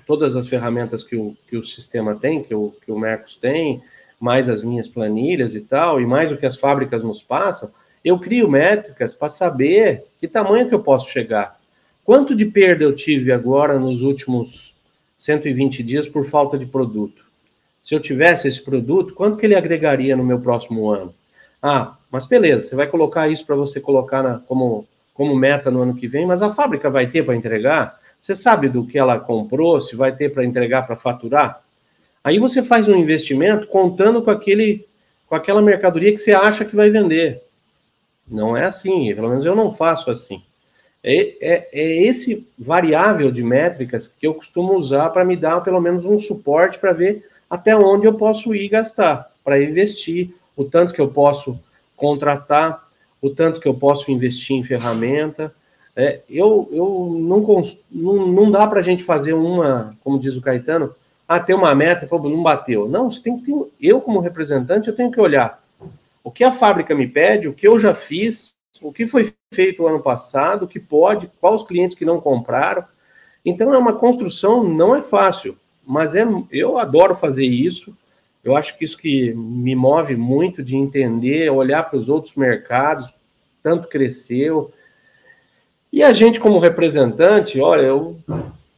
todas 0.07 0.35
as 0.35 0.49
ferramentas 0.49 1.05
que 1.05 1.15
o, 1.15 1.37
que 1.49 1.57
o 1.57 1.63
sistema 1.63 2.17
tem, 2.17 2.43
que 2.43 2.55
o, 2.55 2.75
que 2.85 2.91
o 2.91 2.99
Mercos 2.99 3.37
tem, 3.37 3.83
mais 4.19 4.49
as 4.51 4.63
minhas 4.65 4.89
planilhas 4.89 5.55
e 5.55 5.61
tal, 5.61 6.01
e 6.01 6.07
mais 6.07 6.33
o 6.33 6.37
que 6.37 6.47
as 6.47 6.57
fábricas 6.57 7.05
nos 7.05 7.23
passam, 7.23 7.71
eu 8.05 8.19
crio 8.19 8.51
métricas 8.51 9.15
para 9.15 9.29
saber 9.29 10.07
que 10.19 10.27
tamanho 10.27 10.69
que 10.69 10.75
eu 10.75 10.83
posso 10.83 11.09
chegar. 11.11 11.59
Quanto 12.05 12.35
de 12.35 12.47
perda 12.47 12.83
eu 12.83 12.95
tive 12.95 13.31
agora 13.31 13.79
nos 13.79 14.03
últimos 14.03 14.75
120 15.19 15.83
dias 15.83 16.09
por 16.09 16.25
falta 16.25 16.57
de 16.57 16.67
produto? 16.67 17.28
Se 17.83 17.95
eu 17.95 18.01
tivesse 18.01 18.49
esse 18.49 18.63
produto, 18.63 19.15
quanto 19.15 19.39
que 19.39 19.47
ele 19.47 19.55
agregaria 19.55 20.17
no 20.17 20.25
meu 20.25 20.41
próximo 20.41 20.91
ano? 20.91 21.15
Ah, 21.63 21.97
mas 22.11 22.25
beleza, 22.25 22.69
você 22.69 22.77
vai 22.77 22.87
colocar 22.87 23.29
isso 23.29 23.45
para 23.45 23.57
você 23.57 23.81
colocar 23.81 24.23
na, 24.23 24.39
como, 24.41 24.87
como 25.15 25.35
meta 25.35 25.71
no 25.71 25.83
ano 25.83 25.95
que 25.95 26.07
vem, 26.07 26.27
mas 26.27 26.43
a 26.43 26.53
fábrica 26.53 26.91
vai 26.91 27.07
ter 27.07 27.25
para 27.25 27.37
entregar? 27.37 27.99
Você 28.21 28.35
sabe 28.35 28.69
do 28.69 28.87
que 28.87 28.99
ela 28.99 29.19
comprou, 29.19 29.81
se 29.81 29.97
vai 29.97 30.15
ter 30.15 30.33
para 30.33 30.45
entregar 30.45 30.87
para 30.87 30.97
faturar? 30.97 31.63
Aí 32.23 32.39
você 32.39 32.63
faz 32.63 32.89
um 32.89 32.97
investimento 32.97 33.69
contando 33.69 34.23
com 34.23 34.31
aquele 34.31 34.87
com 35.29 35.35
aquela 35.35 35.61
mercadoria 35.61 36.11
que 36.11 36.19
você 36.19 36.33
acha 36.33 36.65
que 36.65 36.75
vai 36.75 36.89
vender. 36.89 37.43
Não 38.27 38.57
é 38.57 38.65
assim, 38.65 39.15
pelo 39.15 39.29
menos 39.29 39.45
eu 39.45 39.55
não 39.55 39.71
faço 39.71 40.11
assim. 40.11 40.43
É, 41.03 41.37
é, 41.41 41.69
é 41.73 42.03
esse 42.05 42.47
variável 42.59 43.31
de 43.31 43.43
métricas 43.43 44.09
que 44.09 44.27
eu 44.27 44.35
costumo 44.35 44.75
usar 44.75 45.11
para 45.11 45.25
me 45.25 45.37
dar 45.37 45.61
pelo 45.61 45.81
menos 45.81 46.05
um 46.07 46.19
suporte 46.19 46.79
para 46.79 46.93
ver 46.93 47.25
até 47.49 47.77
onde 47.77 48.07
eu 48.07 48.15
posso 48.15 48.55
ir 48.55 48.69
gastar, 48.69 49.31
para 49.45 49.63
investir, 49.63 50.35
o 50.57 50.65
tanto 50.65 50.93
que 50.93 51.01
eu 51.01 51.09
posso 51.09 51.59
contratar, 51.97 52.87
o 53.21 53.31
tanto 53.31 53.61
que 53.61 53.69
eu 53.69 53.75
posso 53.75 54.11
investir 54.11 54.57
em 54.57 54.65
ferramenta. 54.65 55.55
É, 55.97 56.21
eu 56.29 56.69
eu 56.71 57.17
não, 57.19 57.63
não, 57.91 58.27
não 58.27 58.51
dá 58.51 58.67
para 58.67 58.81
a 58.81 58.83
gente 58.83 59.03
fazer 59.03 59.33
uma, 59.33 59.97
como 60.05 60.19
diz 60.19 60.37
o 60.37 60.41
Caetano, 60.41 60.95
ah, 61.29 61.45
uma 61.51 61.75
meta, 61.75 62.07
pô, 62.07 62.19
não 62.29 62.43
bateu. 62.43 62.89
Não, 62.89 63.11
você 63.11 63.23
tem 63.23 63.39
que 63.39 63.45
ter, 63.45 63.55
eu 63.81 64.01
como 64.01 64.21
representante, 64.21 64.89
eu 64.89 64.95
tenho 64.95 65.11
que 65.11 65.21
olhar 65.21 65.63
o 66.29 66.31
que 66.31 66.45
a 66.45 66.53
fábrica 66.53 66.95
me 66.95 67.09
pede, 67.09 67.49
o 67.49 67.55
que 67.55 67.67
eu 67.67 67.79
já 67.79 67.95
fiz, 67.95 68.55
o 68.83 68.93
que 68.93 69.07
foi 69.07 69.33
feito 69.53 69.83
o 69.83 69.89
ano 69.89 70.01
passado, 70.01 70.65
o 70.65 70.69
que 70.69 70.79
pode, 70.79 71.31
quais 71.41 71.63
os 71.63 71.67
clientes 71.67 71.97
que 71.97 72.05
não 72.05 72.21
compraram. 72.21 72.85
Então 73.43 73.73
é 73.73 73.79
uma 73.79 73.95
construção, 73.95 74.63
não 74.63 74.95
é 74.95 75.01
fácil, 75.01 75.57
mas 75.89 76.15
é, 76.15 76.23
eu 76.53 76.79
adoro 76.79 77.15
fazer 77.15 77.47
isso. 77.47 77.97
Eu 78.45 78.55
acho 78.55 78.77
que 78.77 78.85
isso 78.85 78.99
que 78.99 79.33
me 79.33 79.75
move 79.75 80.15
muito 80.17 80.63
de 80.63 80.77
entender, 80.77 81.51
olhar 81.51 81.85
para 81.85 81.99
os 81.99 82.11
outros 82.11 82.35
mercados, 82.35 83.13
tanto 83.63 83.89
cresceu. 83.89 84.71
E 85.91 86.03
a 86.03 86.13
gente, 86.13 86.39
como 86.39 86.59
representante, 86.59 87.59
olha, 87.59 87.87
eu 87.87 88.19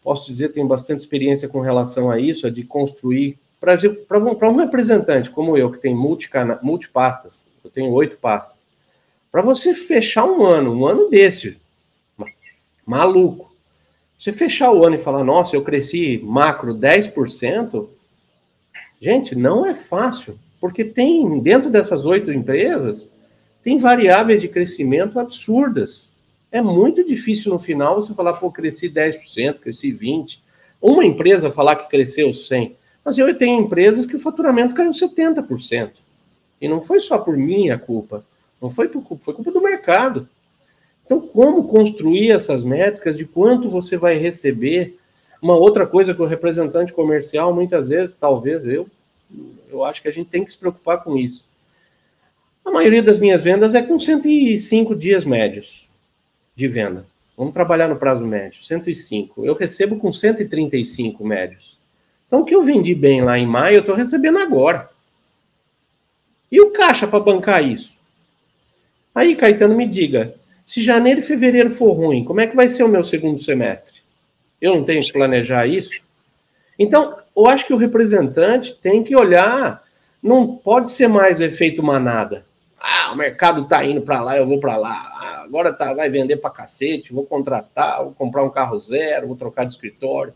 posso 0.05 0.27
dizer, 0.27 0.51
tenho 0.51 0.69
bastante 0.69 1.01
experiência 1.01 1.49
com 1.49 1.61
relação 1.61 2.11
a 2.11 2.19
isso, 2.21 2.49
de 2.49 2.63
construir 2.63 3.37
para 3.59 4.49
um 4.49 4.57
representante 4.57 5.29
como 5.31 5.59
eu, 5.59 5.71
que 5.71 5.81
tem 5.81 5.95
multipastas, 5.95 7.47
eu 7.63 7.71
tenho 7.71 7.91
oito 7.91 8.17
pastas, 8.17 8.67
para 9.31 9.43
você 9.43 9.75
fechar 9.75 10.25
um 10.25 10.45
ano, 10.45 10.73
um 10.73 10.87
ano 10.87 11.11
desse, 11.11 11.59
maluco, 12.87 13.50
você 14.21 14.35
fechar 14.35 14.71
o 14.71 14.85
ano 14.85 14.97
e 14.97 14.99
falar, 14.99 15.25
nossa, 15.25 15.57
eu 15.57 15.63
cresci 15.63 16.21
macro 16.23 16.75
10%, 16.75 17.89
gente, 19.01 19.35
não 19.35 19.65
é 19.65 19.75
fácil, 19.75 20.39
porque 20.61 20.85
tem, 20.85 21.41
dentro 21.41 21.71
dessas 21.71 22.05
oito 22.05 22.31
empresas, 22.31 23.11
tem 23.65 23.79
variáveis 23.79 24.43
de 24.43 24.49
crescimento 24.49 25.19
absurdas. 25.19 26.13
É 26.53 26.61
muito 26.61 27.03
difícil 27.03 27.51
no 27.51 27.59
final 27.59 27.95
você 27.95 28.13
falar, 28.13 28.35
pô, 28.35 28.51
cresci 28.51 28.91
10%, 28.91 29.59
cresci 29.59 29.91
20%. 29.91 30.39
Uma 30.83 31.05
empresa 31.05 31.51
falar 31.51 31.77
que 31.77 31.89
cresceu 31.89 32.29
100%. 32.29 32.73
Mas 33.03 33.17
eu 33.17 33.35
tenho 33.39 33.63
empresas 33.63 34.05
que 34.05 34.17
o 34.17 34.21
faturamento 34.21 34.75
caiu 34.75 34.91
70%. 34.91 35.93
E 36.61 36.69
não 36.69 36.83
foi 36.83 37.01
só 37.01 37.19
por 37.19 37.39
minha 37.39 37.79
culpa. 37.79 38.23
Não 38.61 38.71
foi 38.71 38.89
por 38.89 39.03
culpa, 39.03 39.25
foi 39.25 39.35
culpa 39.35 39.51
do 39.51 39.63
mercado. 39.63 40.29
Então, 41.11 41.21
como 41.21 41.67
construir 41.67 42.31
essas 42.31 42.63
métricas 42.63 43.19
de 43.19 43.25
quanto 43.25 43.69
você 43.69 43.97
vai 43.97 44.17
receber? 44.17 44.97
Uma 45.43 45.57
outra 45.57 45.85
coisa 45.85 46.15
que 46.15 46.23
o 46.23 46.25
representante 46.25 46.93
comercial, 46.93 47.53
muitas 47.53 47.89
vezes, 47.89 48.15
talvez 48.15 48.65
eu, 48.65 48.89
eu 49.69 49.83
acho 49.83 50.01
que 50.01 50.07
a 50.07 50.13
gente 50.13 50.31
tem 50.31 50.45
que 50.45 50.53
se 50.53 50.59
preocupar 50.59 51.03
com 51.03 51.17
isso. 51.17 51.45
A 52.65 52.71
maioria 52.71 53.03
das 53.03 53.19
minhas 53.19 53.43
vendas 53.43 53.75
é 53.75 53.83
com 53.83 53.99
105 53.99 54.95
dias 54.95 55.25
médios 55.25 55.89
de 56.55 56.69
venda. 56.69 57.05
Vamos 57.37 57.55
trabalhar 57.55 57.89
no 57.89 57.97
prazo 57.97 58.25
médio, 58.25 58.63
105. 58.63 59.45
Eu 59.45 59.55
recebo 59.55 59.97
com 59.97 60.13
135 60.13 61.27
médios. 61.27 61.77
Então, 62.29 62.43
o 62.43 62.45
que 62.45 62.55
eu 62.55 62.63
vendi 62.63 62.95
bem 62.95 63.21
lá 63.21 63.37
em 63.37 63.49
maio, 63.49 63.79
eu 63.79 63.81
estou 63.81 63.97
recebendo 63.97 64.39
agora. 64.39 64.89
E 66.53 66.61
o 66.61 66.71
caixa 66.71 67.09
para 67.09 67.19
bancar 67.19 67.65
isso? 67.65 67.99
Aí, 69.13 69.35
Caetano, 69.35 69.75
me 69.75 69.89
diga, 69.89 70.39
se 70.71 70.81
janeiro 70.81 71.19
e 71.19 71.23
fevereiro 71.25 71.69
for 71.69 71.95
ruim, 71.95 72.23
como 72.23 72.41
é 72.41 72.47
que 72.47 72.55
vai 72.55 72.69
ser 72.69 72.85
o 72.85 72.89
meu 72.89 73.03
segundo 73.03 73.41
semestre? 73.41 74.03
Eu 74.61 74.77
não 74.77 74.85
tenho 74.85 75.03
que 75.03 75.13
planejar 75.13 75.67
isso? 75.67 76.01
Então, 76.79 77.19
eu 77.37 77.49
acho 77.49 77.67
que 77.67 77.75
o 77.75 77.77
representante 77.77 78.77
tem 78.77 79.03
que 79.03 79.17
olhar, 79.17 79.83
não 80.23 80.47
pode 80.47 80.93
ser 80.93 81.09
mais 81.09 81.41
o 81.41 81.43
efeito 81.43 81.83
manada. 81.83 82.47
Ah, 82.79 83.11
o 83.13 83.17
mercado 83.17 83.63
está 83.63 83.85
indo 83.85 84.01
para 84.03 84.23
lá, 84.23 84.37
eu 84.37 84.47
vou 84.47 84.61
para 84.61 84.77
lá. 84.77 84.93
Ah, 84.93 85.43
agora 85.43 85.73
tá, 85.73 85.93
vai 85.93 86.09
vender 86.09 86.37
para 86.37 86.51
cacete, 86.51 87.13
vou 87.13 87.27
contratar, 87.27 88.05
vou 88.05 88.13
comprar 88.13 88.45
um 88.45 88.51
carro 88.51 88.79
zero, 88.79 89.27
vou 89.27 89.37
trocar 89.37 89.65
de 89.65 89.73
escritório. 89.73 90.33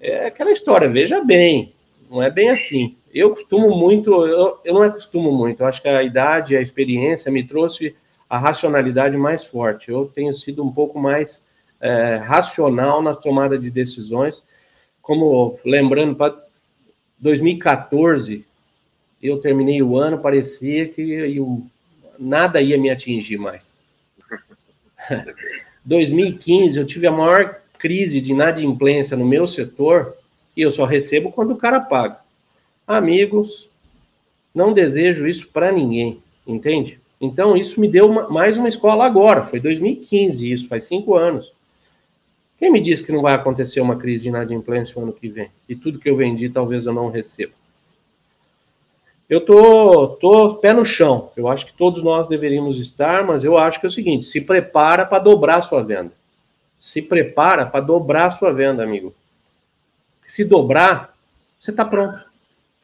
É 0.00 0.26
aquela 0.26 0.50
história, 0.50 0.88
veja 0.88 1.22
bem, 1.22 1.72
não 2.10 2.20
é 2.20 2.32
bem 2.32 2.50
assim. 2.50 2.96
Eu 3.14 3.30
costumo 3.30 3.76
muito, 3.78 4.10
eu, 4.26 4.58
eu 4.64 4.74
não 4.74 4.82
é 4.82 4.90
costumo 4.90 5.30
muito, 5.30 5.62
eu 5.62 5.66
acho 5.68 5.80
que 5.80 5.86
a 5.86 6.02
idade, 6.02 6.56
a 6.56 6.60
experiência 6.60 7.30
me 7.30 7.44
trouxe 7.44 7.94
a 8.30 8.38
racionalidade 8.38 9.16
mais 9.16 9.44
forte. 9.44 9.90
Eu 9.90 10.06
tenho 10.06 10.32
sido 10.32 10.64
um 10.64 10.70
pouco 10.70 11.00
mais 11.00 11.44
é, 11.80 12.14
racional 12.14 13.02
na 13.02 13.12
tomada 13.12 13.58
de 13.58 13.68
decisões. 13.68 14.46
Como 15.02 15.58
lembrando, 15.64 16.14
para 16.14 16.40
2014, 17.18 18.46
eu 19.20 19.40
terminei 19.40 19.82
o 19.82 19.96
ano, 19.96 20.20
parecia 20.20 20.86
que 20.86 21.02
eu, 21.02 21.66
nada 22.16 22.62
ia 22.62 22.78
me 22.78 22.88
atingir 22.88 23.36
mais. 23.36 23.84
2015, 25.84 26.78
eu 26.78 26.86
tive 26.86 27.08
a 27.08 27.12
maior 27.12 27.60
crise 27.80 28.20
de 28.20 28.30
inadimplência 28.32 29.16
no 29.16 29.26
meu 29.26 29.46
setor 29.46 30.14
e 30.56 30.62
eu 30.62 30.70
só 30.70 30.84
recebo 30.84 31.32
quando 31.32 31.52
o 31.52 31.56
cara 31.56 31.80
paga. 31.80 32.20
Amigos, 32.86 33.70
não 34.54 34.72
desejo 34.72 35.26
isso 35.26 35.48
para 35.48 35.72
ninguém, 35.72 36.22
entende? 36.46 37.00
Então, 37.20 37.56
isso 37.56 37.80
me 37.80 37.86
deu 37.86 38.06
uma, 38.06 38.28
mais 38.28 38.56
uma 38.56 38.68
escola 38.68 39.04
agora. 39.04 39.44
Foi 39.44 39.60
2015, 39.60 40.52
isso 40.52 40.68
faz 40.68 40.84
cinco 40.84 41.14
anos. 41.14 41.52
Quem 42.58 42.70
me 42.70 42.80
diz 42.80 43.00
que 43.00 43.12
não 43.12 43.22
vai 43.22 43.34
acontecer 43.34 43.80
uma 43.80 43.96
crise 43.96 44.24
de 44.24 44.28
inadimplência 44.30 44.94
no 44.96 45.04
ano 45.04 45.12
que 45.12 45.28
vem? 45.28 45.50
E 45.68 45.76
tudo 45.76 45.98
que 45.98 46.08
eu 46.08 46.16
vendi, 46.16 46.48
talvez 46.48 46.86
eu 46.86 46.92
não 46.92 47.10
receba. 47.10 47.52
Eu 49.28 49.40
tô, 49.40 50.08
tô 50.08 50.56
pé 50.56 50.72
no 50.72 50.84
chão. 50.84 51.30
Eu 51.36 51.46
acho 51.46 51.66
que 51.66 51.72
todos 51.72 52.02
nós 52.02 52.26
deveríamos 52.26 52.78
estar, 52.78 53.24
mas 53.24 53.44
eu 53.44 53.56
acho 53.56 53.78
que 53.78 53.86
é 53.86 53.88
o 53.88 53.92
seguinte: 53.92 54.26
se 54.26 54.40
prepara 54.40 55.06
para 55.06 55.22
dobrar 55.22 55.62
sua 55.62 55.82
venda. 55.82 56.12
Se 56.78 57.00
prepara 57.00 57.64
para 57.64 57.80
dobrar 57.80 58.30
sua 58.30 58.52
venda, 58.52 58.82
amigo. 58.82 59.14
Se 60.26 60.44
dobrar, 60.44 61.14
você 61.60 61.70
está 61.70 61.84
pronto. 61.84 62.29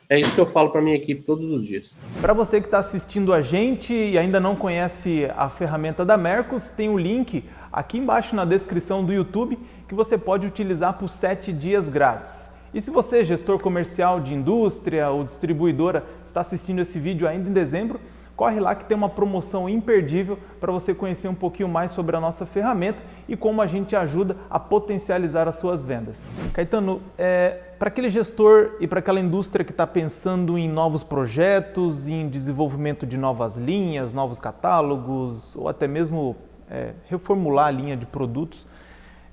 É 0.08 0.20
isso 0.20 0.32
que 0.34 0.40
eu 0.40 0.46
falo 0.46 0.70
para 0.70 0.80
minha 0.80 0.94
equipe 0.94 1.22
todos 1.22 1.50
os 1.50 1.66
dias. 1.66 1.96
Para 2.20 2.32
você 2.32 2.60
que 2.60 2.68
está 2.68 2.78
assistindo 2.78 3.32
a 3.32 3.42
gente 3.42 3.92
e 3.92 4.16
ainda 4.16 4.38
não 4.38 4.54
conhece 4.54 5.28
a 5.36 5.48
ferramenta 5.48 6.04
da 6.04 6.16
Mercos, 6.16 6.70
tem 6.70 6.88
o 6.88 6.92
um 6.92 6.98
link 6.98 7.44
aqui 7.72 7.98
embaixo 7.98 8.36
na 8.36 8.44
descrição 8.44 9.04
do 9.04 9.12
YouTube 9.12 9.58
que 9.88 9.94
você 9.96 10.16
pode 10.16 10.46
utilizar 10.46 10.96
por 10.96 11.08
7 11.08 11.52
dias 11.52 11.88
grátis. 11.88 12.48
E 12.72 12.80
se 12.80 12.90
você, 12.90 13.24
gestor 13.24 13.58
comercial 13.58 14.20
de 14.20 14.32
indústria 14.32 15.10
ou 15.10 15.24
distribuidora, 15.24 16.04
está 16.24 16.40
assistindo 16.40 16.80
esse 16.80 17.00
vídeo 17.00 17.26
ainda 17.26 17.48
em 17.48 17.52
dezembro, 17.52 18.00
corre 18.36 18.60
lá 18.60 18.74
que 18.76 18.84
tem 18.84 18.96
uma 18.96 19.08
promoção 19.08 19.68
imperdível 19.68 20.38
para 20.60 20.70
você 20.70 20.94
conhecer 20.94 21.26
um 21.26 21.34
pouquinho 21.34 21.68
mais 21.68 21.90
sobre 21.90 22.14
a 22.14 22.20
nossa 22.20 22.46
ferramenta 22.46 23.02
e 23.26 23.36
como 23.36 23.60
a 23.62 23.66
gente 23.66 23.96
ajuda 23.96 24.36
a 24.50 24.60
potencializar 24.60 25.48
as 25.48 25.56
suas 25.56 25.84
vendas. 25.84 26.18
Caetano, 26.52 27.00
é, 27.16 27.65
para 27.78 27.88
aquele 27.88 28.08
gestor 28.08 28.76
e 28.80 28.86
para 28.86 29.00
aquela 29.00 29.20
indústria 29.20 29.64
que 29.64 29.70
está 29.70 29.86
pensando 29.86 30.56
em 30.56 30.68
novos 30.68 31.04
projetos, 31.04 32.08
em 32.08 32.28
desenvolvimento 32.28 33.06
de 33.06 33.18
novas 33.18 33.58
linhas, 33.58 34.14
novos 34.14 34.38
catálogos 34.38 35.54
ou 35.54 35.68
até 35.68 35.86
mesmo 35.86 36.36
é, 36.70 36.94
reformular 37.08 37.66
a 37.66 37.70
linha 37.70 37.96
de 37.96 38.06
produtos, 38.06 38.66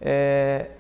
é, 0.02 0.72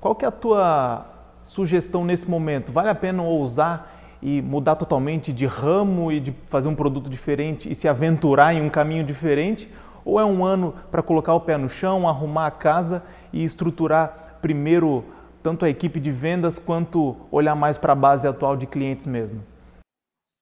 qual 0.00 0.14
que 0.14 0.24
é 0.24 0.28
a 0.28 0.32
tua 0.32 1.06
sugestão 1.42 2.04
nesse 2.04 2.30
momento? 2.30 2.70
Vale 2.70 2.88
a 2.88 2.94
pena 2.94 3.22
ousar 3.22 3.92
e 4.22 4.40
mudar 4.40 4.76
totalmente 4.76 5.32
de 5.32 5.46
ramo 5.46 6.12
e 6.12 6.20
de 6.20 6.34
fazer 6.46 6.68
um 6.68 6.74
produto 6.74 7.10
diferente 7.10 7.70
e 7.70 7.74
se 7.74 7.88
aventurar 7.88 8.54
em 8.54 8.62
um 8.62 8.70
caminho 8.70 9.02
diferente? 9.02 9.72
Ou 10.04 10.20
é 10.20 10.24
um 10.24 10.44
ano 10.44 10.72
para 10.90 11.02
colocar 11.02 11.34
o 11.34 11.40
pé 11.40 11.58
no 11.58 11.68
chão, 11.68 12.08
arrumar 12.08 12.46
a 12.46 12.50
casa 12.52 13.02
e 13.32 13.42
estruturar 13.42 14.38
primeiro 14.40 15.04
tanto 15.46 15.64
a 15.64 15.70
equipe 15.70 16.00
de 16.00 16.10
vendas 16.10 16.58
quanto 16.58 17.16
olhar 17.30 17.54
mais 17.54 17.78
para 17.78 17.92
a 17.92 17.94
base 17.94 18.26
atual 18.26 18.56
de 18.56 18.66
clientes 18.66 19.06
mesmo? 19.06 19.44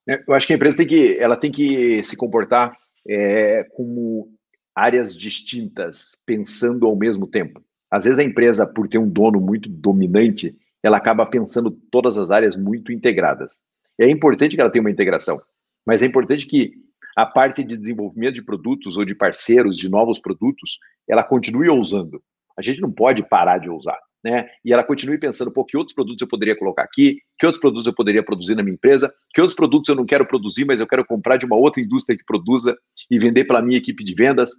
É, 0.08 0.24
eu 0.26 0.32
acho 0.32 0.46
que 0.46 0.54
a 0.54 0.56
empresa 0.56 0.78
tem 0.78 0.86
que, 0.86 1.18
ela 1.18 1.36
tem 1.36 1.52
que 1.52 2.02
se 2.02 2.16
comportar 2.16 2.74
é, 3.06 3.64
como 3.76 4.30
áreas 4.74 5.14
distintas, 5.14 6.16
pensando 6.24 6.86
ao 6.86 6.96
mesmo 6.96 7.26
tempo. 7.26 7.62
Às 7.90 8.04
vezes 8.04 8.18
a 8.18 8.24
empresa, 8.24 8.66
por 8.66 8.88
ter 8.88 8.96
um 8.96 9.06
dono 9.06 9.38
muito 9.38 9.68
dominante, 9.68 10.56
ela 10.82 10.96
acaba 10.96 11.26
pensando 11.26 11.70
todas 11.90 12.16
as 12.16 12.30
áreas 12.30 12.56
muito 12.56 12.90
integradas. 12.90 13.60
É 14.00 14.08
importante 14.08 14.54
que 14.54 14.60
ela 14.62 14.70
tenha 14.70 14.82
uma 14.82 14.90
integração, 14.90 15.38
mas 15.86 16.00
é 16.00 16.06
importante 16.06 16.46
que 16.46 16.72
a 17.14 17.26
parte 17.26 17.62
de 17.62 17.76
desenvolvimento 17.76 18.36
de 18.36 18.42
produtos 18.42 18.96
ou 18.96 19.04
de 19.04 19.14
parceiros 19.14 19.76
de 19.76 19.90
novos 19.90 20.18
produtos, 20.18 20.78
ela 21.06 21.22
continue 21.22 21.68
ousando. 21.68 22.22
A 22.58 22.62
gente 22.62 22.80
não 22.80 22.90
pode 22.90 23.22
parar 23.28 23.58
de 23.58 23.68
ousar, 23.68 23.98
né? 24.24 24.48
E 24.64 24.72
ela 24.72 24.82
continue 24.82 25.18
pensando, 25.18 25.52
pô, 25.52 25.64
que 25.64 25.76
outros 25.76 25.94
produtos 25.94 26.22
eu 26.22 26.28
poderia 26.28 26.56
colocar 26.56 26.82
aqui, 26.82 27.18
que 27.38 27.46
outros 27.46 27.60
produtos 27.60 27.86
eu 27.86 27.94
poderia 27.94 28.22
produzir 28.22 28.54
na 28.54 28.62
minha 28.62 28.74
empresa, 28.74 29.12
que 29.34 29.40
outros 29.40 29.54
produtos 29.54 29.88
eu 29.88 29.94
não 29.94 30.06
quero 30.06 30.26
produzir, 30.26 30.64
mas 30.64 30.80
eu 30.80 30.86
quero 30.86 31.04
comprar 31.04 31.36
de 31.36 31.44
uma 31.44 31.56
outra 31.56 31.82
indústria 31.82 32.16
que 32.16 32.24
produza 32.24 32.76
e 33.10 33.18
vender 33.18 33.44
pela 33.44 33.60
minha 33.60 33.78
equipe 33.78 34.02
de 34.02 34.14
vendas 34.14 34.50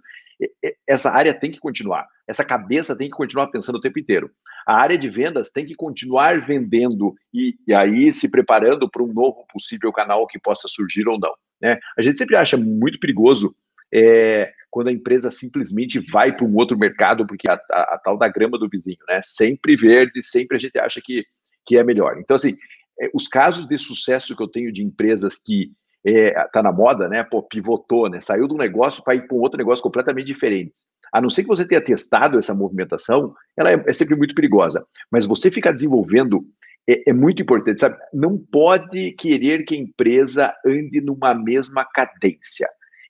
essa 0.86 1.10
área 1.10 1.32
tem 1.32 1.50
que 1.50 1.58
continuar, 1.58 2.06
essa 2.28 2.44
cabeça 2.44 2.96
tem 2.96 3.08
que 3.08 3.16
continuar 3.16 3.48
pensando 3.48 3.76
o 3.76 3.80
tempo 3.80 3.98
inteiro. 3.98 4.30
A 4.66 4.74
área 4.74 4.98
de 4.98 5.08
vendas 5.08 5.50
tem 5.50 5.64
que 5.64 5.74
continuar 5.74 6.44
vendendo 6.46 7.14
e, 7.32 7.54
e 7.66 7.72
aí 7.72 8.12
se 8.12 8.30
preparando 8.30 8.90
para 8.90 9.02
um 9.02 9.12
novo 9.12 9.44
possível 9.52 9.92
canal 9.92 10.26
que 10.26 10.38
possa 10.38 10.68
surgir 10.68 11.08
ou 11.08 11.18
não. 11.18 11.32
Né? 11.60 11.78
A 11.96 12.02
gente 12.02 12.18
sempre 12.18 12.36
acha 12.36 12.56
muito 12.56 12.98
perigoso 12.98 13.54
é, 13.92 14.52
quando 14.76 14.88
a 14.88 14.92
empresa 14.92 15.30
simplesmente 15.30 15.98
vai 15.98 16.36
para 16.36 16.44
um 16.44 16.54
outro 16.54 16.76
mercado, 16.76 17.26
porque 17.26 17.50
a, 17.50 17.54
a, 17.54 17.94
a, 17.94 18.00
tal 18.04 18.18
da 18.18 18.28
grama 18.28 18.58
do 18.58 18.68
vizinho, 18.68 18.98
né? 19.08 19.22
Sempre 19.24 19.74
verde, 19.74 20.22
sempre 20.22 20.58
a 20.58 20.60
gente 20.60 20.78
acha 20.78 21.00
que, 21.02 21.24
que 21.64 21.78
é 21.78 21.82
melhor. 21.82 22.18
Então, 22.20 22.34
assim, 22.34 22.54
é, 23.00 23.08
os 23.14 23.26
casos 23.26 23.66
de 23.66 23.78
sucesso 23.78 24.36
que 24.36 24.42
eu 24.42 24.46
tenho 24.46 24.70
de 24.70 24.82
empresas 24.82 25.40
que 25.42 25.72
é, 26.06 26.30
tá 26.52 26.62
na 26.62 26.70
moda, 26.70 27.08
né? 27.08 27.24
Pô, 27.24 27.42
pivotou, 27.42 28.10
né? 28.10 28.20
Saiu 28.20 28.46
de 28.46 28.52
um 28.52 28.58
negócio 28.58 29.02
para 29.02 29.14
ir 29.14 29.26
para 29.26 29.34
um 29.34 29.40
outro 29.40 29.56
negócio 29.56 29.82
completamente 29.82 30.26
diferente. 30.26 30.72
A 31.10 31.22
não 31.22 31.30
ser 31.30 31.44
que 31.44 31.48
você 31.48 31.66
tenha 31.66 31.80
testado 31.80 32.38
essa 32.38 32.54
movimentação, 32.54 33.34
ela 33.56 33.72
é, 33.72 33.82
é 33.86 33.92
sempre 33.94 34.14
muito 34.14 34.34
perigosa. 34.34 34.86
Mas 35.10 35.24
você 35.24 35.50
ficar 35.50 35.72
desenvolvendo 35.72 36.44
é, 36.86 37.08
é, 37.08 37.12
muito 37.14 37.40
importante, 37.40 37.80
sabe? 37.80 37.96
Não 38.12 38.36
pode 38.36 39.12
querer 39.12 39.64
que 39.64 39.74
a 39.74 39.78
empresa 39.78 40.54
ande 40.66 41.00
numa 41.00 41.34
mesma 41.34 41.82
cadência. 41.82 42.68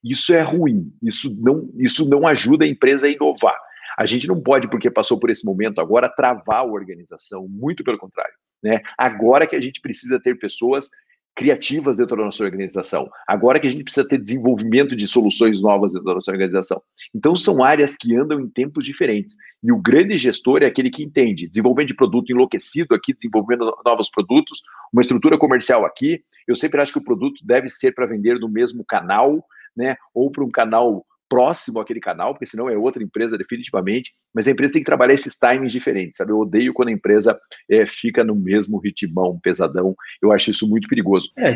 Isso 0.08 0.32
é 0.32 0.40
ruim. 0.40 0.92
Isso 1.02 1.36
não, 1.42 1.68
isso 1.78 2.08
não 2.08 2.26
ajuda 2.26 2.64
a 2.64 2.68
empresa 2.68 3.06
a 3.06 3.10
inovar. 3.10 3.58
A 3.98 4.06
gente 4.06 4.28
não 4.28 4.40
pode, 4.40 4.68
porque 4.68 4.90
passou 4.90 5.18
por 5.18 5.30
esse 5.30 5.44
momento 5.44 5.80
agora, 5.80 6.08
travar 6.08 6.60
a 6.60 6.64
organização. 6.64 7.48
Muito 7.48 7.82
pelo 7.82 7.98
contrário. 7.98 8.34
Né? 8.62 8.80
Agora 8.96 9.46
que 9.46 9.56
a 9.56 9.60
gente 9.60 9.80
precisa 9.80 10.20
ter 10.20 10.38
pessoas 10.38 10.90
criativas 11.36 11.98
dentro 11.98 12.16
da 12.16 12.24
nossa 12.24 12.42
organização. 12.42 13.10
Agora 13.28 13.60
que 13.60 13.66
a 13.66 13.70
gente 13.70 13.84
precisa 13.84 14.08
ter 14.08 14.18
desenvolvimento 14.18 14.96
de 14.96 15.06
soluções 15.06 15.60
novas 15.60 15.92
dentro 15.92 16.06
da 16.06 16.14
nossa 16.14 16.32
organização. 16.32 16.80
Então, 17.14 17.36
são 17.36 17.62
áreas 17.62 17.94
que 17.94 18.16
andam 18.16 18.40
em 18.40 18.48
tempos 18.48 18.84
diferentes. 18.84 19.36
E 19.62 19.70
o 19.70 19.76
grande 19.76 20.16
gestor 20.16 20.62
é 20.62 20.66
aquele 20.66 20.90
que 20.90 21.04
entende 21.04 21.46
desenvolvimento 21.46 21.88
de 21.88 21.94
produto 21.94 22.30
enlouquecido 22.30 22.94
aqui, 22.94 23.12
desenvolvendo 23.12 23.70
novos 23.84 24.08
produtos, 24.08 24.62
uma 24.90 25.02
estrutura 25.02 25.36
comercial 25.36 25.84
aqui. 25.84 26.22
Eu 26.48 26.54
sempre 26.54 26.80
acho 26.80 26.92
que 26.92 26.98
o 26.98 27.04
produto 27.04 27.44
deve 27.44 27.68
ser 27.68 27.94
para 27.94 28.06
vender 28.06 28.40
no 28.40 28.48
mesmo 28.48 28.82
canal, 28.82 29.44
né? 29.76 29.96
Ou 30.14 30.30
para 30.30 30.44
um 30.44 30.50
canal 30.50 31.04
próximo 31.28 31.80
àquele 31.80 32.00
canal, 32.00 32.32
porque 32.32 32.46
senão 32.46 32.68
é 32.68 32.76
outra 32.76 33.02
empresa 33.02 33.36
definitivamente, 33.36 34.14
mas 34.32 34.46
a 34.46 34.50
empresa 34.50 34.72
tem 34.72 34.82
que 34.82 34.86
trabalhar 34.86 35.14
esses 35.14 35.36
timings 35.36 35.72
diferentes, 35.72 36.18
sabe? 36.18 36.32
Eu 36.32 36.38
odeio 36.38 36.72
quando 36.72 36.88
a 36.88 36.92
empresa 36.92 37.38
é, 37.68 37.84
fica 37.84 38.22
no 38.22 38.34
mesmo 38.34 38.78
ritmão, 38.78 39.38
pesadão, 39.40 39.94
eu 40.22 40.32
acho 40.32 40.50
isso 40.50 40.68
muito 40.68 40.88
perigoso. 40.88 41.30
É, 41.36 41.52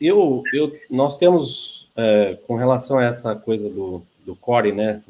eu, 0.00 0.42
eu, 0.52 0.76
nós 0.90 1.16
temos, 1.16 1.90
é, 1.96 2.38
com 2.46 2.56
relação 2.56 2.98
a 2.98 3.04
essa 3.04 3.34
coisa 3.36 3.68
do, 3.68 4.02
do 4.24 4.34
core, 4.34 4.72
né, 4.72 5.02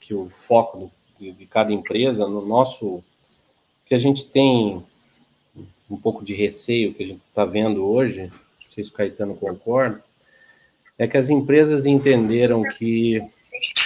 que 0.00 0.14
o 0.14 0.30
foco 0.30 0.90
do, 1.18 1.32
de 1.32 1.46
cada 1.46 1.72
empresa, 1.72 2.26
no 2.26 2.46
nosso, 2.46 3.02
que 3.84 3.94
a 3.94 3.98
gente 3.98 4.26
tem 4.26 4.84
um 5.90 5.96
pouco 5.96 6.24
de 6.24 6.34
receio 6.34 6.94
que 6.94 7.02
a 7.02 7.06
gente 7.06 7.22
está 7.28 7.44
vendo 7.44 7.84
hoje, 7.84 8.24
não 8.24 8.72
sei 8.72 8.84
se 8.84 8.90
o 8.90 8.92
Caetano 8.92 9.34
concorda, 9.34 10.04
é 10.98 11.06
que 11.06 11.16
as 11.16 11.30
empresas 11.30 11.86
entenderam 11.86 12.62
que 12.62 13.22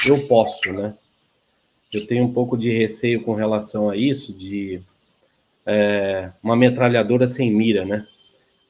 eu 0.09 0.27
posso, 0.27 0.73
né? 0.73 0.95
Eu 1.93 2.07
tenho 2.07 2.25
um 2.25 2.33
pouco 2.33 2.57
de 2.57 2.77
receio 2.77 3.23
com 3.23 3.35
relação 3.35 3.91
a 3.91 3.97
isso, 3.97 4.33
de 4.33 4.81
é, 5.67 6.33
uma 6.43 6.57
metralhadora 6.57 7.29
sem 7.29 7.51
mira, 7.53 7.85
né? 7.85 8.07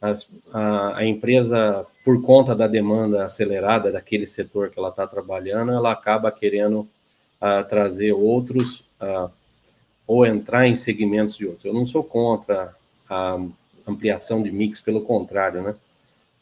As, 0.01 0.29
a, 0.53 0.99
a, 0.99 1.07
empresa, 1.07 1.87
por 2.05 2.21
conta 2.23 2.57
da 2.57 2.67
demanda 2.67 3.25
acelerada 3.25 3.93
daquele 3.93 4.27
setor 4.27 4.71
que 4.71 4.79
ela 4.79 4.89
está 4.89 5.07
trabalhando, 5.07 5.71
ela 5.71 5.93
acaba 5.93 6.33
querendo 6.33 6.89
a, 7.41 7.63
trazer 7.63 8.13
outros 8.13 8.85
a, 8.99 9.31
ou 10.05 10.27
entrar 10.27 10.67
em 10.67 10.75
segmentos 10.75 11.37
de 11.37 11.47
outros. 11.47 11.65
Eu 11.65 11.73
não 11.73 11.87
sou 11.87 12.03
contra 12.03 12.75
a 13.09 13.39
ampliação 13.87 14.43
de 14.43 14.51
mix, 14.51 14.81
pelo 14.81 15.03
contrário, 15.03 15.63
né? 15.63 15.77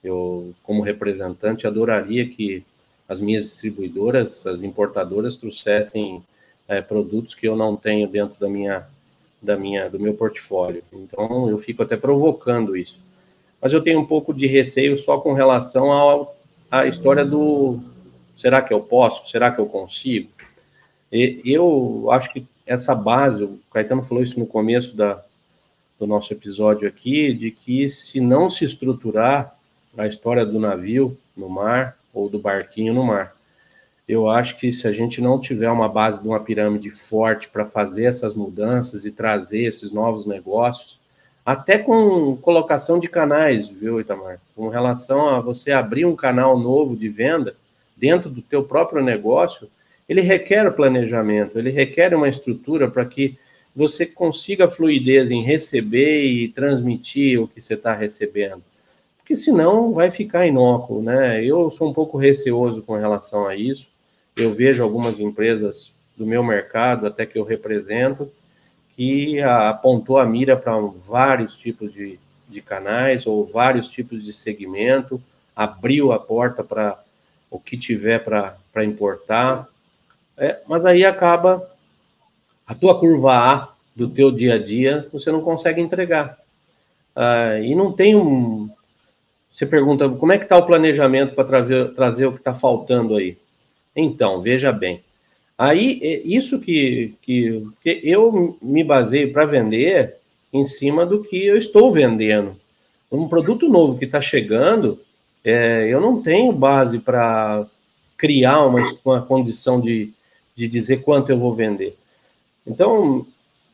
Eu, 0.03 0.55
como 0.63 0.83
representante, 0.83 1.67
adoraria 1.67 2.29
que 2.29 2.65
as 3.09 3.21
minhas 3.21 3.45
distribuidoras, 3.45 4.47
as 4.47 4.63
importadoras 4.63 5.37
trouxessem 5.37 6.23
é, 6.69 6.81
produtos 6.81 7.35
que 7.35 7.47
eu 7.47 7.57
não 7.57 7.77
tenho 7.77 8.09
dentro 8.09 8.39
da 8.39 8.49
minha, 8.49 8.87
da 9.43 9.57
minha, 9.57 9.89
do 9.89 9.99
meu 9.99 10.15
portfólio. 10.15 10.83
Então 10.93 11.51
eu 11.51 11.59
fico 11.59 11.83
até 11.83 11.97
provocando 11.97 12.77
isso. 12.77 13.01
Mas 13.61 13.73
eu 13.73 13.83
tenho 13.83 14.01
um 14.01 14.07
pouco 14.07 14.33
de 14.33 14.47
receio 14.47 14.97
só 14.97 15.19
com 15.19 15.33
relação 15.33 16.29
à 16.71 16.87
história 16.87 17.25
do 17.25 17.81
será 18.37 18.63
que 18.63 18.73
eu 18.73 18.81
posso, 18.81 19.29
será 19.29 19.51
que 19.51 19.61
eu 19.61 19.67
consigo? 19.67 20.31
E, 21.13 21.43
eu 21.45 22.11
acho 22.11 22.33
que 22.33 22.47
essa 22.65 22.95
base, 22.95 23.43
o 23.43 23.59
Caetano 23.73 24.03
falou 24.03 24.23
isso 24.23 24.39
no 24.39 24.47
começo 24.47 24.97
da, 24.97 25.23
do 25.99 26.07
nosso 26.07 26.33
episódio 26.33 26.89
aqui, 26.89 27.35
de 27.35 27.51
que 27.51 27.91
se 27.91 28.21
não 28.21 28.49
se 28.49 28.65
estruturar 28.65 29.59
a 29.97 30.07
história 30.07 30.45
do 30.45 30.59
navio 30.59 31.17
no 31.37 31.49
mar 31.49 31.97
ou 32.13 32.29
do 32.29 32.39
barquinho 32.39 32.95
no 32.95 33.05
mar, 33.05 33.35
eu 34.09 34.29
acho 34.29 34.57
que 34.57 34.73
se 34.73 34.89
a 34.89 34.93
gente 34.93 35.21
não 35.21 35.39
tiver 35.41 35.71
uma 35.71 35.89
base 35.89 36.21
de 36.21 36.27
uma 36.27 36.41
pirâmide 36.41 36.91
forte 36.91 37.49
para 37.49 37.67
fazer 37.67 38.05
essas 38.05 38.35
mudanças 38.35 39.05
e 39.05 39.13
trazer 39.13 39.61
esses 39.61 39.93
novos 39.93 40.27
negócios, 40.27 40.99
até 41.47 41.79
com 41.79 42.37
colocação 42.37 42.99
de 42.99 43.09
canais, 43.09 43.69
viu, 43.69 44.01
Itamar? 44.01 44.41
Com 44.55 44.69
relação 44.69 45.29
a 45.29 45.41
você 45.41 45.71
abrir 45.71 46.05
um 46.05 46.17
canal 46.17 46.59
novo 46.59 46.97
de 46.97 47.09
venda 47.09 47.55
dentro 47.97 48.29
do 48.29 48.43
teu 48.43 48.65
próprio 48.65 49.03
negócio, 49.03 49.69
ele 50.09 50.21
requer 50.21 50.71
planejamento, 50.73 51.59
ele 51.59 51.71
requer 51.71 52.15
uma 52.15 52.29
estrutura 52.29 52.91
para 52.91 53.05
que 53.05 53.39
você 53.75 54.05
consiga 54.05 54.69
fluidez 54.69 55.31
em 55.31 55.43
receber 55.43 56.25
e 56.25 56.49
transmitir 56.49 57.41
o 57.41 57.47
que 57.47 57.61
você 57.61 57.75
está 57.75 57.95
recebendo. 57.95 58.63
Porque 59.31 59.45
senão 59.45 59.93
vai 59.93 60.11
ficar 60.11 60.45
inócuo, 60.45 61.01
né? 61.01 61.45
Eu 61.45 61.71
sou 61.71 61.89
um 61.89 61.93
pouco 61.93 62.19
receoso 62.19 62.83
com 62.83 62.97
relação 62.97 63.47
a 63.47 63.55
isso 63.55 63.87
eu 64.37 64.53
vejo 64.53 64.83
algumas 64.83 65.21
empresas 65.21 65.93
do 66.17 66.27
meu 66.27 66.43
mercado, 66.43 67.07
até 67.07 67.25
que 67.25 67.39
eu 67.39 67.45
represento, 67.45 68.29
que 68.97 69.41
apontou 69.41 70.19
a 70.19 70.27
mira 70.27 70.57
para 70.57 70.77
vários 70.81 71.57
tipos 71.57 71.93
de, 71.93 72.19
de 72.49 72.61
canais 72.61 73.25
ou 73.25 73.45
vários 73.45 73.89
tipos 73.89 74.25
de 74.25 74.33
segmento, 74.33 75.23
abriu 75.55 76.11
a 76.11 76.19
porta 76.19 76.65
para 76.65 77.01
o 77.49 77.61
que 77.61 77.77
tiver 77.77 78.25
para 78.25 78.85
importar, 78.85 79.69
é, 80.37 80.61
mas 80.67 80.85
aí 80.85 81.05
acaba 81.05 81.65
a 82.67 82.75
tua 82.75 82.99
curva 82.99 83.33
A 83.33 83.69
do 83.95 84.09
teu 84.09 84.33
dia 84.33 84.55
a 84.55 84.59
dia, 84.59 85.09
você 85.13 85.31
não 85.31 85.41
consegue 85.41 85.81
entregar. 85.81 86.37
Ah, 87.15 87.61
e 87.61 87.77
não 87.77 87.93
tem 87.93 88.17
um... 88.17 88.69
Você 89.51 89.67
pergunta, 89.67 90.09
como 90.09 90.33
é 90.33 90.39
que 90.39 90.45
está 90.45 90.57
o 90.57 90.67
planejamento 90.67 91.35
para 91.35 91.45
trazer, 91.45 91.95
trazer 91.95 92.27
o 92.27 92.33
que 92.33 92.39
está 92.39 92.55
faltando 92.55 93.17
aí? 93.17 93.37
Então, 93.95 94.41
veja 94.41 94.71
bem. 94.71 95.03
Aí, 95.59 95.99
é 96.03 96.21
isso 96.25 96.61
que, 96.61 97.15
que, 97.21 97.67
que 97.83 98.01
eu 98.05 98.57
me 98.63 98.85
baseio 98.85 99.33
para 99.33 99.45
vender 99.45 100.17
em 100.53 100.65
cima 100.65 101.05
do 101.05 101.23
que 101.23 101.45
eu 101.45 101.57
estou 101.57 101.91
vendendo. 101.91 102.57
Um 103.11 103.29
produto 103.29 103.69
novo 103.69 103.99
que 103.99 104.05
está 104.05 104.21
chegando, 104.21 104.99
é, 105.45 105.87
eu 105.89 106.01
não 106.01 106.23
tenho 106.23 106.53
base 106.53 107.01
para 107.01 107.67
criar 108.17 108.65
uma, 108.67 108.83
uma 109.05 109.23
condição 109.23 109.81
de, 109.81 110.13
de 110.55 110.69
dizer 110.69 111.03
quanto 111.03 111.31
eu 111.31 111.39
vou 111.39 111.53
vender. 111.53 111.97
Então, 112.67 113.27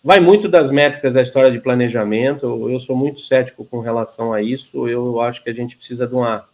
vai 0.06 0.20
muito 0.20 0.48
das 0.48 0.70
métricas 0.70 1.14
da 1.14 1.20
história 1.20 1.50
de 1.50 1.58
planejamento. 1.58 2.70
Eu 2.70 2.78
sou 2.78 2.94
muito 2.94 3.20
cético 3.20 3.64
com 3.64 3.80
relação 3.80 4.32
a 4.32 4.40
isso. 4.40 4.88
Eu 4.88 5.20
acho 5.20 5.42
que 5.42 5.50
a 5.50 5.52
gente 5.52 5.76
precisa 5.76 6.06
de 6.06 6.14
uma 6.14 6.44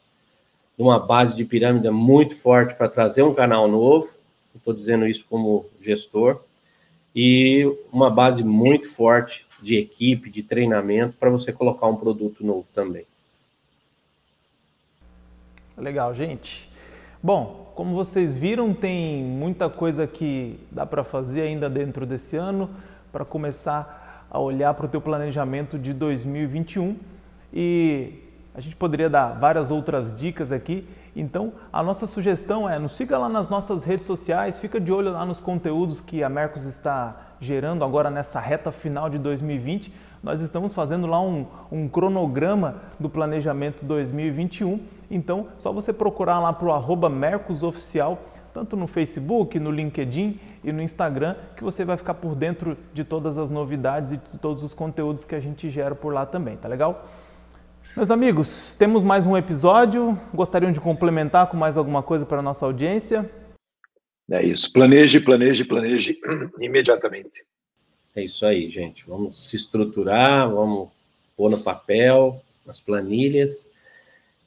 uma 0.79 0.99
base 0.99 1.37
de 1.37 1.45
pirâmide 1.45 1.89
muito 1.91 2.35
forte 2.35 2.75
para 2.75 2.89
trazer 2.89 3.23
um 3.23 3.35
canal 3.35 3.69
novo, 3.69 4.09
estou 4.57 4.73
dizendo 4.73 5.07
isso 5.07 5.27
como 5.29 5.67
gestor, 5.79 6.41
e 7.15 7.71
uma 7.93 8.11
base 8.11 8.43
muito 8.43 8.89
forte 8.89 9.47
de 9.63 9.77
equipe, 9.77 10.31
de 10.31 10.43
treinamento, 10.43 11.15
para 11.21 11.29
você 11.29 11.53
colocar 11.53 11.87
um 11.87 11.95
produto 11.95 12.45
novo 12.45 12.67
também. 12.75 13.05
Legal, 15.77 16.13
gente. 16.15 16.69
Bom, 17.23 17.71
como 17.77 17.95
vocês 17.95 18.35
viram, 18.35 18.73
tem 18.73 19.23
muita 19.23 19.69
coisa 19.69 20.07
que 20.07 20.59
dá 20.71 20.87
para 20.87 21.05
fazer 21.05 21.43
ainda 21.43 21.69
dentro 21.69 22.07
desse 22.07 22.35
ano 22.35 22.71
para 23.13 23.25
começar 23.25 24.27
a 24.31 24.39
olhar 24.39 24.73
para 24.73 24.87
o 24.87 24.89
teu 24.89 25.01
planejamento 25.01 25.79
de 25.79 25.93
2021 25.93 26.97
e 27.53 28.15
a 28.55 28.61
gente 28.61 28.75
poderia 28.75 29.11
dar 29.11 29.39
várias 29.39 29.71
outras 29.71 30.17
dicas 30.17 30.51
aqui. 30.51 30.89
Então, 31.15 31.53
a 31.71 31.83
nossa 31.83 32.07
sugestão 32.07 32.69
é 32.69 32.79
nos 32.79 32.93
siga 32.93 33.19
lá 33.19 33.29
nas 33.29 33.49
nossas 33.49 33.85
redes 33.85 34.07
sociais, 34.07 34.59
fica 34.59 34.81
de 34.81 34.91
olho 34.91 35.13
lá 35.13 35.27
nos 35.27 35.41
conteúdos 35.41 36.01
que 36.01 36.25
a 36.25 36.29
Mercos 36.29 36.65
está 36.65 37.17
gerando 37.39 37.85
agora 37.85 38.11
nessa 38.11 38.41
reta 38.41 38.73
final 38.73 39.11
de 39.11 39.19
2020. 39.19 39.93
Nós 40.23 40.41
estamos 40.41 40.73
fazendo 40.73 41.07
lá 41.07 41.21
um, 41.21 41.47
um 41.71 41.89
cronograma 41.89 42.77
do 42.99 43.11
planejamento 43.11 43.85
2021. 43.85 44.81
Então, 45.11 45.49
só 45.59 45.73
você 45.73 45.93
procurar 45.93 46.39
lá 46.39 46.53
para 46.53 46.69
o 46.69 46.73
arroba 46.73 47.11
Mercosoficial, 47.11 48.19
tanto 48.53 48.77
no 48.77 48.87
Facebook, 48.87 49.59
no 49.59 49.71
LinkedIn 49.71 50.39
e 50.63 50.73
no 50.73 50.83
Instagram, 50.83 51.37
que 51.57 51.65
você 51.65 51.85
vai 51.85 51.97
ficar 51.97 52.15
por 52.15 52.35
dentro 52.35 52.77
de 52.93 53.03
todas 53.03 53.39
as 53.39 53.49
novidades 53.49 54.13
e 54.13 54.17
de 54.17 54.39
todos 54.39 54.63
os 54.63 54.75
conteúdos 54.75 55.25
que 55.25 55.35
a 55.35 55.41
gente 55.41 55.71
gera 55.71 55.95
por 55.95 56.13
lá 56.13 56.27
também, 56.27 56.57
tá 56.57 56.69
legal? 56.69 57.09
Meus 57.97 58.11
amigos, 58.11 58.75
temos 58.79 59.03
mais 59.03 59.27
um 59.27 59.37
episódio. 59.37 60.19
Gostariam 60.33 60.73
de 60.73 60.81
complementar 60.81 61.49
com 61.49 61.57
mais 61.57 61.77
alguma 61.77 62.03
coisa 62.03 62.25
para 62.25 62.39
a 62.39 62.43
nossa 62.43 62.65
audiência? 62.65 63.31
É 64.31 64.43
isso. 64.43 64.73
Planeje, 64.73 65.21
planeje, 65.21 65.65
planeje 65.65 66.19
imediatamente. 66.59 67.45
É 68.15 68.25
isso 68.25 68.47
aí, 68.47 68.71
gente. 68.71 69.05
Vamos 69.07 69.49
se 69.49 69.57
estruturar, 69.57 70.51
vamos 70.51 70.89
pôr 71.37 71.51
no 71.51 71.59
papel, 71.59 72.43
nas 72.65 72.81
planilhas 72.81 73.71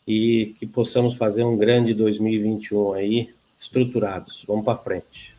e 0.08 0.56
que 0.60 0.66
possamos 0.66 1.18
fazer 1.18 1.44
um 1.44 1.58
grande 1.58 1.94
2021 1.94 2.94
aí 2.94 3.35
estruturados. 3.60 4.46
Vamos 4.48 4.66
para 4.66 4.78
frente. 4.78 5.36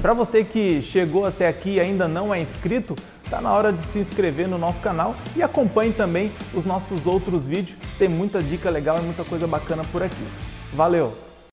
Para 0.00 0.14
você 0.14 0.42
que 0.44 0.82
chegou 0.82 1.26
até 1.26 1.48
aqui 1.48 1.74
e 1.74 1.80
ainda 1.80 2.08
não 2.08 2.34
é 2.34 2.40
inscrito, 2.40 2.96
Está 3.26 3.40
na 3.40 3.52
hora 3.52 3.72
de 3.72 3.84
se 3.88 3.98
inscrever 3.98 4.46
no 4.46 4.56
nosso 4.56 4.80
canal 4.80 5.16
e 5.34 5.42
acompanhe 5.42 5.92
também 5.92 6.30
os 6.54 6.64
nossos 6.64 7.08
outros 7.08 7.44
vídeos. 7.44 7.76
Tem 7.98 8.08
muita 8.08 8.40
dica 8.40 8.70
legal 8.70 9.00
e 9.00 9.02
muita 9.02 9.24
coisa 9.24 9.48
bacana 9.48 9.82
por 9.90 10.00
aqui. 10.00 10.24
Valeu! 10.72 11.25